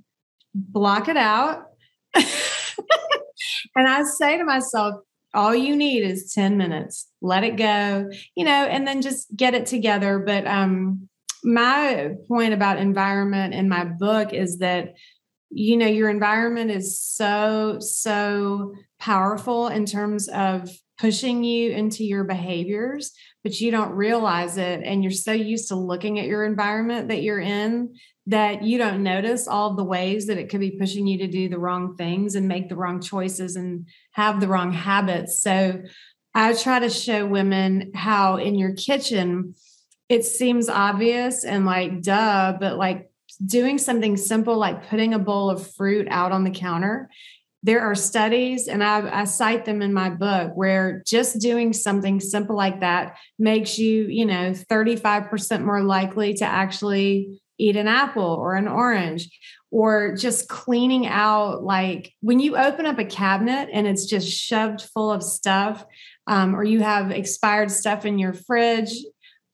block 0.53 1.09
it 1.09 1.18
out. 1.18 1.66
and 2.16 2.26
I 3.76 4.03
say 4.03 4.38
to 4.38 4.45
myself, 4.45 5.01
all 5.34 5.53
you 5.53 5.76
need 5.76 6.03
is 6.03 6.32
10 6.34 6.57
minutes. 6.57 7.09
Let 7.22 7.43
it 7.43 7.57
go, 7.57 8.09
you 8.36 8.45
know, 8.45 8.51
and 8.51 8.88
then 8.88 9.01
just 9.01 9.36
get 9.36 9.53
it 9.53 9.66
together. 9.66 10.20
But 10.20 10.47
um 10.47 11.09
my 11.43 12.11
point 12.28 12.53
about 12.53 12.80
environment 12.80 13.53
in 13.53 13.70
my 13.70 13.84
book 13.84 14.34
is 14.34 14.59
that 14.59 14.95
you 15.51 15.78
know 15.78 15.86
your 15.86 16.09
environment 16.09 16.72
is 16.72 16.99
so 16.99 17.78
so 17.80 18.74
powerful 19.00 19.68
in 19.68 19.86
terms 19.86 20.28
of 20.30 20.70
pushing 20.98 21.43
you 21.43 21.72
into 21.72 22.04
your 22.04 22.24
behaviors 22.24 23.12
but 23.43 23.62
you 23.62 23.70
don't 23.70 23.91
realize 23.91 24.58
it 24.58 24.82
and 24.84 25.04
you're 25.04 25.12
so 25.12 25.32
used 25.32 25.68
to 25.68 25.76
looking 25.76 26.18
at 26.18 26.26
your 26.26 26.46
environment 26.46 27.10
that 27.10 27.22
you're 27.22 27.39
in 27.39 27.93
that 28.28 28.64
you 28.64 28.80
don't 28.80 29.04
notice 29.04 29.48
all 29.48 29.76
the 29.76 29.84
ways 29.84 30.26
that 30.26 30.39
it 30.39 30.50
could 30.50 30.60
be 30.60 30.78
pushing 30.80 31.06
you 31.06 31.20
to 31.20 31.28
do 31.28 31.48
the 31.48 31.60
wrong 31.60 31.96
things 31.96 32.34
and 32.34 32.48
make 32.48 32.70
the 32.70 32.76
wrong 32.76 33.00
choices 33.00 33.56
and 33.56 33.88
have 34.14 34.39
the 34.39 34.48
wrong 34.48 34.74
habits. 34.74 35.41
So 35.41 35.84
i 36.34 36.54
try 36.54 36.80
to 36.80 36.89
show 36.89 37.26
women 37.26 37.91
how 37.96 38.38
in 38.38 38.56
your 38.56 38.74
kitchen 38.74 39.56
it 40.10 40.26
seems 40.26 40.68
obvious 40.68 41.46
and 41.46 41.66
like 41.66 42.02
duh 42.02 42.58
but 42.60 42.78
like 42.78 43.10
doing 43.46 43.78
something 43.78 44.18
simple 44.18 44.58
like 44.58 44.89
putting 44.89 45.14
a 45.14 45.20
bowl 45.20 45.50
of 45.50 45.74
fruit 45.76 46.08
out 46.12 46.32
on 46.32 46.43
the 46.43 46.52
counter 46.52 47.10
there 47.66 47.82
are 47.82 47.95
studies 47.95 48.68
and 48.68 48.84
I, 48.84 49.22
I, 49.22 49.24
cite 49.24 49.66
them 49.66 49.82
in 49.82 49.91
my 49.91 50.11
book 50.11 50.51
where 50.53 51.01
just 51.03 51.39
doing 51.39 51.74
something 51.74 52.20
simple 52.20 52.55
like 52.55 52.82
that 52.82 53.18
makes 53.39 53.80
you 53.80 54.03
you 54.03 54.26
know 54.26 54.51
35% 54.51 55.66
more 55.66 55.82
likely 55.82 56.36
to 56.36 56.45
actually 56.45 57.41
eat 57.57 57.76
an 57.76 57.88
apple 57.88 58.24
or 58.24 58.53
an 58.53 58.68
orange 58.68 59.30
or 59.72 60.16
just 60.16 60.47
cleaning 60.47 61.07
out 61.07 61.63
like 61.63 62.13
when 62.22 62.39
you 62.39 62.55
open 62.55 62.86
up 62.86 62.99
a 62.99 63.05
cabinet 63.05 63.70
and 63.74 63.88
it's 63.88 64.05
just 64.05 64.30
shoved 64.30 64.82
full 64.93 65.11
of 65.11 65.24
stuff 65.24 65.86
um, 66.28 66.55
or 66.55 66.63
you 66.63 66.82
have 66.82 67.09
expired 67.09 67.72
stuff 67.72 68.05
in 68.05 68.20
your 68.20 68.34
fridge 68.34 68.93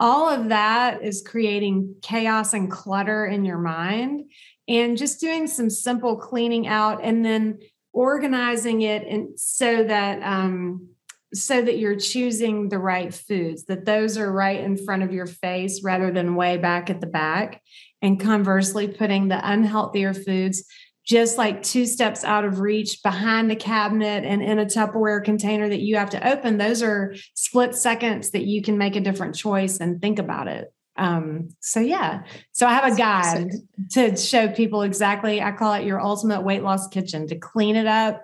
all 0.01 0.27
of 0.27 0.49
that 0.49 1.03
is 1.03 1.23
creating 1.25 1.95
chaos 2.01 2.55
and 2.55 2.71
clutter 2.71 3.23
in 3.23 3.45
your 3.45 3.59
mind. 3.59 4.31
And 4.67 4.97
just 4.97 5.19
doing 5.19 5.45
some 5.45 5.69
simple 5.69 6.17
cleaning 6.17 6.67
out 6.67 7.01
and 7.03 7.23
then 7.23 7.59
organizing 7.93 8.81
it 8.81 9.05
and 9.07 9.39
so 9.39 9.83
that 9.83 10.21
um, 10.23 10.87
so 11.33 11.61
that 11.61 11.77
you're 11.77 11.95
choosing 11.95 12.69
the 12.69 12.79
right 12.79 13.13
foods 13.13 13.65
that 13.65 13.85
those 13.85 14.17
are 14.17 14.31
right 14.31 14.59
in 14.59 14.77
front 14.77 15.03
of 15.03 15.13
your 15.13 15.25
face 15.25 15.81
rather 15.83 16.11
than 16.11 16.35
way 16.35 16.57
back 16.57 16.89
at 16.89 16.99
the 16.99 17.07
back 17.07 17.61
and 18.01 18.19
conversely 18.19 18.87
putting 18.87 19.27
the 19.27 19.35
unhealthier 19.35 20.13
foods 20.13 20.65
just 21.05 21.37
like 21.37 21.63
two 21.63 21.85
steps 21.85 22.23
out 22.23 22.45
of 22.45 22.59
reach 22.59 23.01
behind 23.03 23.49
the 23.49 23.55
cabinet 23.55 24.23
and 24.23 24.41
in 24.41 24.59
a 24.59 24.65
Tupperware 24.65 25.23
container 25.23 25.67
that 25.67 25.81
you 25.81 25.97
have 25.97 26.11
to 26.11 26.27
open, 26.27 26.57
those 26.57 26.83
are 26.83 27.15
split 27.33 27.75
seconds 27.75 28.31
that 28.31 28.45
you 28.45 28.61
can 28.61 28.77
make 28.77 28.95
a 28.95 29.01
different 29.01 29.35
choice 29.35 29.79
and 29.79 29.99
think 29.99 30.19
about 30.19 30.47
it. 30.47 30.71
Um, 30.97 31.49
so 31.61 31.79
yeah, 31.79 32.23
so 32.51 32.67
I 32.67 32.73
have 32.73 32.93
a 32.93 32.95
guide 32.95 33.51
to 33.91 34.15
show 34.15 34.49
people 34.49 34.81
exactly. 34.81 35.41
I 35.41 35.51
call 35.51 35.73
it 35.73 35.85
your 35.85 36.01
ultimate 36.01 36.41
weight 36.41 36.63
loss 36.63 36.87
kitchen 36.87 37.27
to 37.27 37.37
clean 37.37 37.75
it 37.75 37.87
up. 37.87 38.21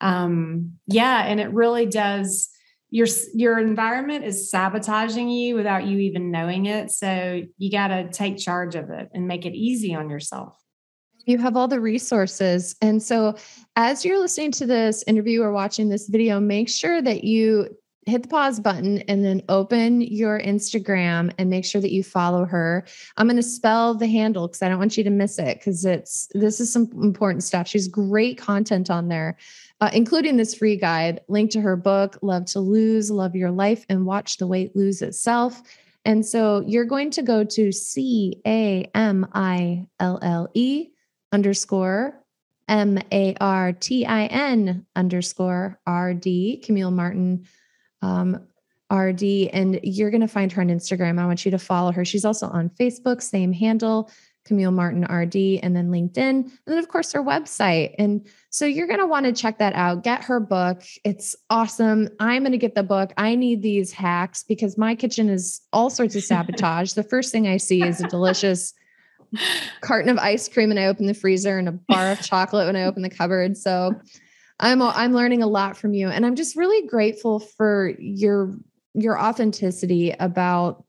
Um, 0.00 0.74
yeah, 0.86 1.24
and 1.24 1.40
it 1.40 1.52
really 1.52 1.86
does. 1.86 2.48
Your 2.90 3.06
your 3.34 3.58
environment 3.58 4.24
is 4.24 4.50
sabotaging 4.50 5.28
you 5.28 5.54
without 5.54 5.86
you 5.86 5.98
even 5.98 6.30
knowing 6.30 6.66
it. 6.66 6.90
So 6.90 7.42
you 7.56 7.70
got 7.70 7.88
to 7.88 8.10
take 8.10 8.36
charge 8.36 8.74
of 8.74 8.90
it 8.90 9.08
and 9.14 9.28
make 9.28 9.46
it 9.46 9.54
easy 9.54 9.94
on 9.94 10.10
yourself 10.10 10.56
you 11.26 11.38
have 11.38 11.56
all 11.56 11.68
the 11.68 11.80
resources. 11.80 12.74
And 12.80 13.02
so, 13.02 13.36
as 13.76 14.04
you're 14.04 14.18
listening 14.18 14.52
to 14.52 14.66
this 14.66 15.04
interview 15.06 15.42
or 15.42 15.52
watching 15.52 15.88
this 15.88 16.08
video, 16.08 16.40
make 16.40 16.68
sure 16.68 17.00
that 17.00 17.24
you 17.24 17.68
hit 18.06 18.22
the 18.22 18.28
pause 18.28 18.58
button 18.58 18.98
and 19.02 19.24
then 19.24 19.42
open 19.48 20.00
your 20.00 20.40
Instagram 20.40 21.32
and 21.38 21.50
make 21.50 21.64
sure 21.64 21.80
that 21.80 21.92
you 21.92 22.02
follow 22.02 22.44
her. 22.44 22.84
I'm 23.16 23.26
going 23.26 23.36
to 23.36 23.42
spell 23.42 23.94
the 23.94 24.06
handle 24.06 24.48
because 24.48 24.62
I 24.62 24.68
don't 24.68 24.78
want 24.78 24.96
you 24.96 25.04
to 25.04 25.10
miss 25.10 25.38
it 25.38 25.58
because 25.58 25.84
it's 25.84 26.28
this 26.32 26.60
is 26.60 26.72
some 26.72 26.88
important 27.02 27.44
stuff. 27.44 27.68
She's 27.68 27.88
great 27.88 28.38
content 28.38 28.90
on 28.90 29.08
there. 29.08 29.36
Uh, 29.82 29.90
including 29.92 30.36
this 30.36 30.54
free 30.54 30.76
guide, 30.76 31.20
link 31.28 31.50
to 31.50 31.60
her 31.60 31.76
book, 31.76 32.18
Love 32.20 32.44
to 32.46 32.60
Lose, 32.60 33.10
Love 33.10 33.34
Your 33.34 33.50
Life, 33.50 33.86
and 33.88 34.04
Watch 34.04 34.36
the 34.36 34.46
Weight 34.46 34.76
Lose 34.76 35.00
Itself. 35.00 35.62
And 36.04 36.24
so 36.24 36.62
you're 36.66 36.84
going 36.84 37.10
to 37.12 37.22
go 37.22 37.44
to 37.44 37.72
C 37.72 38.40
A 38.46 38.90
M 38.94 39.26
I 39.32 39.86
L 39.98 40.18
L 40.22 40.48
E 40.54 40.88
underscore 41.32 42.22
M 42.68 42.98
A 43.12 43.34
R 43.40 43.72
T 43.72 44.06
I 44.06 44.26
N 44.26 44.86
underscore 44.96 45.78
R 45.86 46.14
D, 46.14 46.62
Camille 46.64 46.90
Martin 46.90 47.46
um, 48.02 48.46
RD. 48.92 49.22
And 49.52 49.80
you're 49.82 50.10
going 50.10 50.20
to 50.20 50.28
find 50.28 50.50
her 50.52 50.62
on 50.62 50.68
Instagram. 50.68 51.18
I 51.20 51.26
want 51.26 51.44
you 51.44 51.50
to 51.50 51.58
follow 51.58 51.92
her. 51.92 52.04
She's 52.04 52.24
also 52.24 52.48
on 52.48 52.70
Facebook, 52.70 53.22
same 53.22 53.52
handle, 53.52 54.10
Camille 54.44 54.72
Martin 54.72 55.04
RD, 55.04 55.60
and 55.62 55.76
then 55.76 55.90
LinkedIn. 55.90 56.16
And 56.18 56.50
then, 56.66 56.78
of 56.78 56.88
course, 56.88 57.12
her 57.12 57.22
website. 57.22 57.94
And 57.98 58.26
so 58.48 58.66
you're 58.66 58.86
going 58.86 58.98
to 58.98 59.06
want 59.06 59.26
to 59.26 59.32
check 59.32 59.58
that 59.58 59.74
out. 59.74 60.02
Get 60.02 60.24
her 60.24 60.40
book. 60.40 60.82
It's 61.04 61.36
awesome. 61.50 62.08
I'm 62.18 62.42
going 62.42 62.52
to 62.52 62.58
get 62.58 62.74
the 62.74 62.82
book. 62.82 63.12
I 63.16 63.36
need 63.36 63.62
these 63.62 63.92
hacks 63.92 64.42
because 64.42 64.76
my 64.76 64.94
kitchen 64.94 65.28
is 65.28 65.60
all 65.72 65.90
sorts 65.90 66.16
of 66.16 66.24
sabotage. 66.24 66.94
the 66.94 67.04
first 67.04 67.32
thing 67.32 67.46
I 67.46 67.58
see 67.58 67.82
is 67.82 68.00
a 68.00 68.08
delicious 68.08 68.74
carton 69.80 70.10
of 70.10 70.18
ice 70.18 70.48
cream 70.48 70.70
and 70.70 70.80
I 70.80 70.86
open 70.86 71.06
the 71.06 71.14
freezer 71.14 71.58
and 71.58 71.68
a 71.68 71.72
bar 71.72 72.10
of 72.10 72.20
chocolate 72.20 72.66
when 72.66 72.76
I 72.76 72.84
open 72.84 73.02
the 73.02 73.10
cupboard. 73.10 73.56
So 73.56 73.94
I'm 74.60 74.82
I'm 74.82 75.12
learning 75.12 75.42
a 75.42 75.46
lot 75.46 75.76
from 75.76 75.94
you 75.94 76.08
and 76.08 76.24
I'm 76.24 76.36
just 76.36 76.54
really 76.54 76.86
grateful 76.86 77.40
for 77.40 77.94
your 77.98 78.54
your 78.94 79.18
authenticity 79.18 80.12
about 80.12 80.84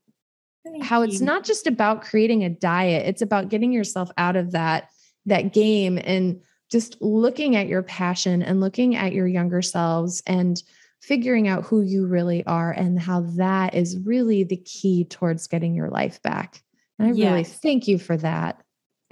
Thank 0.64 0.84
how 0.84 1.02
you. 1.02 1.08
it's 1.08 1.20
not 1.20 1.44
just 1.44 1.66
about 1.66 2.02
creating 2.02 2.44
a 2.44 2.50
diet, 2.50 3.06
it's 3.06 3.22
about 3.22 3.48
getting 3.48 3.72
yourself 3.72 4.10
out 4.18 4.36
of 4.36 4.52
that 4.52 4.90
that 5.26 5.52
game 5.52 5.98
and 6.02 6.40
just 6.70 7.00
looking 7.00 7.56
at 7.56 7.66
your 7.66 7.82
passion 7.82 8.42
and 8.42 8.60
looking 8.60 8.94
at 8.96 9.12
your 9.12 9.26
younger 9.26 9.62
selves 9.62 10.22
and 10.26 10.62
figuring 11.00 11.48
out 11.48 11.64
who 11.64 11.82
you 11.82 12.06
really 12.06 12.44
are 12.46 12.70
and 12.72 13.00
how 13.00 13.20
that 13.36 13.74
is 13.74 13.98
really 14.04 14.44
the 14.44 14.56
key 14.56 15.04
towards 15.04 15.48
getting 15.48 15.74
your 15.74 15.90
life 15.90 16.22
back. 16.22 16.62
And 16.98 17.08
I 17.08 17.12
yes. 17.12 17.30
really 17.30 17.44
thank 17.44 17.88
you 17.88 17.98
for 17.98 18.16
that. 18.18 18.62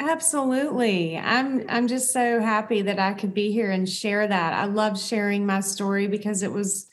Absolutely. 0.00 1.18
I'm 1.18 1.66
I'm 1.68 1.86
just 1.86 2.10
so 2.10 2.40
happy 2.40 2.80
that 2.82 2.98
I 2.98 3.12
could 3.12 3.34
be 3.34 3.52
here 3.52 3.70
and 3.70 3.86
share 3.86 4.26
that. 4.26 4.54
I 4.54 4.64
love 4.64 4.98
sharing 4.98 5.44
my 5.44 5.60
story 5.60 6.06
because 6.06 6.42
it 6.42 6.50
was 6.50 6.86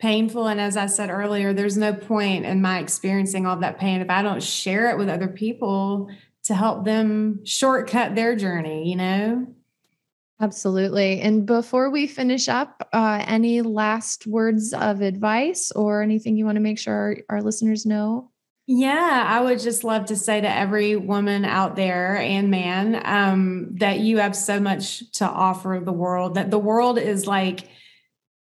painful 0.00 0.48
and 0.48 0.60
as 0.60 0.76
I 0.76 0.86
said 0.86 1.08
earlier, 1.08 1.52
there's 1.52 1.76
no 1.76 1.94
point 1.94 2.44
in 2.44 2.60
my 2.60 2.80
experiencing 2.80 3.46
all 3.46 3.56
that 3.58 3.78
pain 3.78 4.00
if 4.00 4.10
I 4.10 4.22
don't 4.22 4.42
share 4.42 4.90
it 4.90 4.98
with 4.98 5.08
other 5.08 5.28
people 5.28 6.10
to 6.44 6.54
help 6.54 6.84
them 6.84 7.44
shortcut 7.44 8.16
their 8.16 8.34
journey, 8.34 8.90
you 8.90 8.96
know? 8.96 9.46
Absolutely. 10.40 11.20
And 11.20 11.46
before 11.46 11.90
we 11.90 12.08
finish 12.08 12.48
up, 12.48 12.88
uh, 12.92 13.24
any 13.26 13.62
last 13.62 14.26
words 14.26 14.72
of 14.72 15.00
advice 15.00 15.70
or 15.72 16.02
anything 16.02 16.36
you 16.36 16.44
want 16.44 16.56
to 16.56 16.60
make 16.60 16.78
sure 16.78 16.94
our, 16.94 17.16
our 17.28 17.42
listeners 17.42 17.86
know? 17.86 18.30
Yeah, 18.70 19.24
I 19.26 19.40
would 19.40 19.60
just 19.60 19.82
love 19.82 20.06
to 20.06 20.16
say 20.16 20.42
to 20.42 20.48
every 20.48 20.94
woman 20.94 21.46
out 21.46 21.74
there 21.74 22.18
and 22.18 22.50
man 22.50 23.00
um, 23.02 23.76
that 23.78 24.00
you 24.00 24.18
have 24.18 24.36
so 24.36 24.60
much 24.60 25.10
to 25.12 25.24
offer 25.26 25.80
the 25.82 25.90
world, 25.92 26.34
that 26.34 26.50
the 26.50 26.58
world 26.58 26.98
is 26.98 27.26
like 27.26 27.66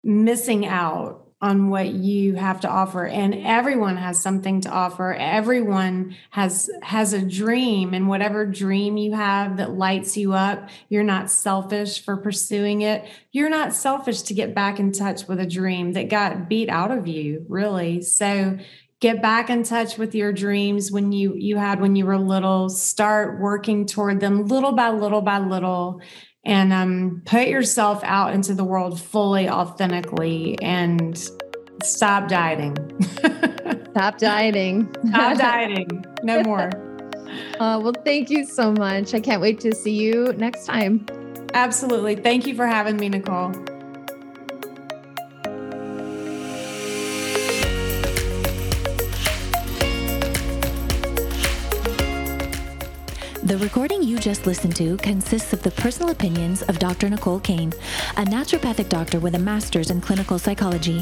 missing 0.04 0.66
out 0.66 1.22
on 1.42 1.70
what 1.70 1.90
you 1.90 2.34
have 2.34 2.62
to 2.62 2.68
offer. 2.68 3.06
And 3.06 3.36
everyone 3.36 3.98
has 3.98 4.20
something 4.20 4.62
to 4.62 4.70
offer. 4.70 5.14
Everyone 5.14 6.16
has 6.32 6.72
has 6.82 7.14
a 7.14 7.22
dream 7.22 7.94
and 7.94 8.08
whatever 8.08 8.48
dream 8.48 8.98
you 8.98 9.14
have 9.14 9.58
that 9.58 9.74
lights 9.74 10.18
you 10.18 10.34
up 10.34 10.70
you're 10.90 11.04
not 11.04 11.30
selfish 11.30 12.04
for 12.04 12.18
pursuing 12.18 12.82
it. 12.82 13.06
You're 13.32 13.50
not 13.52 13.76
selfish 13.76 14.24
to 14.24 14.34
get 14.34 14.56
back 14.56 14.80
in 14.80 14.92
touch 14.92 15.28
with 15.28 15.40
a 15.40 15.46
dream 15.46 15.92
that 15.92 16.10
got 16.10 16.50
beat 16.50 16.70
out 16.70 16.90
of 16.90 17.06
you 17.06 17.46
really. 17.48 18.02
So 18.02 18.58
get 19.00 19.22
back 19.22 19.50
in 19.50 19.64
touch 19.64 19.98
with 19.98 20.16
your 20.16 20.32
dreams 20.32 20.92
when 20.92 21.12
you 21.12 21.34
you 21.36 21.58
had 21.58 21.80
when 21.80 21.96
you 21.96 22.06
were 22.06 22.18
little. 22.18 22.70
Start 22.70 23.40
working 23.40 23.86
toward 23.86 24.20
them 24.20 24.46
little 24.48 24.74
by 24.74 24.90
little 24.90 25.22
by 25.22 25.40
little 25.40 26.02
and 26.44 26.72
um, 26.72 27.22
put 27.26 27.48
yourself 27.48 28.04
out 28.04 28.34
into 28.34 28.54
the 28.54 28.64
world 28.64 29.02
fully 29.02 29.50
authentically 29.50 30.58
and 30.62 31.30
stop 31.84 32.28
dieting. 32.28 32.76
Stop 33.96 34.18
dieting. 34.18 34.94
Stop 35.08 35.38
dieting. 35.38 36.06
No 36.22 36.44
more. 36.44 36.70
Uh, 37.62 37.80
well 37.80 37.94
thank 38.04 38.30
you 38.30 38.46
so 38.46 38.74
much. 38.74 39.14
I 39.14 39.22
can't 39.22 39.42
wait 39.42 39.62
to 39.62 39.74
see 39.74 39.96
you 39.96 40.34
next 40.34 40.66
time. 40.66 41.06
Absolutely. 41.54 42.18
Thank 42.18 42.46
you 42.46 42.56
for 42.56 42.68
having 42.68 42.98
me 42.98 43.08
nicole 43.08 43.54
The 53.46 53.60
recording 53.60 54.02
you 54.02 54.18
just 54.18 54.48
listened 54.48 54.76
to 54.78 54.98
consists 54.98 55.54
of 55.54 55.62
the 55.62 55.70
personal 55.70 56.10
opinions 56.10 56.64
of 56.64 56.80
Dr. 56.80 57.08
Nicole 57.12 57.40
Cain, 57.40 57.74
a 58.18 58.26
naturopathic 58.26 58.90
doctor 58.90 59.20
with 59.20 59.36
a 59.36 59.40
master's 59.40 59.92
in 59.92 60.02
clinical 60.02 60.40
psychology. 60.40 61.02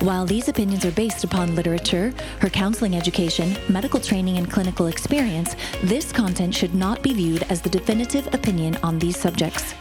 While 0.00 0.24
these 0.24 0.48
opinions 0.48 0.86
are 0.86 0.90
based 0.92 1.22
upon 1.22 1.54
literature, 1.54 2.14
her 2.38 2.48
counseling 2.48 2.96
education, 2.96 3.54
medical 3.68 4.00
training, 4.00 4.38
and 4.38 4.50
clinical 4.50 4.86
experience, 4.86 5.54
this 5.84 6.12
content 6.12 6.54
should 6.54 6.74
not 6.74 7.02
be 7.02 7.12
viewed 7.12 7.42
as 7.50 7.60
the 7.60 7.68
definitive 7.68 8.26
opinion 8.32 8.78
on 8.82 8.98
these 8.98 9.18
subjects. 9.18 9.74